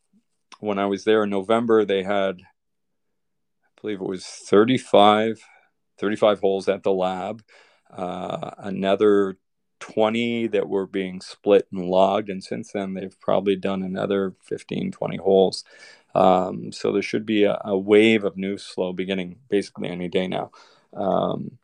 when 0.60 0.78
I 0.78 0.86
was 0.86 1.04
there 1.04 1.24
in 1.24 1.30
November, 1.30 1.84
they 1.84 2.02
had, 2.02 2.42
I 2.42 3.80
believe 3.80 4.00
it 4.00 4.06
was 4.06 4.24
35 4.24 5.42
35 5.98 6.40
holes 6.40 6.68
at 6.68 6.82
the 6.82 6.92
lab, 6.92 7.42
uh, 7.90 8.50
another 8.58 9.36
20 9.80 10.46
that 10.48 10.68
were 10.68 10.86
being 10.86 11.20
split 11.20 11.66
and 11.72 11.84
logged. 11.84 12.30
And 12.30 12.42
since 12.42 12.72
then, 12.72 12.94
they've 12.94 13.18
probably 13.20 13.56
done 13.56 13.82
another 13.82 14.34
15, 14.44 14.92
20 14.92 15.16
holes. 15.16 15.64
Um, 16.14 16.72
so 16.72 16.92
there 16.92 17.02
should 17.02 17.26
be 17.26 17.44
a, 17.44 17.60
a, 17.64 17.76
wave 17.76 18.24
of 18.24 18.36
news 18.36 18.64
flow 18.64 18.92
beginning 18.92 19.38
basically 19.48 19.88
any 19.88 20.08
day 20.08 20.28
now, 20.28 20.50
um, 20.92 21.58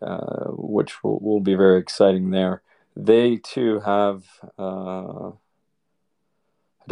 uh, 0.00 0.48
which 0.48 1.04
will, 1.04 1.20
will, 1.20 1.40
be 1.40 1.54
very 1.54 1.78
exciting 1.80 2.30
there. 2.30 2.62
They 2.96 3.36
too 3.36 3.80
have 3.80 4.24
uh, 4.58 5.30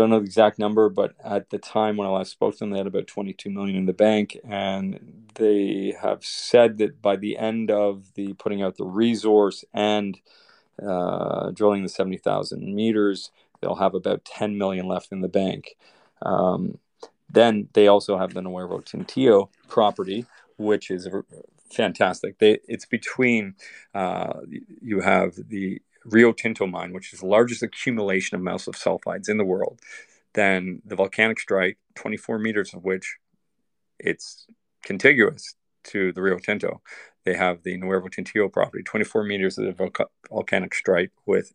don't 0.01 0.11
know 0.11 0.19
the 0.19 0.25
exact 0.25 0.59
number, 0.59 0.89
but 0.89 1.15
at 1.25 1.51
the 1.51 1.59
time 1.59 1.97
when 1.97 2.09
I 2.09 2.11
last 2.11 2.33
spoke 2.33 2.55
to 2.55 2.59
them, 2.61 2.71
they 2.71 2.79
had 2.79 2.87
about 2.87 3.07
22 3.07 3.51
million 3.51 3.77
in 3.77 3.87
the 3.87 3.93
bank, 3.93 4.37
and 4.45 5.29
they 5.35 5.95
have 6.01 6.25
said 6.25 6.79
that 6.79 7.01
by 7.01 7.17
the 7.17 7.39
end 7.39 7.71
of 7.71 8.15
the 8.15 8.35
putting 8.35 8.63
out 8.63 8.77
the 8.77 8.85
resource 8.85 9.65
and 9.73 10.19
uh, 10.83 11.51
drilling 11.51 11.83
the 11.83 11.89
70,000 11.89 12.75
meters, 12.75 13.31
they'll 13.61 13.77
have 13.77 13.95
about 13.95 14.25
10 14.25 14.59
million 14.59 14.87
left 14.87 15.13
in 15.13 15.21
the 15.21 15.29
bank. 15.29 15.77
Um, 16.23 16.79
then 17.29 17.69
they 17.75 17.87
also 17.87 18.19
have 18.19 18.35
the 18.35 18.43
Nuevo 18.43 18.81
Tintillo 18.81 19.51
property, 19.69 20.27
which 20.57 20.91
is 20.91 21.09
fantastic. 21.71 22.39
They, 22.39 22.59
it's 22.69 22.87
between 22.87 23.55
uh, 23.95 24.41
you 24.83 25.01
have 25.01 25.35
the 25.49 25.81
Rio 26.05 26.33
Tinto 26.33 26.67
mine, 26.67 26.93
which 26.93 27.13
is 27.13 27.21
the 27.21 27.27
largest 27.27 27.63
accumulation 27.63 28.37
of 28.37 28.43
massive 28.43 28.75
sulfides 28.75 29.29
in 29.29 29.37
the 29.39 29.45
world, 29.45 29.81
then 30.35 30.81
the 30.85 30.97
volcanic 30.97 31.41
strike, 31.41 31.79
24 31.97 32.39
meters 32.39 32.73
of 32.75 32.85
which 32.85 33.17
it's 33.99 34.47
contiguous 34.85 35.55
to 35.85 36.13
the 36.13 36.23
Rio 36.23 36.39
Tinto. 36.39 36.81
They 37.25 37.35
have 37.35 37.63
the 37.63 37.77
Nuevo 37.77 38.09
Tintillo 38.09 38.51
property, 38.51 38.83
24 38.83 39.25
meters 39.25 39.59
of 39.59 39.77
the 39.77 40.07
volcanic 40.31 40.75
strike 40.75 41.11
with 41.27 41.53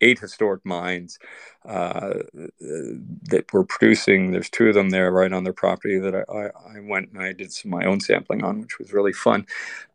eight 0.00 0.18
historic 0.18 0.64
mines 0.64 1.18
uh, 1.64 2.14
that 3.30 3.44
were 3.52 3.64
producing. 3.64 4.32
There's 4.32 4.50
two 4.50 4.68
of 4.68 4.74
them 4.74 4.90
there 4.90 5.12
right 5.12 5.32
on 5.32 5.44
their 5.44 5.52
property 5.52 5.98
that 5.98 6.14
I, 6.14 6.24
I, 6.32 6.76
I 6.76 6.80
went 6.80 7.12
and 7.12 7.22
I 7.22 7.32
did 7.32 7.52
some 7.52 7.70
my 7.70 7.84
own 7.84 8.00
sampling 8.00 8.42
on, 8.42 8.60
which 8.60 8.78
was 8.78 8.92
really 8.92 9.12
fun. 9.12 9.46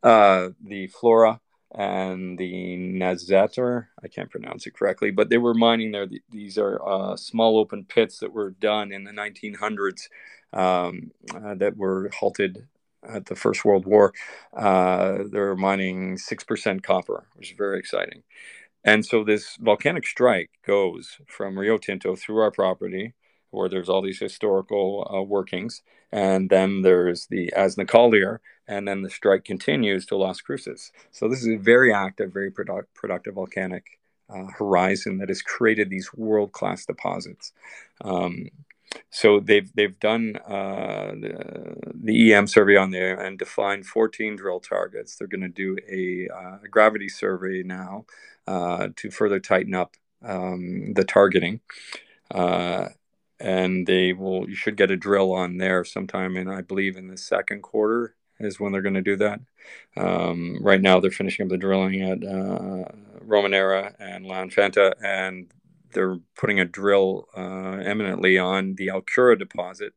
Uh, 0.01 0.49
the 0.63 0.87
flora 0.87 1.41
and 1.73 2.37
the 2.37 2.77
Nazater. 2.77 3.87
I 4.03 4.07
can't 4.07 4.31
pronounce 4.31 4.65
it 4.67 4.73
correctly, 4.73 5.11
but 5.11 5.29
they 5.29 5.37
were 5.37 5.53
mining 5.53 5.91
there. 5.91 6.07
These 6.29 6.57
are 6.57 6.81
uh, 6.87 7.15
small 7.15 7.57
open 7.57 7.83
pits 7.85 8.19
that 8.19 8.33
were 8.33 8.51
done 8.51 8.91
in 8.91 9.03
the 9.03 9.11
1900s 9.11 10.07
um, 10.53 11.11
uh, 11.35 11.55
that 11.55 11.77
were 11.77 12.09
halted 12.19 12.67
at 13.07 13.25
the 13.25 13.35
First 13.35 13.65
World 13.65 13.85
War. 13.85 14.13
Uh, 14.55 15.19
they're 15.31 15.55
mining 15.55 16.17
6% 16.17 16.83
copper, 16.83 17.27
which 17.35 17.51
is 17.51 17.57
very 17.57 17.79
exciting. 17.79 18.23
And 18.83 19.05
so 19.05 19.23
this 19.23 19.57
volcanic 19.57 20.07
strike 20.07 20.49
goes 20.65 21.17
from 21.27 21.59
Rio 21.59 21.77
Tinto 21.77 22.15
through 22.15 22.39
our 22.39 22.51
property, 22.51 23.13
where 23.51 23.69
there's 23.69 23.89
all 23.89 24.01
these 24.01 24.19
historical 24.19 25.09
uh, 25.13 25.21
workings, 25.21 25.81
and 26.11 26.49
then 26.49 26.81
there's 26.81 27.27
the 27.27 27.51
Aznalcóllar, 27.55 28.39
and 28.67 28.87
then 28.87 29.01
the 29.01 29.09
strike 29.09 29.43
continues 29.43 30.05
to 30.05 30.17
Las 30.17 30.41
Cruces. 30.41 30.91
So 31.11 31.27
this 31.27 31.41
is 31.41 31.47
a 31.47 31.57
very 31.57 31.93
active, 31.93 32.33
very 32.33 32.51
product, 32.51 32.93
productive 32.93 33.35
volcanic 33.35 33.99
uh, 34.29 34.45
horizon 34.57 35.17
that 35.19 35.29
has 35.29 35.41
created 35.41 35.89
these 35.89 36.13
world 36.13 36.51
class 36.51 36.85
deposits. 36.85 37.53
Um, 38.01 38.49
so 39.09 39.39
they've 39.39 39.69
they've 39.75 39.99
done 39.99 40.37
uh, 40.47 41.11
the, 41.19 41.75
the, 41.93 42.33
EM 42.33 42.47
survey 42.47 42.77
on 42.77 42.91
there 42.91 43.19
and 43.19 43.37
defined 43.37 43.85
14 43.85 44.35
drill 44.37 44.59
targets. 44.59 45.15
They're 45.15 45.27
going 45.27 45.41
to 45.41 45.49
do 45.49 45.77
a, 45.89 46.33
uh, 46.33 46.57
a, 46.63 46.67
gravity 46.69 47.09
survey 47.09 47.63
now 47.63 48.05
uh, 48.47 48.89
to 48.95 49.11
further 49.11 49.39
tighten 49.39 49.75
up 49.75 49.95
um, 50.23 50.93
the 50.93 51.03
targeting. 51.03 51.59
And 53.39 53.85
they 53.85 54.13
will 54.13 54.49
you 54.49 54.55
should 54.55 54.77
get 54.77 54.91
a 54.91 54.97
drill 54.97 55.31
on 55.31 55.57
there 55.57 55.83
sometime 55.85 56.37
in 56.37 56.47
I 56.49 56.61
believe 56.61 56.97
in 56.97 57.07
the 57.07 57.17
second 57.17 57.61
quarter 57.61 58.15
is 58.39 58.59
when 58.59 58.71
they're 58.71 58.81
going 58.81 58.93
to 58.95 59.01
do 59.01 59.15
that. 59.17 59.39
Um, 59.95 60.59
right 60.61 60.81
now, 60.81 60.99
they're 60.99 61.11
finishing 61.11 61.45
up 61.45 61.49
the 61.49 61.57
drilling 61.57 62.01
at 62.01 62.23
uh, 62.23 62.85
Romanera 63.25 63.95
and 63.99 64.25
La 64.25 64.41
Infanta, 64.41 64.95
and 65.03 65.51
they're 65.93 66.19
putting 66.35 66.59
a 66.59 66.65
drill 66.65 67.27
uh, 67.35 67.77
eminently 67.83 68.37
on 68.37 68.75
the 68.75 68.87
Alcura 68.87 69.37
deposit 69.37 69.93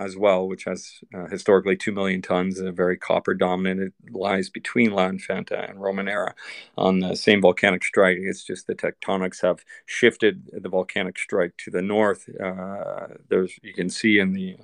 as 0.00 0.16
well, 0.16 0.48
which 0.48 0.64
has 0.64 1.00
uh, 1.14 1.26
historically 1.26 1.76
2 1.76 1.92
million 1.92 2.22
tons, 2.22 2.58
a 2.60 2.72
very 2.72 2.96
copper 2.96 3.34
dominant. 3.34 3.94
It 4.06 4.12
lies 4.14 4.50
between 4.50 4.92
La 4.92 5.06
Infanta 5.08 5.68
and 5.68 5.78
Romanera 5.78 6.34
on 6.78 7.00
the 7.00 7.14
same 7.16 7.42
volcanic 7.42 7.84
strike. 7.84 8.18
It's 8.20 8.44
just 8.44 8.66
the 8.66 8.74
tectonics 8.74 9.42
have 9.42 9.64
shifted 9.86 10.50
the 10.52 10.70
volcanic 10.70 11.18
strike 11.18 11.56
to 11.58 11.70
the 11.70 11.82
north. 11.82 12.28
Uh, 12.40 13.08
there's 13.28 13.58
You 13.62 13.74
can 13.74 13.90
see 13.90 14.18
in 14.18 14.32
the 14.32 14.56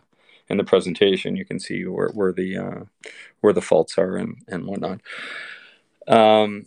in 0.48 0.58
the 0.58 0.64
presentation, 0.64 1.36
you 1.36 1.44
can 1.44 1.60
see 1.60 1.84
where, 1.86 2.10
where 2.10 2.32
the 2.32 2.58
uh, 2.58 2.80
where 3.42 3.54
the 3.54 3.62
faults 3.62 3.98
are 3.98 4.16
and 4.16 4.38
and 4.48 4.66
whatnot. 4.66 5.00
Um, 6.08 6.66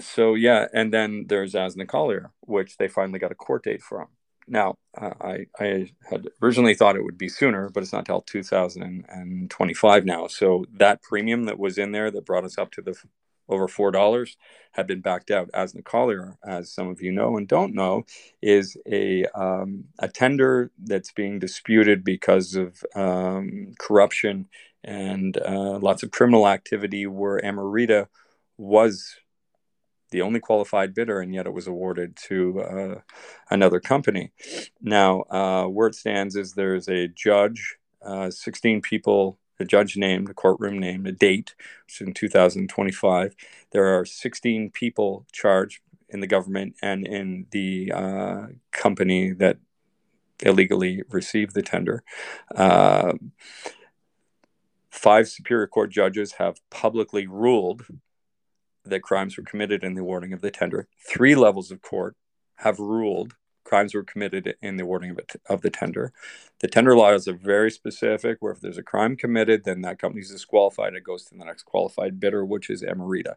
so 0.00 0.34
yeah, 0.34 0.68
and 0.74 0.92
then 0.92 1.26
there's 1.28 1.54
Aznalcóllar, 1.54 2.30
which 2.42 2.76
they 2.78 2.88
finally 2.88 3.18
got 3.20 3.32
a 3.32 3.36
court 3.36 3.64
date 3.64 3.82
from. 3.82 4.08
Now, 4.48 4.76
uh, 4.96 5.14
I 5.20 5.46
I 5.60 5.92
had 6.10 6.28
originally 6.42 6.74
thought 6.74 6.96
it 6.96 7.04
would 7.04 7.18
be 7.18 7.28
sooner, 7.28 7.68
but 7.70 7.82
it's 7.82 7.92
not 7.92 8.06
till 8.06 8.22
2025 8.22 10.04
now. 10.04 10.26
So 10.26 10.64
that 10.72 11.02
premium 11.02 11.44
that 11.44 11.58
was 11.58 11.78
in 11.78 11.92
there 11.92 12.10
that 12.10 12.26
brought 12.26 12.44
us 12.44 12.58
up 12.58 12.70
to 12.72 12.82
the 12.82 12.96
over 13.48 13.68
four 13.68 13.90
dollars 13.90 14.36
had 14.72 14.86
been 14.86 15.00
backed 15.00 15.30
out. 15.30 15.50
As 15.54 15.72
the 15.72 15.82
Collier, 15.82 16.36
as 16.44 16.72
some 16.72 16.88
of 16.88 17.00
you 17.00 17.12
know 17.12 17.36
and 17.36 17.48
don't 17.48 17.74
know, 17.74 18.04
is 18.42 18.76
a 18.86 19.24
um, 19.34 19.84
a 19.98 20.08
tender 20.08 20.70
that's 20.78 21.12
being 21.12 21.38
disputed 21.38 22.04
because 22.04 22.54
of 22.54 22.84
um, 22.94 23.74
corruption 23.78 24.48
and 24.84 25.36
uh, 25.38 25.78
lots 25.78 26.02
of 26.02 26.10
criminal 26.10 26.48
activity. 26.48 27.06
Where 27.06 27.40
Emerita 27.40 28.08
was 28.56 29.16
the 30.10 30.22
only 30.22 30.40
qualified 30.40 30.94
bidder, 30.94 31.20
and 31.20 31.34
yet 31.34 31.46
it 31.46 31.52
was 31.52 31.66
awarded 31.66 32.16
to 32.28 32.60
uh, 32.60 33.00
another 33.50 33.80
company. 33.80 34.32
Now, 34.80 35.22
uh, 35.30 35.64
where 35.64 35.88
it 35.88 35.94
stands 35.94 36.36
is 36.36 36.52
there's 36.52 36.88
a 36.88 37.08
judge, 37.08 37.76
uh, 38.02 38.30
16 38.30 38.82
people 38.82 39.38
the 39.58 39.64
judge 39.64 39.96
named, 39.96 40.28
the 40.28 40.34
courtroom 40.34 40.78
named, 40.78 41.06
a 41.06 41.12
date, 41.12 41.54
which 41.84 42.00
is 42.00 42.06
in 42.06 42.14
2025. 42.14 43.34
There 43.72 43.98
are 43.98 44.04
16 44.04 44.70
people 44.70 45.26
charged 45.32 45.80
in 46.08 46.20
the 46.20 46.26
government 46.26 46.76
and 46.80 47.06
in 47.06 47.46
the 47.50 47.92
uh, 47.92 48.46
company 48.72 49.32
that 49.32 49.58
illegally 50.40 51.02
received 51.10 51.54
the 51.54 51.62
tender. 51.62 52.02
Uh, 52.54 53.14
five 54.90 55.28
Superior 55.28 55.66
Court 55.66 55.90
judges 55.90 56.32
have 56.34 56.60
publicly 56.70 57.26
ruled 57.26 57.84
that 58.84 59.02
crimes 59.02 59.36
were 59.36 59.44
committed 59.44 59.84
in 59.84 59.94
the 59.94 60.00
awarding 60.00 60.32
of 60.32 60.40
the 60.40 60.50
tender. 60.50 60.88
Three 61.06 61.34
levels 61.34 61.70
of 61.70 61.82
court 61.82 62.16
have 62.56 62.78
ruled 62.78 63.34
crimes 63.68 63.94
were 63.94 64.02
committed 64.02 64.56
in 64.62 64.76
the 64.76 64.82
awarding 64.82 65.10
of, 65.10 65.20
of 65.48 65.60
the 65.60 65.70
tender. 65.70 66.12
The 66.60 66.68
tender 66.68 66.96
laws 66.96 67.28
are 67.28 67.34
very 67.34 67.70
specific, 67.70 68.38
where 68.40 68.52
if 68.52 68.60
there's 68.60 68.78
a 68.78 68.82
crime 68.82 69.14
committed, 69.14 69.64
then 69.64 69.82
that 69.82 69.98
company 69.98 70.22
is 70.22 70.30
disqualified. 70.30 70.94
It 70.94 71.04
goes 71.04 71.24
to 71.24 71.34
the 71.36 71.44
next 71.44 71.64
qualified 71.64 72.18
bidder, 72.18 72.44
which 72.44 72.70
is 72.70 72.82
Emerita. 72.82 73.34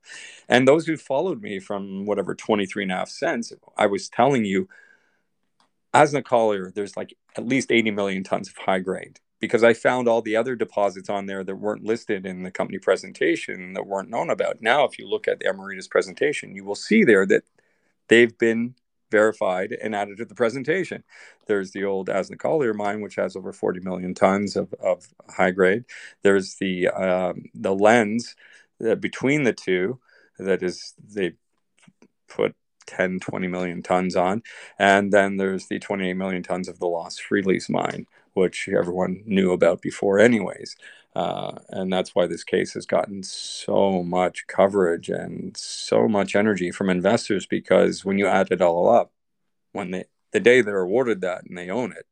And 0.47 0.67
those 0.67 0.87
who 0.87 0.95
followed 0.95 1.41
me 1.41 1.59
from 1.59 2.05
whatever 2.05 2.33
23 2.33 2.83
and 2.83 2.91
a 2.93 2.95
half 2.95 3.09
cents, 3.09 3.51
I 3.77 3.87
was 3.87 4.07
telling 4.07 4.45
you, 4.45 4.69
as 5.93 6.13
a 6.13 6.21
collier, 6.21 6.71
there's 6.73 6.95
like 6.95 7.13
at 7.37 7.45
least 7.45 7.69
80 7.69 7.91
million 7.91 8.23
tons 8.23 8.47
of 8.47 8.55
high 8.55 8.79
grade 8.79 9.19
because 9.41 9.63
I 9.63 9.73
found 9.73 10.07
all 10.07 10.21
the 10.21 10.35
other 10.37 10.55
deposits 10.55 11.09
on 11.09 11.25
there 11.25 11.43
that 11.43 11.55
weren't 11.55 11.83
listed 11.83 12.25
in 12.25 12.43
the 12.43 12.51
company 12.51 12.77
presentation 12.77 13.73
that 13.73 13.87
weren't 13.87 14.09
known 14.09 14.29
about. 14.29 14.61
Now, 14.61 14.85
if 14.85 14.97
you 14.97 15.09
look 15.09 15.27
at 15.27 15.39
the 15.39 15.45
Emerita's 15.45 15.87
presentation, 15.87 16.55
you 16.55 16.63
will 16.63 16.75
see 16.75 17.03
there 17.03 17.25
that 17.25 17.43
they've 18.07 18.37
been 18.37 18.75
verified 19.09 19.75
and 19.81 19.95
added 19.95 20.19
to 20.19 20.25
the 20.25 20.35
presentation. 20.35 21.03
There's 21.47 21.71
the 21.71 21.83
old 21.83 22.07
Aznalcóllar 22.07 22.73
mine, 22.75 23.01
which 23.01 23.15
has 23.15 23.35
over 23.35 23.51
40 23.51 23.81
million 23.81 24.13
tons 24.13 24.55
of, 24.55 24.73
of 24.75 25.07
high 25.27 25.51
grade. 25.51 25.85
There's 26.21 26.55
the 26.55 26.87
um, 26.89 27.45
the 27.53 27.73
lens 27.75 28.35
between 28.99 29.43
the 29.43 29.53
two 29.53 29.99
that 30.39 30.63
is 30.63 30.93
they 31.03 31.33
put 32.27 32.55
10, 32.87 33.19
20 33.19 33.47
million 33.47 33.81
tons 33.81 34.15
on. 34.15 34.43
And 34.79 35.11
then 35.11 35.37
there's 35.37 35.67
the 35.67 35.79
28 35.79 36.13
million 36.13 36.43
tons 36.43 36.67
of 36.67 36.79
the 36.79 36.87
Los 36.87 37.19
Frailes 37.19 37.69
mine, 37.69 38.05
which 38.33 38.67
everyone 38.69 39.23
knew 39.25 39.51
about 39.51 39.81
before, 39.81 40.19
anyways. 40.19 40.75
Uh, 41.15 41.51
and 41.69 41.91
that's 41.91 42.15
why 42.15 42.25
this 42.25 42.43
case 42.43 42.73
has 42.73 42.85
gotten 42.85 43.21
so 43.21 44.01
much 44.01 44.47
coverage 44.47 45.09
and 45.09 45.55
so 45.57 46.07
much 46.07 46.35
energy 46.35 46.71
from 46.71 46.89
investors 46.89 47.45
because 47.45 48.05
when 48.05 48.17
you 48.17 48.27
add 48.27 48.49
it 48.51 48.61
all 48.61 48.89
up, 48.89 49.11
when 49.73 49.91
they 49.91 50.05
the 50.31 50.39
day 50.39 50.61
they're 50.61 50.79
awarded 50.79 51.21
that 51.21 51.43
and 51.43 51.57
they 51.57 51.69
own 51.69 51.91
it, 51.91 52.05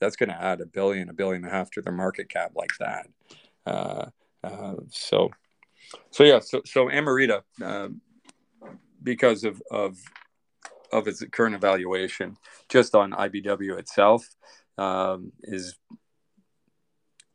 that's 0.00 0.16
going 0.16 0.28
to 0.28 0.40
add 0.40 0.60
a 0.60 0.66
billion, 0.66 1.08
a 1.08 1.14
billion 1.14 1.44
and 1.44 1.52
a 1.52 1.56
half 1.56 1.70
to 1.70 1.82
their 1.82 1.92
market 1.92 2.28
cap 2.28 2.52
like 2.54 2.72
that. 2.78 3.06
Uh, 3.66 4.06
uh, 4.44 4.74
so, 4.90 5.30
so 6.10 6.24
yeah, 6.24 6.38
so 6.38 6.62
so 6.64 6.86
Emerita, 6.86 7.42
uh, 7.62 7.88
because 9.02 9.44
of 9.44 9.62
of 9.70 9.98
of 10.92 11.08
its 11.08 11.22
current 11.32 11.54
evaluation, 11.54 12.36
just 12.68 12.94
on 12.94 13.12
IBW 13.12 13.78
itself, 13.78 14.28
um, 14.78 15.32
is 15.42 15.76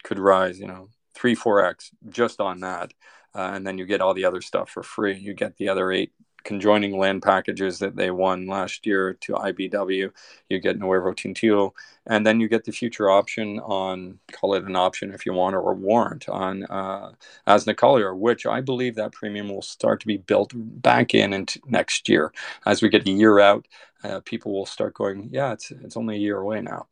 could 0.03 0.19
rise, 0.19 0.59
you 0.59 0.67
know, 0.67 0.89
three, 1.13 1.35
four 1.35 1.65
x 1.65 1.91
just 2.09 2.41
on 2.41 2.61
that, 2.61 2.93
uh, 3.35 3.51
and 3.53 3.65
then 3.65 3.77
you 3.77 3.85
get 3.85 4.01
all 4.01 4.13
the 4.13 4.25
other 4.25 4.41
stuff 4.41 4.69
for 4.69 4.83
free. 4.83 5.17
You 5.17 5.33
get 5.33 5.57
the 5.57 5.69
other 5.69 5.91
eight 5.91 6.11
conjoining 6.43 6.97
land 6.97 7.21
packages 7.21 7.79
that 7.79 7.95
they 7.95 8.11
won 8.11 8.47
last 8.47 8.85
year 8.85 9.13
to 9.21 9.33
IBW. 9.33 10.11
You 10.49 10.59
get 10.59 10.77
Nuevo 10.77 11.13
Tintillo, 11.13 11.71
and 12.05 12.25
then 12.25 12.39
you 12.39 12.47
get 12.47 12.65
the 12.65 12.71
future 12.71 13.09
option 13.09 13.59
on, 13.59 14.19
call 14.31 14.55
it 14.55 14.65
an 14.65 14.75
option 14.75 15.13
if 15.13 15.25
you 15.25 15.33
want, 15.33 15.55
or 15.55 15.71
a 15.71 15.75
warrant 15.75 16.27
on 16.29 16.63
uh, 16.65 17.11
Aznalcóllar, 17.47 18.17
which 18.17 18.45
I 18.45 18.61
believe 18.61 18.95
that 18.95 19.13
premium 19.13 19.49
will 19.49 19.61
start 19.61 19.99
to 20.01 20.07
be 20.07 20.17
built 20.17 20.51
back 20.55 21.13
in 21.13 21.33
into 21.33 21.59
next 21.67 22.09
year. 22.09 22.33
As 22.65 22.81
we 22.81 22.89
get 22.89 23.07
a 23.07 23.11
year 23.11 23.39
out, 23.39 23.67
uh, 24.03 24.19
people 24.21 24.53
will 24.53 24.65
start 24.65 24.93
going, 24.93 25.29
yeah, 25.31 25.53
it's, 25.53 25.71
it's 25.71 25.97
only 25.97 26.15
a 26.15 26.19
year 26.19 26.37
away 26.37 26.61
now. 26.61 26.87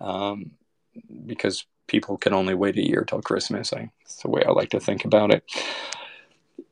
Um, 0.00 0.52
because 1.26 1.66
people 1.86 2.16
can 2.16 2.32
only 2.32 2.54
wait 2.54 2.76
a 2.76 2.86
year 2.86 3.04
till 3.04 3.22
Christmas. 3.22 3.72
I, 3.72 3.90
that's 4.00 4.22
the 4.22 4.30
way 4.30 4.42
I 4.46 4.50
like 4.52 4.70
to 4.70 4.80
think 4.80 5.04
about 5.04 5.32
it. 5.32 5.44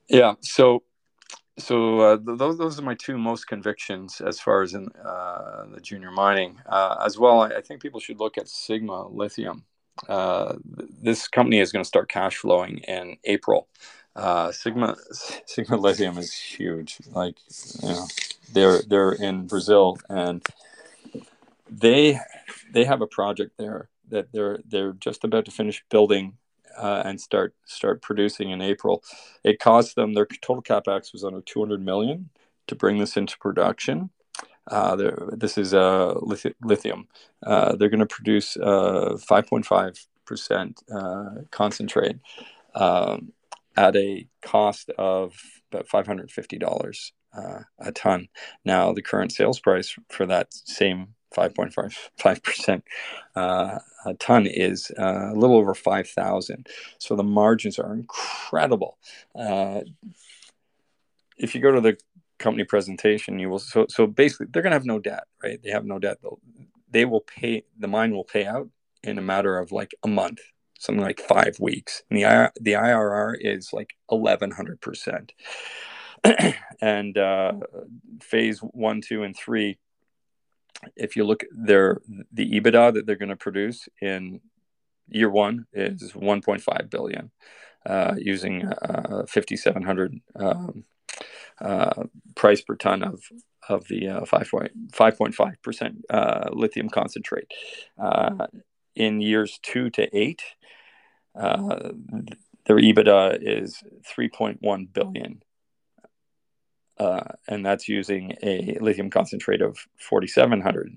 Yeah. 0.09 0.34
So, 0.40 0.82
so 1.59 2.01
uh, 2.01 2.18
those 2.22 2.59
those 2.59 2.78
are 2.78 2.82
my 2.82 2.95
two 2.95 3.18
most 3.18 3.47
convictions 3.47 4.20
as 4.20 4.40
far 4.40 4.62
as 4.62 4.74
in 4.74 4.88
uh, 5.05 5.66
the 5.72 5.80
junior 5.80 6.11
mining. 6.11 6.59
Uh, 6.66 6.97
as 7.05 7.18
well, 7.18 7.43
I, 7.43 7.49
I, 7.49 7.61
think 7.61 7.82
people 7.82 8.01
should 8.01 8.20
look 8.20 8.38
at 8.38 8.49
Sigma 8.49 9.09
Lithium. 9.09 9.64
Uh, 10.09 10.55
this 11.03 11.28
company 11.28 11.61
is 11.61 11.70
going 11.70 11.82
to 11.82 11.88
start 11.88 12.09
cash 12.09 12.36
flowing 12.36 12.78
in 12.88 13.16
April. 13.24 13.68
Uh, 14.16 14.51
Sigma 14.51 14.97
Sigma 15.47 15.76
Lithium 15.76 16.18
is 16.18 16.32
huge. 16.32 16.99
Like 17.11 17.36
you 17.82 17.88
know, 17.88 18.07
they're 18.53 18.83
they're 18.83 19.13
in 19.13 19.47
Brazil 19.47 19.99
and 20.09 20.45
they 21.71 22.19
they 22.73 22.85
have 22.85 23.01
a 23.01 23.07
project 23.07 23.53
there 23.59 23.89
that 24.09 24.33
they're 24.33 24.59
they're 24.67 24.93
just 24.95 25.25
about 25.25 25.45
to 25.47 25.51
finish 25.51 25.83
building 25.91 26.35
uh, 26.79 27.03
and 27.05 27.21
start 27.21 27.55
start 27.65 28.03
producing 28.03 28.51
in 28.51 28.61
April. 28.61 29.03
It 29.45 29.59
cost 29.59 29.97
them 29.97 30.15
their 30.15 30.27
total 30.27 30.63
capex 30.63 31.13
was 31.13 31.25
under 31.25 31.41
200 31.41 31.85
million 31.85 32.31
to 32.67 32.75
bring 32.75 32.99
this 32.99 33.17
into 33.17 33.39
production. 33.39 34.11
Uh, 34.69 34.97
this 35.33 35.59
is 35.59 35.75
uh, 35.75 36.15
lithium. 36.23 37.09
Uh, 37.45 37.75
they're 37.75 37.89
going 37.89 37.99
to 38.01 38.07
produce 38.07 38.57
5.5 38.57 39.73
uh, 39.73 39.91
percent 40.25 40.81
uh, 40.95 41.43
concentrate 41.51 42.17
um, 42.75 43.33
at 43.77 43.97
a 43.97 44.29
cost 44.41 44.91
of 44.91 45.35
about 45.73 45.89
550 45.89 46.59
dollars 46.59 47.13
uh, 47.37 47.61
a 47.78 47.93
ton. 47.93 48.28
Now 48.64 48.93
the 48.93 49.03
current 49.03 49.33
sales 49.33 49.61
price 49.61 49.97
for 50.09 50.26
that 50.26 50.53
same 50.53 51.14
5.5% 51.33 52.83
uh, 53.35 53.78
a 54.05 54.14
ton 54.14 54.47
is 54.47 54.91
uh, 54.99 55.30
a 55.33 55.35
little 55.35 55.57
over 55.57 55.74
5,000. 55.74 56.66
So 56.99 57.16
the 57.16 57.22
margins 57.22 57.78
are 57.78 57.93
incredible. 57.93 58.99
Uh, 59.35 59.80
if 61.39 61.55
you 61.55 61.61
go 61.61 61.72
to 61.72 61.80
the 61.80 61.97
company 62.39 62.64
presentation, 62.64 63.39
you 63.39 63.49
will, 63.49 63.59
so, 63.59 63.87
so 63.89 64.07
basically 64.07 64.47
they're 64.51 64.62
going 64.62 64.72
to 64.72 64.76
have 64.76 64.85
no 64.85 64.99
debt, 64.99 65.24
right? 65.43 65.62
They 65.62 65.70
have 65.70 65.85
no 65.85 65.99
debt. 65.99 66.18
They'll, 66.22 66.41
they 66.91 67.05
will 67.05 67.20
pay, 67.20 67.64
the 67.78 67.89
mine 67.89 68.12
will 68.12 68.24
pay 68.24 68.45
out 68.45 68.68
in 69.03 69.18
a 69.18 69.22
matter 69.22 69.59
of 69.59 69.72
like 69.72 69.95
a 70.03 70.09
month, 70.09 70.41
something 70.78 71.03
like 71.03 71.20
five 71.20 71.59
weeks. 71.59 72.03
And 72.11 72.18
the, 72.18 72.53
the 72.61 72.72
IRR 72.72 73.37
is 73.41 73.72
like 73.72 73.95
1100%. 74.11 75.30
and 76.81 77.18
uh, 77.18 77.53
phase 78.20 78.61
one, 78.61 79.01
two, 79.01 79.23
and 79.23 79.37
three 79.37 79.79
if 80.97 81.16
you 81.16 81.25
look 81.25 81.45
their 81.53 82.01
the 82.33 82.61
EBITDA 82.61 82.95
that 82.95 83.07
they're 83.07 83.16
going 83.16 83.29
to 83.29 83.37
produce 83.37 83.89
in 84.01 84.41
year 85.09 85.31
one 85.31 85.66
is 85.73 86.12
1.5 86.12 86.91
billion 86.91 87.31
uh, 87.87 88.14
using 88.16 88.64
uh, 88.64 89.25
5700 89.29 90.20
um, 90.37 90.85
uh, 91.61 92.05
price 92.35 92.62
per 92.62 92.77
ton 92.77 93.03
of 93.03 93.23
of 93.68 93.87
the 93.89 94.09
uh, 94.09 94.20
5.5 94.23 95.62
percent 95.62 96.05
uh, 96.11 96.49
lithium 96.53 96.89
concentrate. 96.89 97.51
Uh, 97.97 98.49
in 98.95 99.20
years 99.20 99.59
two 99.62 99.89
to 99.91 100.14
eight 100.16 100.43
their 101.35 102.77
EBITDA 102.77 103.39
is 103.41 103.83
3.1 104.16 104.93
billion 104.93 105.43
uh, 106.99 107.24
and 107.49 107.64
that's 107.64 107.88
using 107.88 108.36
a 108.43 108.76
lithium 108.80 109.11
concentrate 109.11 109.62
of 109.62 109.78
4700 109.99 110.97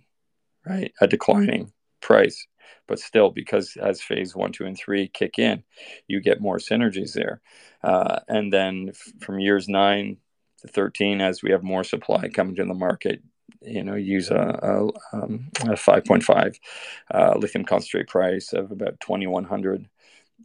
right? 0.65 0.91
A 1.01 1.07
declining 1.07 1.71
price 2.01 2.47
but 2.87 2.99
still 2.99 3.31
because 3.31 3.77
as 3.81 4.01
phase 4.01 4.35
one 4.35 4.51
two 4.51 4.65
and 4.65 4.77
three 4.77 5.07
kick 5.07 5.39
in 5.39 5.63
you 6.07 6.19
get 6.19 6.41
more 6.41 6.57
synergies 6.57 7.13
there. 7.13 7.41
Uh, 7.83 8.19
and 8.27 8.51
then 8.51 8.87
f- 8.89 9.13
from 9.21 9.39
years 9.39 9.67
9 9.67 10.17
to 10.61 10.67
13 10.67 11.21
as 11.21 11.41
we 11.41 11.51
have 11.51 11.63
more 11.63 11.83
supply 11.83 12.27
coming 12.29 12.55
to 12.55 12.65
the 12.65 12.73
market 12.73 13.21
you 13.61 13.83
know 13.83 13.95
use 13.95 14.29
a, 14.29 14.35
a, 15.13 15.17
um, 15.17 15.49
a 15.61 15.73
5.5 15.73 16.55
uh, 17.13 17.37
lithium 17.37 17.65
concentrate 17.65 18.07
price 18.07 18.53
of 18.53 18.71
about 18.71 18.99
2100 18.99 19.87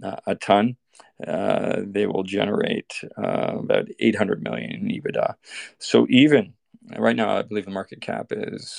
uh, 0.03 0.17
a 0.27 0.35
ton 0.35 0.77
uh, 1.27 1.83
they 1.85 2.07
will 2.07 2.23
generate 2.23 3.01
uh, 3.17 3.59
about 3.59 3.89
800 3.99 4.43
million 4.43 4.71
in 4.71 4.89
EBITDA. 4.89 5.35
So 5.79 6.07
even 6.09 6.55
right 6.99 7.17
now, 7.17 7.37
I 7.37 7.43
believe 7.43 7.67
the 7.67 7.71
market 7.71 8.01
cap 8.01 8.29
is, 8.31 8.75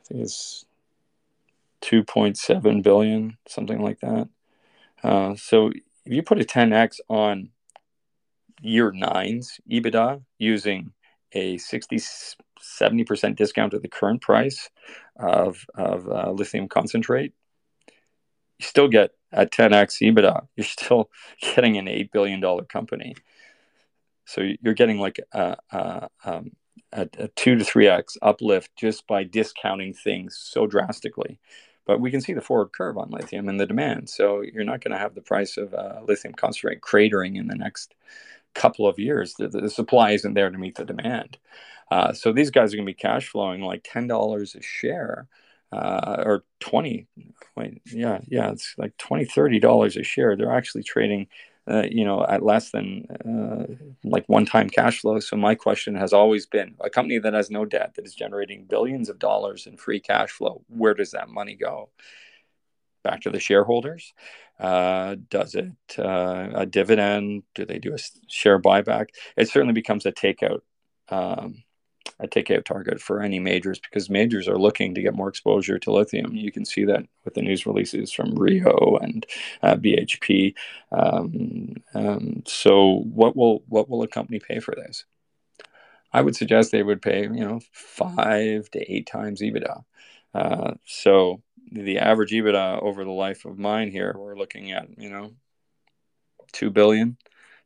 I 0.00 0.08
think 0.08 0.20
it's 0.22 0.64
2.7 1.82 2.82
billion, 2.82 3.36
something 3.46 3.80
like 3.80 4.00
that. 4.00 4.28
Uh, 5.02 5.34
so 5.36 5.68
if 5.68 6.12
you 6.12 6.22
put 6.22 6.40
a 6.40 6.44
10x 6.44 6.98
on 7.08 7.50
year 8.60 8.90
nine's 8.92 9.60
EBITDA 9.70 10.22
using 10.38 10.92
a 11.32 11.58
60 11.58 12.00
70% 12.80 13.36
discount 13.36 13.72
to 13.72 13.78
the 13.78 13.88
current 13.88 14.20
price 14.20 14.70
of, 15.16 15.64
of 15.74 16.08
uh, 16.08 16.30
lithium 16.30 16.68
concentrate, 16.68 17.32
you 18.58 18.66
still 18.66 18.88
get 18.88 19.10
at 19.32 19.52
10x 19.52 20.00
EBITDA, 20.00 20.46
you're 20.56 20.64
still 20.64 21.10
getting 21.40 21.76
an 21.76 21.86
$8 21.86 22.12
billion 22.12 22.40
company. 22.66 23.14
So 24.24 24.48
you're 24.60 24.74
getting 24.74 24.98
like 24.98 25.20
a, 25.32 25.56
a, 25.70 26.08
um, 26.24 26.52
a, 26.92 27.08
a 27.18 27.28
two 27.28 27.56
to 27.56 27.64
3x 27.64 28.16
uplift 28.22 28.74
just 28.76 29.06
by 29.06 29.24
discounting 29.24 29.94
things 29.94 30.36
so 30.40 30.66
drastically. 30.66 31.38
But 31.86 32.00
we 32.00 32.10
can 32.10 32.20
see 32.20 32.32
the 32.32 32.40
forward 32.40 32.72
curve 32.72 32.98
on 32.98 33.10
lithium 33.10 33.48
and 33.48 33.60
the 33.60 33.66
demand. 33.66 34.10
So 34.10 34.40
you're 34.40 34.64
not 34.64 34.82
going 34.82 34.90
to 34.90 34.98
have 34.98 35.14
the 35.14 35.20
price 35.20 35.56
of 35.56 35.72
uh, 35.72 36.00
lithium 36.04 36.34
concentrate 36.34 36.80
cratering 36.80 37.36
in 37.36 37.46
the 37.46 37.54
next 37.54 37.94
couple 38.54 38.88
of 38.88 38.98
years. 38.98 39.34
The, 39.34 39.48
the 39.48 39.70
supply 39.70 40.10
isn't 40.12 40.34
there 40.34 40.50
to 40.50 40.58
meet 40.58 40.74
the 40.74 40.84
demand. 40.84 41.38
Uh, 41.90 42.12
so 42.12 42.32
these 42.32 42.50
guys 42.50 42.72
are 42.72 42.76
going 42.76 42.86
to 42.86 42.90
be 42.90 42.94
cash 42.94 43.28
flowing 43.28 43.60
like 43.60 43.84
$10 43.84 44.56
a 44.56 44.62
share 44.62 45.28
uh, 45.72 46.22
or 46.24 46.44
20 46.60 47.06
wait 47.56 47.82
yeah 47.86 48.20
yeah 48.28 48.50
it's 48.50 48.74
like 48.78 48.96
20 48.98 49.24
30 49.24 49.60
dollars 49.60 49.96
a 49.96 50.02
share 50.02 50.36
they're 50.36 50.52
actually 50.52 50.82
trading 50.82 51.26
uh, 51.68 51.82
you 51.90 52.04
know 52.04 52.24
at 52.28 52.44
less 52.44 52.70
than 52.70 53.04
uh, 53.26 53.66
like 54.04 54.24
one 54.28 54.46
time 54.46 54.70
cash 54.70 55.00
flow 55.00 55.18
so 55.18 55.36
my 55.36 55.54
question 55.54 55.96
has 55.96 56.12
always 56.12 56.46
been 56.46 56.74
a 56.80 56.88
company 56.88 57.18
that 57.18 57.34
has 57.34 57.50
no 57.50 57.64
debt 57.64 57.94
that 57.94 58.06
is 58.06 58.14
generating 58.14 58.64
billions 58.64 59.08
of 59.08 59.18
dollars 59.18 59.66
in 59.66 59.76
free 59.76 60.00
cash 60.00 60.30
flow 60.30 60.62
where 60.68 60.94
does 60.94 61.10
that 61.10 61.28
money 61.28 61.56
go 61.56 61.88
back 63.06 63.20
to 63.22 63.30
the 63.30 63.40
shareholders? 63.40 64.12
Uh, 64.58 65.14
does 65.30 65.54
it 65.54 65.70
uh, 65.98 66.48
a 66.54 66.66
dividend? 66.66 67.44
Do 67.54 67.64
they 67.64 67.78
do 67.78 67.94
a 67.94 67.98
share 68.26 68.58
buyback? 68.58 69.08
It 69.36 69.48
certainly 69.48 69.74
becomes 69.74 70.06
a 70.06 70.12
takeout 70.12 70.60
um, 71.08 71.62
a 72.20 72.26
takeout 72.26 72.64
target 72.64 73.00
for 73.00 73.20
any 73.20 73.38
majors 73.38 73.78
because 73.78 74.08
majors 74.08 74.48
are 74.48 74.58
looking 74.58 74.94
to 74.94 75.02
get 75.02 75.14
more 75.14 75.28
exposure 75.28 75.78
to 75.78 75.92
lithium. 75.92 76.34
You 76.34 76.52
can 76.52 76.64
see 76.64 76.84
that 76.84 77.04
with 77.24 77.34
the 77.34 77.42
news 77.42 77.66
releases 77.66 78.12
from 78.12 78.34
Rio 78.34 78.98
and 79.00 79.26
uh, 79.62 79.76
BHP. 79.76 80.54
Um, 80.92 81.74
um, 81.94 82.42
so, 82.46 83.04
what 83.12 83.36
will 83.36 83.62
what 83.68 83.88
will 83.88 84.02
a 84.02 84.08
company 84.08 84.38
pay 84.38 84.60
for 84.60 84.74
this? 84.74 85.04
I 86.12 86.22
would 86.22 86.36
suggest 86.36 86.72
they 86.72 86.82
would 86.82 87.02
pay, 87.02 87.22
you 87.22 87.44
know, 87.44 87.60
five 87.72 88.70
to 88.70 88.92
eight 88.92 89.06
times 89.06 89.42
EBITDA. 89.42 89.84
Uh, 90.34 90.74
so 90.84 91.42
the 91.70 91.98
average 91.98 92.30
EBITDA 92.30 92.82
over 92.82 93.04
the 93.04 93.10
life 93.10 93.44
of 93.44 93.58
mine 93.58 93.90
here, 93.90 94.14
we're 94.16 94.36
looking 94.36 94.72
at, 94.72 94.86
you 94.98 95.10
know, 95.10 95.32
two 96.52 96.70
billion, 96.70 97.16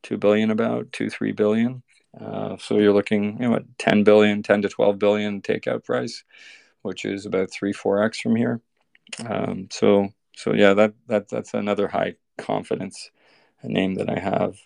two 0.02 0.16
billion 0.16 0.50
about 0.50 0.92
two, 0.92 1.10
three 1.10 1.32
billion. 1.32 1.82
Uh, 2.18 2.56
so 2.58 2.78
you're 2.78 2.92
looking, 2.92 3.40
you 3.40 3.48
know, 3.48 3.56
at 3.56 3.78
10 3.78 4.04
billion, 4.04 4.42
10 4.42 4.62
to 4.62 4.68
12 4.68 4.98
billion 4.98 5.42
takeout 5.42 5.84
price, 5.84 6.24
which 6.82 7.04
is 7.04 7.26
about 7.26 7.50
three, 7.50 7.72
four 7.72 8.02
X 8.02 8.20
from 8.20 8.36
here. 8.36 8.60
Um, 9.24 9.68
so, 9.70 10.08
so 10.36 10.54
yeah, 10.54 10.74
that, 10.74 10.94
that, 11.08 11.28
that's 11.28 11.54
another 11.54 11.88
high 11.88 12.14
confidence 12.36 13.10
name 13.62 13.94
that 13.94 14.08
I 14.08 14.18
have. 14.18 14.58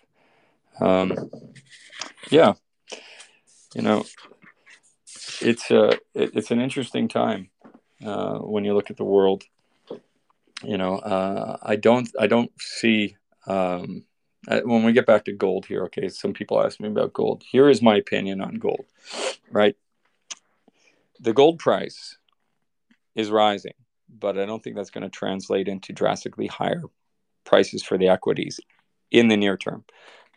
Um, 0.80 1.30
yeah, 2.30 2.54
you 3.74 3.82
know, 3.82 4.04
it's 5.40 5.70
a, 5.70 5.80
uh, 5.80 5.96
it, 6.14 6.30
it's 6.34 6.50
an 6.50 6.60
interesting 6.60 7.08
time 7.08 7.50
uh, 8.04 8.38
when 8.38 8.64
you 8.64 8.74
look 8.74 8.90
at 8.90 8.96
the 8.96 9.04
world. 9.04 9.44
You 10.62 10.78
know, 10.78 10.96
uh, 10.96 11.58
I 11.62 11.76
don't, 11.76 12.08
I 12.18 12.26
don't 12.26 12.50
see, 12.58 13.16
um, 13.46 14.04
when 14.64 14.84
we 14.84 14.92
get 14.92 15.06
back 15.06 15.24
to 15.24 15.32
gold 15.32 15.66
here, 15.66 15.84
okay, 15.84 16.08
some 16.08 16.32
people 16.32 16.62
ask 16.62 16.80
me 16.80 16.88
about 16.88 17.12
gold. 17.12 17.42
Here 17.46 17.68
is 17.68 17.82
my 17.82 17.96
opinion 17.96 18.40
on 18.40 18.54
gold, 18.54 18.86
right? 19.50 19.76
The 21.20 21.32
gold 21.32 21.58
price 21.58 22.18
is 23.14 23.30
rising, 23.30 23.74
but 24.08 24.38
I 24.38 24.44
don't 24.44 24.62
think 24.62 24.76
that's 24.76 24.90
going 24.90 25.04
to 25.04 25.10
translate 25.10 25.68
into 25.68 25.92
drastically 25.92 26.46
higher 26.46 26.82
prices 27.44 27.82
for 27.82 27.96
the 27.96 28.08
equities 28.08 28.60
in 29.10 29.28
the 29.28 29.36
near 29.36 29.56
term. 29.56 29.84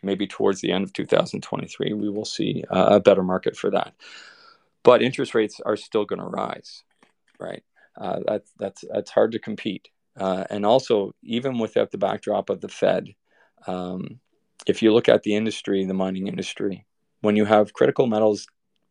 Maybe 0.02 0.26
towards 0.26 0.60
the 0.60 0.70
end 0.70 0.84
of 0.84 0.92
2023, 0.92 1.92
we 1.92 2.08
will 2.08 2.24
see 2.24 2.62
a 2.70 3.00
better 3.00 3.24
market 3.24 3.56
for 3.56 3.70
that. 3.70 3.94
But 4.84 5.02
interest 5.02 5.34
rates 5.34 5.60
are 5.66 5.76
still 5.76 6.04
going 6.04 6.20
to 6.20 6.26
rise, 6.26 6.84
right? 7.40 7.64
Uh, 7.96 8.20
that's 8.24 8.52
that's 8.58 8.84
that's 8.92 9.10
hard 9.10 9.32
to 9.32 9.40
compete. 9.40 9.88
Uh, 10.16 10.44
and 10.50 10.64
also, 10.64 11.14
even 11.22 11.58
without 11.58 11.90
the 11.90 11.98
backdrop 11.98 12.48
of 12.48 12.60
the 12.60 12.68
Fed, 12.68 13.08
um, 13.66 14.20
if 14.66 14.82
you 14.82 14.92
look 14.92 15.08
at 15.08 15.22
the 15.22 15.34
industry, 15.34 15.84
the 15.84 15.94
mining 15.94 16.26
industry, 16.26 16.86
when 17.20 17.36
you 17.36 17.44
have 17.44 17.72
critical 17.72 18.06
metals 18.06 18.46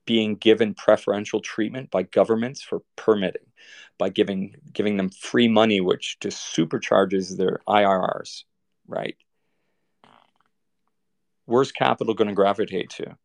being 0.05 0.35
given 0.35 0.73
preferential 0.73 1.41
treatment 1.41 1.91
by 1.91 2.03
governments 2.03 2.61
for 2.61 2.81
permitting, 2.95 3.45
by 3.97 4.09
giving 4.09 4.55
giving 4.73 4.97
them 4.97 5.09
free 5.09 5.47
money, 5.47 5.81
which 5.81 6.17
just 6.19 6.55
supercharges 6.55 7.37
their 7.37 7.59
IRRs, 7.67 8.43
right? 8.87 9.15
Where's 11.45 11.71
capital 11.71 12.13
going 12.13 12.27
to 12.27 12.33
gravitate 12.33 12.89
to? 12.91 13.17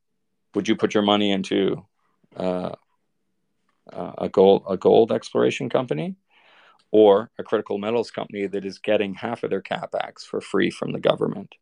Would 0.54 0.68
you 0.68 0.76
put 0.76 0.94
your 0.94 1.02
money 1.02 1.30
into 1.30 1.84
uh, 2.36 2.74
a 3.92 4.28
gold 4.28 4.64
a 4.68 4.76
gold 4.76 5.12
exploration 5.12 5.68
company? 5.68 6.16
Or 6.92 7.30
a 7.38 7.42
critical 7.42 7.78
metals 7.78 8.10
company 8.10 8.46
that 8.46 8.64
is 8.64 8.78
getting 8.78 9.14
half 9.14 9.42
of 9.42 9.50
their 9.50 9.62
capex 9.62 10.20
for 10.22 10.40
free 10.40 10.70
from 10.70 10.92
the 10.92 11.00
government 11.00 11.56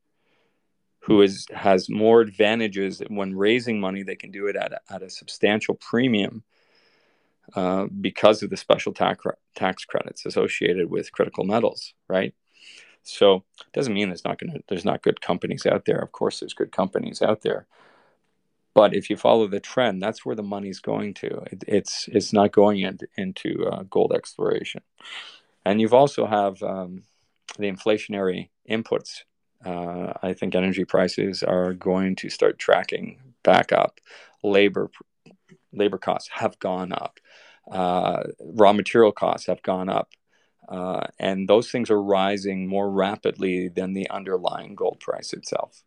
who 1.04 1.22
is 1.22 1.46
has 1.54 1.88
more 1.88 2.20
advantages 2.20 3.00
when 3.08 3.34
raising 3.34 3.80
money 3.80 4.02
they 4.02 4.16
can 4.16 4.30
do 4.30 4.46
it 4.48 4.56
at 4.56 4.72
a, 4.72 4.80
at 4.90 5.02
a 5.02 5.08
substantial 5.08 5.74
premium 5.76 6.42
uh, 7.54 7.86
because 8.00 8.42
of 8.42 8.50
the 8.50 8.56
special 8.56 8.92
tax 8.92 9.24
tax 9.54 9.84
credits 9.84 10.26
associated 10.26 10.90
with 10.90 11.12
critical 11.12 11.44
metals 11.44 11.94
right? 12.08 12.34
So 13.02 13.36
it 13.60 13.72
doesn't 13.72 13.94
mean 13.94 14.08
there's 14.08 14.26
not 14.26 14.38
going 14.38 14.52
to 14.52 14.60
there's 14.68 14.84
not 14.84 15.02
good 15.02 15.20
companies 15.20 15.64
out 15.64 15.86
there. 15.86 16.00
Of 16.00 16.12
course 16.12 16.40
there's 16.40 16.52
good 16.52 16.70
companies 16.72 17.22
out 17.22 17.40
there 17.40 17.66
but 18.74 18.94
if 18.94 19.10
you 19.10 19.16
follow 19.16 19.48
the 19.48 19.60
trend, 19.60 20.02
that's 20.02 20.24
where 20.24 20.36
the 20.36 20.42
money's 20.42 20.80
going 20.80 21.14
to. 21.14 21.28
It, 21.50 21.64
it's 21.66 22.08
it's 22.08 22.32
not 22.32 22.52
going 22.52 22.80
in, 22.80 22.98
into 23.16 23.66
uh, 23.66 23.82
gold 23.84 24.12
exploration. 24.14 24.82
And 25.64 25.80
you've 25.80 25.94
also 25.94 26.26
have 26.26 26.62
um, 26.62 27.02
the 27.58 27.70
inflationary 27.70 28.50
inputs. 28.68 29.22
Uh, 29.64 30.14
I 30.22 30.32
think 30.32 30.54
energy 30.54 30.84
prices 30.84 31.42
are 31.42 31.74
going 31.74 32.16
to 32.16 32.30
start 32.30 32.58
tracking 32.58 33.18
back 33.42 33.72
up. 33.72 34.00
Labor 34.42 34.90
labor 35.72 35.98
costs 35.98 36.30
have 36.32 36.58
gone 36.58 36.92
up. 36.92 37.18
Uh, 37.70 38.24
raw 38.40 38.72
material 38.72 39.12
costs 39.12 39.46
have 39.46 39.62
gone 39.62 39.88
up. 39.88 40.10
Uh, 40.68 41.06
and 41.18 41.48
those 41.48 41.70
things 41.70 41.90
are 41.90 42.00
rising 42.00 42.68
more 42.68 42.88
rapidly 42.88 43.68
than 43.68 43.92
the 43.92 44.08
underlying 44.08 44.76
gold 44.76 45.00
price 45.00 45.32
itself 45.32 45.82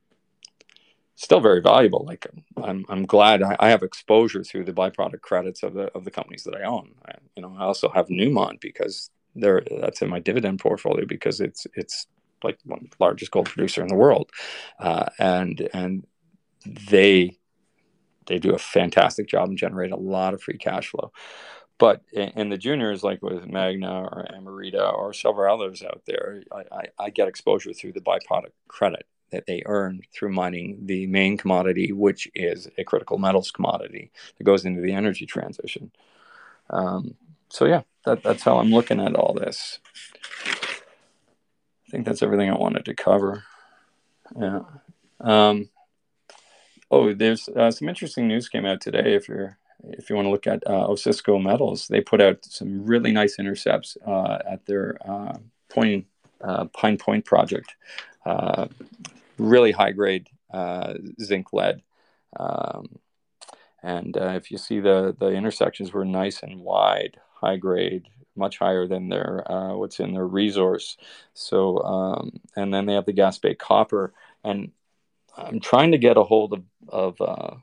still 1.15 1.39
very 1.39 1.61
valuable. 1.61 2.03
Like 2.05 2.27
I'm, 2.61 2.85
I'm 2.89 3.05
glad 3.05 3.43
I, 3.43 3.69
have 3.69 3.83
exposure 3.83 4.43
through 4.43 4.65
the 4.65 4.73
byproduct 4.73 5.21
credits 5.21 5.63
of 5.63 5.73
the 5.73 5.91
of 5.93 6.05
the 6.05 6.11
companies 6.11 6.43
that 6.43 6.55
I 6.55 6.63
own. 6.63 6.95
I, 7.05 7.13
you 7.35 7.41
know, 7.41 7.55
I 7.57 7.63
also 7.63 7.89
have 7.89 8.07
Newmont 8.07 8.59
because 8.59 9.09
there 9.35 9.63
that's 9.79 10.01
in 10.01 10.09
my 10.09 10.19
dividend 10.19 10.59
portfolio 10.59 11.05
because 11.05 11.39
it's 11.39 11.67
it's 11.75 12.07
like 12.43 12.57
one 12.65 12.89
largest 12.99 13.31
gold 13.31 13.45
producer 13.45 13.81
in 13.81 13.87
the 13.87 13.95
world, 13.95 14.31
uh, 14.79 15.05
and 15.19 15.69
and 15.73 16.05
they 16.89 17.37
they 18.27 18.39
do 18.39 18.53
a 18.53 18.59
fantastic 18.59 19.27
job 19.27 19.49
and 19.49 19.57
generate 19.57 19.91
a 19.91 19.97
lot 19.97 20.33
of 20.33 20.41
free 20.41 20.57
cash 20.57 20.89
flow. 20.89 21.11
But 21.79 22.01
in, 22.13 22.49
the 22.49 22.57
juniors, 22.57 23.03
like 23.03 23.21
with 23.21 23.45
Magna 23.47 24.03
or 24.03 24.27
Emerita 24.33 24.93
or 24.93 25.11
several 25.11 25.53
others 25.53 25.81
out 25.83 26.03
there, 26.05 26.43
I, 26.51 26.63
I, 26.71 26.85
I 26.99 27.09
get 27.09 27.27
exposure 27.27 27.73
through 27.73 27.93
the 27.93 27.99
byproduct 27.99 28.51
credit 28.67 29.05
that 29.33 29.45
they 29.45 29.63
earn 29.65 30.01
through 30.13 30.31
mining 30.31 30.77
the 30.85 31.05
main 31.07 31.37
commodity, 31.37 31.91
which 31.91 32.29
is 32.33 32.69
a 32.77 32.83
critical 32.83 33.17
metals 33.17 33.51
commodity 33.51 34.11
that 34.37 34.45
goes 34.45 34.63
into 34.63 34.81
the 34.81 34.93
energy 34.93 35.25
transition. 35.25 35.91
Um, 36.69 37.15
so 37.49 37.65
yeah, 37.65 37.81
that, 38.05 38.23
that's 38.23 38.43
how 38.43 38.57
I'm 38.59 38.71
looking 38.71 39.01
at 39.01 39.15
all 39.15 39.33
this. 39.33 39.79
I 40.45 41.91
think 41.91 42.05
that's 42.05 42.23
everything 42.23 42.49
I 42.49 42.57
wanted 42.57 42.85
to 42.85 42.95
cover. 42.95 43.43
Yeah. 44.39 44.61
Um, 45.19 45.69
oh, 46.89 47.13
there's 47.13 47.49
uh, 47.49 47.71
some 47.71 47.89
interesting 47.89 48.27
news 48.27 48.47
came 48.47 48.65
out 48.65 48.81
today. 48.81 49.13
If 49.13 49.27
you're 49.27 49.57
if 49.89 50.09
you 50.09 50.15
want 50.15 50.27
to 50.27 50.31
look 50.31 50.47
at 50.47 50.65
uh, 50.65 50.87
Osisko 50.87 51.43
Metals, 51.43 51.87
they 51.89 51.99
put 51.99 52.21
out 52.21 52.45
some 52.45 52.85
really 52.85 53.11
nice 53.11 53.37
intercepts 53.37 53.97
uh, 54.07 54.39
at 54.49 54.65
their 54.65 54.97
uh, 55.05 55.37
point, 55.69 56.05
uh, 56.41 56.65
Pine 56.65 56.97
Point 56.97 57.25
project. 57.25 57.75
Really 59.43 59.71
high 59.71 59.91
grade 59.91 60.27
uh, 60.53 60.93
zinc 61.21 61.53
lead. 61.53 61.81
Um, 62.37 62.99
and 63.81 64.15
uh, 64.15 64.33
if 64.35 64.49
you 64.49 64.57
see 64.57 64.79
the 64.79 65.15
the 65.19 65.27
intersections 65.27 65.91
were 65.91 66.05
nice 66.05 66.41
and 66.41 66.61
wide, 66.61 67.17
high 67.33 67.57
grade, 67.57 68.07
much 68.35 68.57
higher 68.57 68.87
than 68.87 69.09
their 69.09 69.49
uh, 69.51 69.75
what's 69.75 69.99
in 69.99 70.13
their 70.13 70.25
resource. 70.25 70.97
So 71.33 71.79
um, 71.79 72.39
and 72.55 72.73
then 72.73 72.85
they 72.85 72.93
have 72.93 73.05
the 73.05 73.13
Gaspé 73.13 73.57
copper, 73.57 74.13
and 74.43 74.71
I'm 75.35 75.59
trying 75.59 75.91
to 75.91 75.97
get 75.97 76.17
a 76.17 76.23
hold 76.23 76.53
of 76.53 76.63
of 76.87 77.21
uh, 77.21 77.55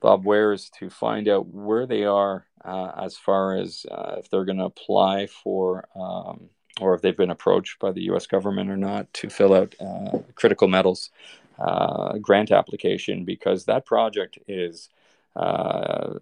Bob 0.00 0.24
Wares 0.24 0.70
to 0.78 0.88
find 0.88 1.28
out 1.28 1.46
where 1.48 1.86
they 1.86 2.04
are 2.04 2.46
uh, 2.64 2.92
as 2.96 3.16
far 3.16 3.56
as 3.56 3.84
uh, 3.90 4.16
if 4.18 4.30
they're 4.30 4.44
going 4.44 4.58
to 4.58 4.64
apply 4.64 5.26
for. 5.26 5.88
Um, 5.96 6.50
or 6.80 6.94
if 6.94 7.02
they've 7.02 7.16
been 7.16 7.30
approached 7.30 7.78
by 7.78 7.92
the 7.92 8.02
U.S. 8.02 8.26
government 8.26 8.70
or 8.70 8.76
not 8.76 9.12
to 9.14 9.28
fill 9.28 9.54
out 9.54 9.74
uh, 9.80 10.18
critical 10.34 10.68
metals 10.68 11.10
uh, 11.58 12.18
grant 12.18 12.50
application 12.50 13.24
because 13.24 13.64
that 13.64 13.84
project 13.84 14.38
is 14.46 14.88
uh, 15.36 16.14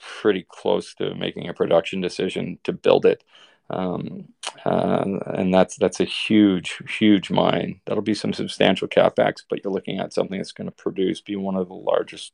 pretty 0.00 0.44
close 0.48 0.94
to 0.94 1.14
making 1.14 1.48
a 1.48 1.54
production 1.54 2.00
decision 2.00 2.58
to 2.64 2.72
build 2.72 3.06
it. 3.06 3.24
Um, 3.70 4.28
uh, 4.64 5.18
and 5.26 5.52
that's 5.52 5.76
that's 5.76 6.00
a 6.00 6.04
huge, 6.04 6.82
huge 6.98 7.30
mine. 7.30 7.80
That'll 7.84 8.02
be 8.02 8.14
some 8.14 8.32
substantial 8.32 8.88
capex, 8.88 9.42
but 9.48 9.62
you're 9.62 9.72
looking 9.72 9.98
at 9.98 10.14
something 10.14 10.38
that's 10.38 10.52
going 10.52 10.68
to 10.68 10.72
produce, 10.72 11.20
be 11.20 11.36
one 11.36 11.56
of 11.56 11.68
the 11.68 11.74
largest 11.74 12.32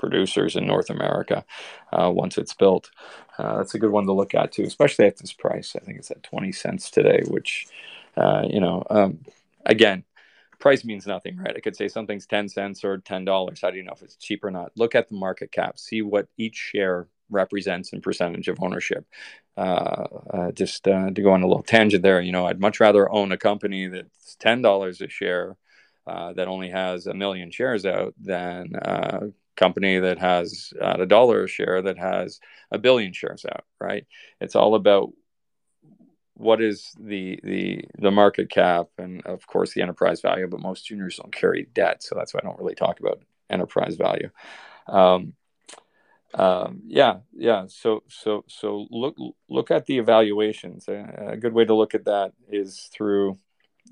producers 0.00 0.56
in 0.56 0.66
North 0.66 0.90
America 0.90 1.44
uh, 1.92 2.10
once 2.12 2.38
it's 2.38 2.54
built. 2.54 2.90
Uh, 3.38 3.58
that's 3.58 3.74
a 3.74 3.78
good 3.78 3.92
one 3.92 4.06
to 4.06 4.12
look 4.12 4.34
at 4.34 4.52
too, 4.52 4.64
especially 4.64 5.06
at 5.06 5.18
this 5.18 5.32
price. 5.32 5.76
I 5.76 5.80
think 5.80 5.98
it's 5.98 6.10
at 6.10 6.24
20 6.24 6.50
cents 6.52 6.90
today, 6.90 7.22
which, 7.28 7.68
uh, 8.16 8.44
you 8.50 8.60
know, 8.60 8.82
um, 8.90 9.20
again, 9.64 10.04
price 10.58 10.84
means 10.84 11.06
nothing, 11.06 11.36
right? 11.36 11.54
I 11.56 11.60
could 11.60 11.76
say 11.76 11.88
something's 11.88 12.26
10 12.26 12.48
cents 12.48 12.84
or 12.84 12.98
$10. 12.98 13.60
How 13.60 13.70
do 13.70 13.76
you 13.76 13.84
know 13.84 13.92
if 13.94 14.02
it's 14.02 14.16
cheap 14.16 14.42
or 14.42 14.50
not? 14.50 14.72
Look 14.76 14.94
at 14.94 15.08
the 15.08 15.14
market 15.14 15.52
cap, 15.52 15.78
see 15.78 16.02
what 16.02 16.28
each 16.36 16.56
share 16.56 17.06
represents 17.30 17.92
in 17.92 18.00
percentage 18.00 18.48
of 18.48 18.62
ownership. 18.62 19.06
Uh, 19.56 20.06
uh, 20.32 20.52
just 20.52 20.88
uh, 20.88 21.10
to 21.10 21.22
go 21.22 21.32
on 21.32 21.42
a 21.42 21.46
little 21.46 21.62
tangent 21.62 22.02
there, 22.02 22.20
you 22.20 22.32
know, 22.32 22.46
I'd 22.46 22.60
much 22.60 22.80
rather 22.80 23.10
own 23.10 23.32
a 23.32 23.36
company 23.36 23.86
that's 23.88 24.36
ten 24.36 24.62
dollars 24.62 25.00
a 25.00 25.08
share 25.08 25.56
uh, 26.06 26.32
that 26.34 26.48
only 26.48 26.70
has 26.70 27.06
a 27.06 27.14
million 27.14 27.50
shares 27.50 27.84
out 27.86 28.14
than 28.18 28.74
a 28.74 29.28
company 29.60 29.98
that 30.00 30.18
has 30.18 30.72
at 30.82 31.00
a 31.00 31.06
dollar 31.06 31.44
a 31.44 31.48
share 31.48 31.82
that 31.82 31.98
has 31.98 32.40
a 32.72 32.78
billion 32.78 33.12
shares 33.12 33.44
out. 33.44 33.64
Right? 33.78 34.06
It's 34.40 34.56
all 34.56 34.74
about 34.74 35.12
what 36.40 36.62
is 36.62 36.90
the 36.98 37.38
the 37.44 37.84
the 37.98 38.10
market 38.10 38.48
cap 38.48 38.86
and 38.96 39.24
of 39.26 39.46
course 39.46 39.74
the 39.74 39.82
enterprise 39.82 40.22
value 40.22 40.48
but 40.48 40.58
most 40.58 40.86
juniors 40.86 41.16
don't 41.16 41.34
carry 41.34 41.68
debt 41.74 42.02
so 42.02 42.14
that's 42.16 42.32
why 42.32 42.40
i 42.42 42.46
don't 42.46 42.58
really 42.58 42.74
talk 42.74 42.98
about 42.98 43.20
enterprise 43.50 43.96
value 43.96 44.30
um, 44.88 45.34
um, 46.32 46.80
yeah 46.86 47.18
yeah 47.36 47.64
so 47.68 48.02
so 48.08 48.42
so 48.48 48.86
look 48.90 49.16
look 49.50 49.70
at 49.70 49.84
the 49.84 49.98
evaluations 49.98 50.88
a, 50.88 51.32
a, 51.32 51.36
good 51.36 51.52
way 51.52 51.64
to 51.64 51.74
look 51.74 51.94
at 51.94 52.06
that 52.06 52.32
is 52.48 52.88
through 52.94 53.36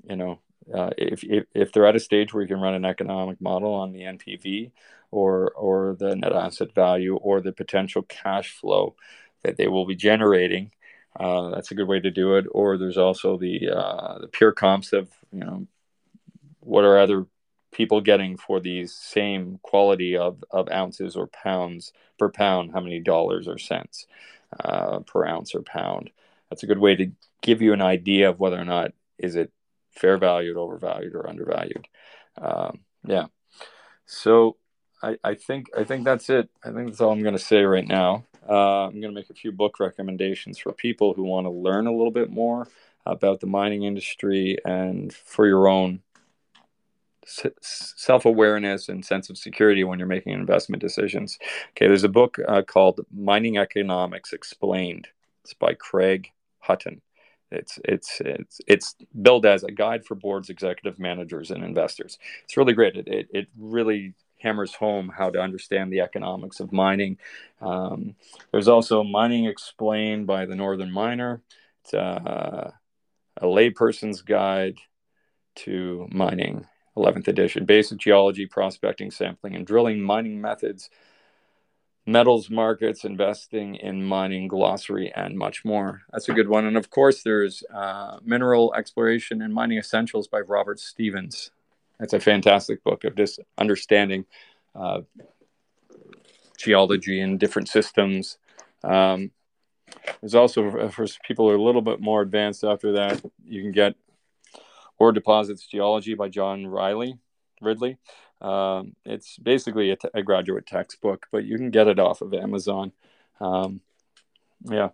you 0.09 0.15
know 0.15 0.39
uh, 0.73 0.89
if, 0.97 1.23
if 1.23 1.45
if 1.53 1.71
they're 1.71 1.85
at 1.85 1.95
a 1.95 1.99
stage 1.99 2.33
where 2.33 2.43
you 2.43 2.47
can 2.47 2.61
run 2.61 2.73
an 2.73 2.85
economic 2.85 3.41
model 3.41 3.73
on 3.73 3.91
the 3.91 4.01
npv 4.01 4.71
or 5.11 5.51
or 5.51 5.95
the 5.99 6.15
net 6.15 6.33
asset 6.33 6.73
value 6.73 7.15
or 7.17 7.41
the 7.41 7.51
potential 7.51 8.03
cash 8.03 8.51
flow 8.51 8.95
that 9.43 9.57
they 9.57 9.67
will 9.67 9.85
be 9.85 9.95
generating 9.95 10.71
uh, 11.17 11.49
that's 11.49 11.71
a 11.71 11.75
good 11.75 11.87
way 11.87 11.99
to 11.99 12.11
do 12.11 12.35
it. 12.35 12.45
Or 12.51 12.77
there's 12.77 12.97
also 12.97 13.37
the 13.37 13.69
uh, 13.69 14.19
the 14.19 14.27
pure 14.27 14.51
comps 14.51 14.93
of 14.93 15.09
you 15.31 15.39
know 15.39 15.67
what 16.59 16.83
are 16.83 16.99
other 16.99 17.25
people 17.71 18.01
getting 18.01 18.37
for 18.37 18.59
these 18.59 18.93
same 18.93 19.59
quality 19.61 20.17
of, 20.17 20.43
of 20.49 20.67
ounces 20.71 21.15
or 21.15 21.27
pounds 21.27 21.93
per 22.17 22.29
pound, 22.29 22.71
how 22.73 22.79
many 22.79 22.99
dollars 22.99 23.47
or 23.47 23.57
cents 23.57 24.07
uh, 24.63 24.99
per 24.99 25.25
ounce 25.25 25.53
or 25.53 25.61
pound. 25.61 26.09
That's 26.49 26.63
a 26.63 26.67
good 26.67 26.79
way 26.79 26.95
to 26.95 27.11
give 27.41 27.61
you 27.61 27.73
an 27.73 27.81
idea 27.81 28.29
of 28.29 28.39
whether 28.39 28.59
or 28.59 28.65
not 28.65 28.91
is 29.17 29.35
it 29.35 29.51
fair 29.99 30.17
valued, 30.17 30.57
overvalued, 30.57 31.13
or 31.15 31.29
undervalued. 31.29 31.87
Um, 32.41 32.79
yeah. 33.05 33.25
So 34.05 34.57
I, 35.03 35.17
I 35.23 35.35
think 35.35 35.67
I 35.77 35.83
think 35.83 36.05
that's 36.05 36.29
it. 36.29 36.49
I 36.63 36.71
think 36.71 36.87
that's 36.87 37.01
all 37.01 37.11
I'm 37.11 37.21
going 37.21 37.37
to 37.37 37.39
say 37.39 37.63
right 37.63 37.87
now. 37.87 38.25
Uh, 38.47 38.87
I'm 38.87 38.99
going 38.99 39.13
to 39.13 39.19
make 39.19 39.29
a 39.29 39.35
few 39.35 39.51
book 39.51 39.79
recommendations 39.79 40.57
for 40.57 40.71
people 40.71 41.13
who 41.13 41.23
want 41.23 41.45
to 41.45 41.51
learn 41.51 41.85
a 41.85 41.91
little 41.91 42.11
bit 42.11 42.31
more 42.31 42.67
about 43.05 43.41
the 43.41 43.47
mining 43.47 43.83
industry 43.83 44.57
and 44.65 45.13
for 45.13 45.45
your 45.45 45.67
own 45.67 46.01
self 47.61 48.25
awareness 48.25 48.89
and 48.89 49.05
sense 49.05 49.29
of 49.29 49.37
security 49.37 49.83
when 49.83 49.99
you're 49.99 50.07
making 50.07 50.33
investment 50.33 50.81
decisions. 50.81 51.37
Okay, 51.71 51.87
there's 51.87 52.03
a 52.03 52.09
book 52.09 52.37
uh, 52.47 52.63
called 52.63 53.01
Mining 53.15 53.57
Economics 53.57 54.33
Explained. 54.33 55.07
It's 55.43 55.53
by 55.53 55.73
Craig 55.73 56.31
Hutton. 56.59 57.01
It's 57.51 57.79
it's 57.83 58.21
it's 58.21 58.61
it's 58.67 58.95
billed 59.19 59.45
as 59.45 59.63
a 59.63 59.71
guide 59.71 60.05
for 60.05 60.15
boards, 60.15 60.49
executive 60.49 60.99
managers, 60.99 61.51
and 61.51 61.63
investors. 61.63 62.19
It's 62.43 62.57
really 62.57 62.73
great. 62.73 62.95
It 62.95 63.07
it, 63.07 63.27
it 63.33 63.47
really 63.57 64.13
hammers 64.39 64.73
home 64.73 65.11
how 65.15 65.29
to 65.29 65.39
understand 65.39 65.91
the 65.91 66.01
economics 66.01 66.59
of 66.59 66.71
mining. 66.71 67.17
Um, 67.61 68.15
there's 68.51 68.67
also 68.67 69.03
Mining 69.03 69.45
Explained 69.45 70.27
by 70.27 70.45
the 70.45 70.55
Northern 70.55 70.91
Miner. 70.91 71.41
It's 71.83 71.93
uh, 71.93 72.71
a 73.37 73.45
layperson's 73.45 74.21
guide 74.21 74.77
to 75.55 76.07
mining, 76.11 76.65
11th 76.95 77.27
edition. 77.27 77.65
Basic 77.65 77.97
geology, 77.97 78.45
prospecting, 78.45 79.11
sampling, 79.11 79.55
and 79.55 79.67
drilling, 79.67 80.01
mining 80.01 80.39
methods, 80.39 80.89
metals 82.11 82.49
markets, 82.49 83.03
investing 83.03 83.75
in 83.75 84.03
mining 84.03 84.47
glossary, 84.47 85.11
and 85.15 85.37
much 85.37 85.63
more. 85.63 86.01
That's 86.11 86.29
a 86.29 86.33
good 86.33 86.49
one. 86.49 86.65
And 86.65 86.77
of 86.77 86.89
course, 86.89 87.23
there's 87.23 87.63
uh, 87.73 88.19
Mineral 88.23 88.73
Exploration 88.75 89.41
and 89.41 89.53
Mining 89.53 89.77
Essentials 89.77 90.27
by 90.27 90.39
Robert 90.39 90.79
Stevens. 90.79 91.51
That's 91.99 92.13
a 92.13 92.19
fantastic 92.19 92.83
book 92.83 93.03
of 93.03 93.15
just 93.15 93.39
understanding 93.57 94.25
uh, 94.73 95.01
geology 96.57 97.19
and 97.19 97.39
different 97.39 97.69
systems. 97.69 98.37
Um, 98.83 99.31
there's 100.21 100.35
also 100.35 100.89
for 100.89 101.05
people 101.25 101.47
who 101.47 101.53
are 101.53 101.57
a 101.57 101.61
little 101.61 101.81
bit 101.81 101.99
more 101.99 102.21
advanced 102.21 102.63
after 102.63 102.93
that, 102.93 103.23
you 103.43 103.61
can 103.61 103.71
get 103.71 103.95
Ore 104.97 105.11
Deposits 105.11 105.65
Geology 105.65 106.13
by 106.13 106.29
John 106.29 106.67
Riley 106.67 107.17
Ridley. 107.61 107.97
Um, 108.41 108.95
it's 109.05 109.37
basically 109.37 109.91
a, 109.91 109.95
t- 109.95 110.09
a 110.13 110.23
graduate 110.23 110.65
textbook, 110.65 111.27
but 111.31 111.45
you 111.45 111.57
can 111.57 111.71
get 111.71 111.87
it 111.87 111.99
off 111.99 112.21
of 112.21 112.33
Amazon. 112.33 112.93
Um, 113.41 113.81
yeah, 114.63 114.89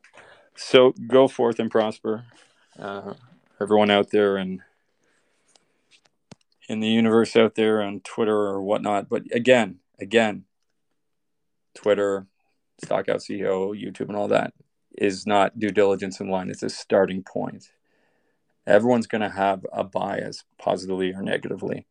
so 0.56 0.94
go 1.08 1.28
forth 1.28 1.60
and 1.60 1.70
prosper, 1.70 2.26
uh, 2.80 3.14
everyone 3.62 3.92
out 3.92 4.12
there, 4.12 4.38
and 4.38 4.62
in 6.68 6.80
the 6.80 6.88
universe 6.88 7.36
out 7.36 7.56
there 7.56 7.82
on 7.82 8.00
Twitter 8.02 8.36
or 8.36 8.62
whatnot. 8.62 9.10
But 9.10 9.24
again, 9.32 9.80
again, 10.00 10.46
Twitter, 11.76 12.28
Stockhouse 12.84 13.28
CEO, 13.28 13.80
YouTube, 13.80 14.08
and 14.08 14.16
all 14.16 14.28
that 14.30 14.54
is 14.98 15.28
not 15.28 15.60
due 15.60 15.70
diligence 15.70 16.20
in 16.20 16.30
line. 16.30 16.50
It's 16.50 16.64
a 16.64 16.70
starting 16.70 17.24
point. 17.24 17.70
Everyone's 18.66 19.08
going 19.08 19.22
to 19.22 19.30
have 19.30 19.66
a 19.72 19.84
bias, 19.84 20.44
positively 20.58 21.14
or 21.14 21.22
negatively. 21.22 21.86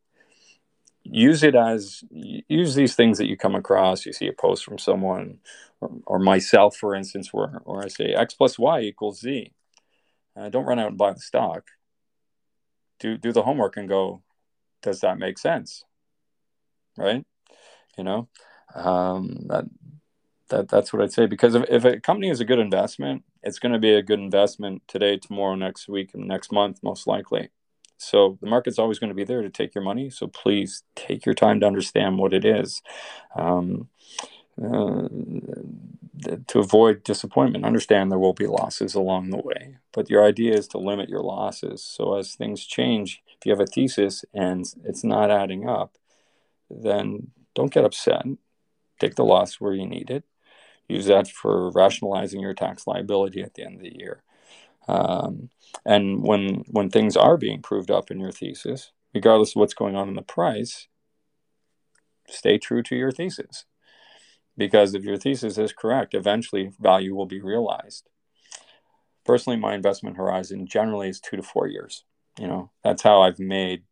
Use 1.07 1.43
it 1.43 1.53
as 1.53 2.03
use 2.09 2.73
these 2.73 2.95
things 2.95 3.19
that 3.19 3.27
you 3.27 3.37
come 3.37 3.53
across. 3.53 4.07
You 4.07 4.11
see 4.11 4.27
a 4.27 4.33
post 4.33 4.65
from 4.65 4.79
someone, 4.79 5.37
or, 5.79 5.91
or 6.07 6.19
myself, 6.19 6.75
for 6.75 6.95
instance, 6.95 7.31
where, 7.31 7.61
where 7.63 7.83
I 7.83 7.89
say 7.89 8.13
X 8.13 8.33
plus 8.33 8.57
Y 8.57 8.81
equals 8.81 9.19
Z. 9.19 9.53
Uh, 10.35 10.49
don't 10.49 10.65
run 10.65 10.79
out 10.79 10.89
and 10.89 10.97
buy 10.97 11.13
the 11.13 11.19
stock. 11.19 11.69
Do 12.99 13.17
do 13.17 13.31
the 13.31 13.43
homework 13.43 13.77
and 13.77 13.87
go, 13.87 14.23
does 14.81 15.01
that 15.01 15.19
make 15.19 15.37
sense? 15.37 15.83
Right? 16.97 17.23
You 17.97 18.03
know, 18.03 18.27
um, 18.73 19.45
that 19.47 19.65
that 20.49 20.69
that's 20.69 20.91
what 20.91 21.03
I'd 21.03 21.13
say. 21.13 21.27
Because 21.27 21.53
if, 21.53 21.65
if 21.69 21.85
a 21.85 21.99
company 21.99 22.29
is 22.29 22.39
a 22.39 22.45
good 22.45 22.59
investment, 22.59 23.23
it's 23.43 23.59
going 23.59 23.73
to 23.73 23.79
be 23.79 23.93
a 23.93 24.01
good 24.01 24.19
investment 24.19 24.81
today, 24.87 25.17
tomorrow, 25.17 25.53
next 25.53 25.87
week, 25.87 26.15
and 26.15 26.27
next 26.27 26.51
month, 26.51 26.79
most 26.81 27.05
likely. 27.05 27.49
So 27.97 28.37
the 28.41 28.47
market's 28.47 28.79
always 28.79 28.99
going 28.99 29.09
to 29.09 29.15
be 29.15 29.23
there 29.23 29.41
to 29.41 29.49
take 29.49 29.73
your 29.73 29.83
money. 29.83 30.09
So 30.09 30.27
please 30.27 30.83
take 30.95 31.25
your 31.25 31.35
time 31.35 31.59
to 31.61 31.65
understand 31.65 32.17
what 32.17 32.33
it 32.33 32.45
is. 32.45 32.81
Um, 33.35 33.89
uh, 34.61 35.09
to 36.47 36.59
avoid 36.59 37.03
disappointment. 37.03 37.65
Understand 37.65 38.09
there 38.09 38.19
will 38.19 38.33
be 38.33 38.47
losses 38.47 38.95
along 38.95 39.29
the 39.29 39.41
way, 39.41 39.77
but 39.91 40.09
your 40.09 40.25
idea 40.25 40.53
is 40.53 40.67
to 40.69 40.77
limit 40.77 41.09
your 41.09 41.21
losses. 41.21 41.83
So 41.83 42.15
as 42.15 42.35
things 42.35 42.65
change, 42.65 43.21
if 43.37 43.45
you 43.45 43.51
have 43.51 43.59
a 43.59 43.65
thesis 43.65 44.23
and 44.33 44.65
it's 44.85 45.03
not 45.03 45.29
adding 45.29 45.67
up, 45.67 45.97
then 46.69 47.31
don't 47.53 47.73
get 47.73 47.83
upset. 47.83 48.25
Take 48.99 49.15
the 49.15 49.25
loss 49.25 49.55
where 49.55 49.73
you 49.73 49.85
need 49.85 50.09
it. 50.09 50.23
Use 50.87 51.07
that 51.07 51.27
for 51.27 51.71
rationalizing 51.71 52.39
your 52.39 52.53
tax 52.53 52.87
liability 52.87 53.41
at 53.41 53.55
the 53.55 53.63
end 53.63 53.75
of 53.75 53.81
the 53.81 53.97
year. 53.97 54.23
Um, 54.87 55.49
and 55.85 56.23
when 56.23 56.63
when 56.67 56.89
things 56.89 57.17
are 57.17 57.37
being 57.37 57.61
proved 57.61 57.91
up 57.91 58.11
in 58.11 58.19
your 58.19 58.31
thesis, 58.31 58.91
regardless 59.13 59.51
of 59.51 59.59
what's 59.59 59.73
going 59.73 59.95
on 59.95 60.07
in 60.07 60.15
the 60.15 60.21
price, 60.21 60.87
stay 62.27 62.57
true 62.57 62.83
to 62.83 62.95
your 62.95 63.11
thesis 63.11 63.65
because 64.57 64.93
if 64.93 65.03
your 65.03 65.17
thesis 65.17 65.57
is 65.57 65.73
correct, 65.73 66.13
eventually 66.13 66.71
value 66.79 67.15
will 67.15 67.25
be 67.25 67.41
realized. 67.41 68.09
Personally, 69.25 69.57
my 69.57 69.73
investment 69.73 70.17
horizon 70.17 70.67
generally 70.67 71.09
is 71.09 71.19
two 71.19 71.35
to 71.35 71.43
four 71.43 71.67
years. 71.67 72.03
You 72.39 72.47
know, 72.47 72.71
that's 72.83 73.01
how 73.01 73.21
I've 73.21 73.39
made 73.39 73.83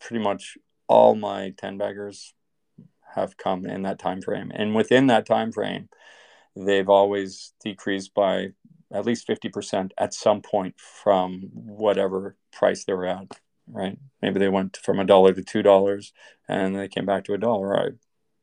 pretty 0.00 0.22
much 0.22 0.56
all 0.88 1.14
my 1.14 1.52
10 1.56 1.78
baggers 1.78 2.34
have 3.14 3.36
come 3.36 3.66
in 3.66 3.82
that 3.82 3.98
time 3.98 4.22
frame. 4.22 4.50
And 4.54 4.74
within 4.74 5.06
that 5.08 5.26
time 5.26 5.52
frame, 5.52 5.88
they've 6.56 6.88
always 6.88 7.52
decreased 7.62 8.14
by 8.14 8.48
at 8.92 9.06
least 9.06 9.28
50% 9.28 9.92
at 9.98 10.14
some 10.14 10.40
point 10.40 10.74
from 10.78 11.50
whatever 11.52 12.36
price 12.52 12.84
they 12.84 12.92
were 12.92 13.06
at, 13.06 13.40
right? 13.66 13.98
Maybe 14.22 14.38
they 14.38 14.48
went 14.48 14.76
from 14.76 15.00
a 15.00 15.04
dollar 15.04 15.32
to 15.32 15.42
two 15.42 15.62
dollars 15.62 16.12
and 16.48 16.76
they 16.76 16.88
came 16.88 17.06
back 17.06 17.24
to 17.24 17.34
a 17.34 17.38
dollar. 17.38 17.78
I 17.78 17.88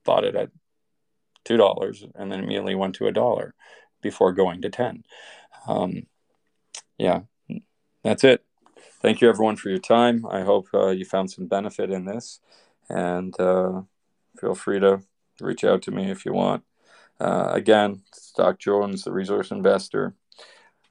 bought 0.03 0.23
it 0.23 0.35
at 0.35 0.49
two 1.43 1.57
dollars 1.57 2.03
and 2.15 2.31
then 2.31 2.39
immediately 2.39 2.75
went 2.75 2.95
to 2.95 3.07
a 3.07 3.11
dollar 3.11 3.53
before 4.01 4.33
going 4.33 4.61
to 4.61 4.69
ten. 4.69 5.03
Um, 5.67 6.07
yeah, 6.97 7.21
that's 8.03 8.23
it. 8.23 8.43
Thank 9.01 9.21
you 9.21 9.29
everyone 9.29 9.55
for 9.55 9.69
your 9.69 9.79
time. 9.79 10.25
I 10.29 10.41
hope 10.41 10.67
uh, 10.73 10.89
you 10.89 11.05
found 11.05 11.31
some 11.31 11.47
benefit 11.47 11.89
in 11.89 12.05
this, 12.05 12.39
and 12.89 13.37
uh, 13.39 13.81
feel 14.39 14.53
free 14.53 14.79
to 14.79 15.01
reach 15.39 15.63
out 15.63 15.81
to 15.83 15.91
me 15.91 16.11
if 16.11 16.25
you 16.25 16.33
want. 16.33 16.63
Uh, 17.19 17.49
again, 17.51 18.03
Stock 18.13 18.59
Jones, 18.59 19.03
the 19.03 19.11
resource 19.11 19.51
investor. 19.51 20.15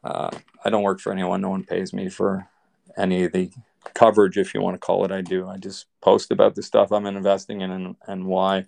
Uh, 0.02 0.30
I 0.64 0.70
don't 0.70 0.82
work 0.82 1.00
for 1.00 1.12
anyone. 1.12 1.40
No 1.40 1.50
one 1.50 1.64
pays 1.64 1.92
me 1.92 2.08
for 2.08 2.48
any 2.96 3.24
of 3.24 3.32
the 3.32 3.50
coverage, 3.94 4.36
if 4.38 4.54
you 4.54 4.60
want 4.60 4.74
to 4.74 4.78
call 4.78 5.04
it. 5.04 5.12
I 5.12 5.20
do. 5.20 5.48
I 5.48 5.56
just 5.56 5.86
post 6.00 6.30
about 6.30 6.54
the 6.54 6.62
stuff 6.62 6.92
I'm 6.92 7.06
investing 7.06 7.60
in 7.60 7.70
and, 7.70 7.96
and 8.06 8.26
why. 8.26 8.66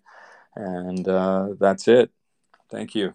And 0.55 1.07
uh, 1.09 1.51
that's 1.59 1.89
it. 1.89 2.11
Thank 2.71 2.95
you. 2.95 3.13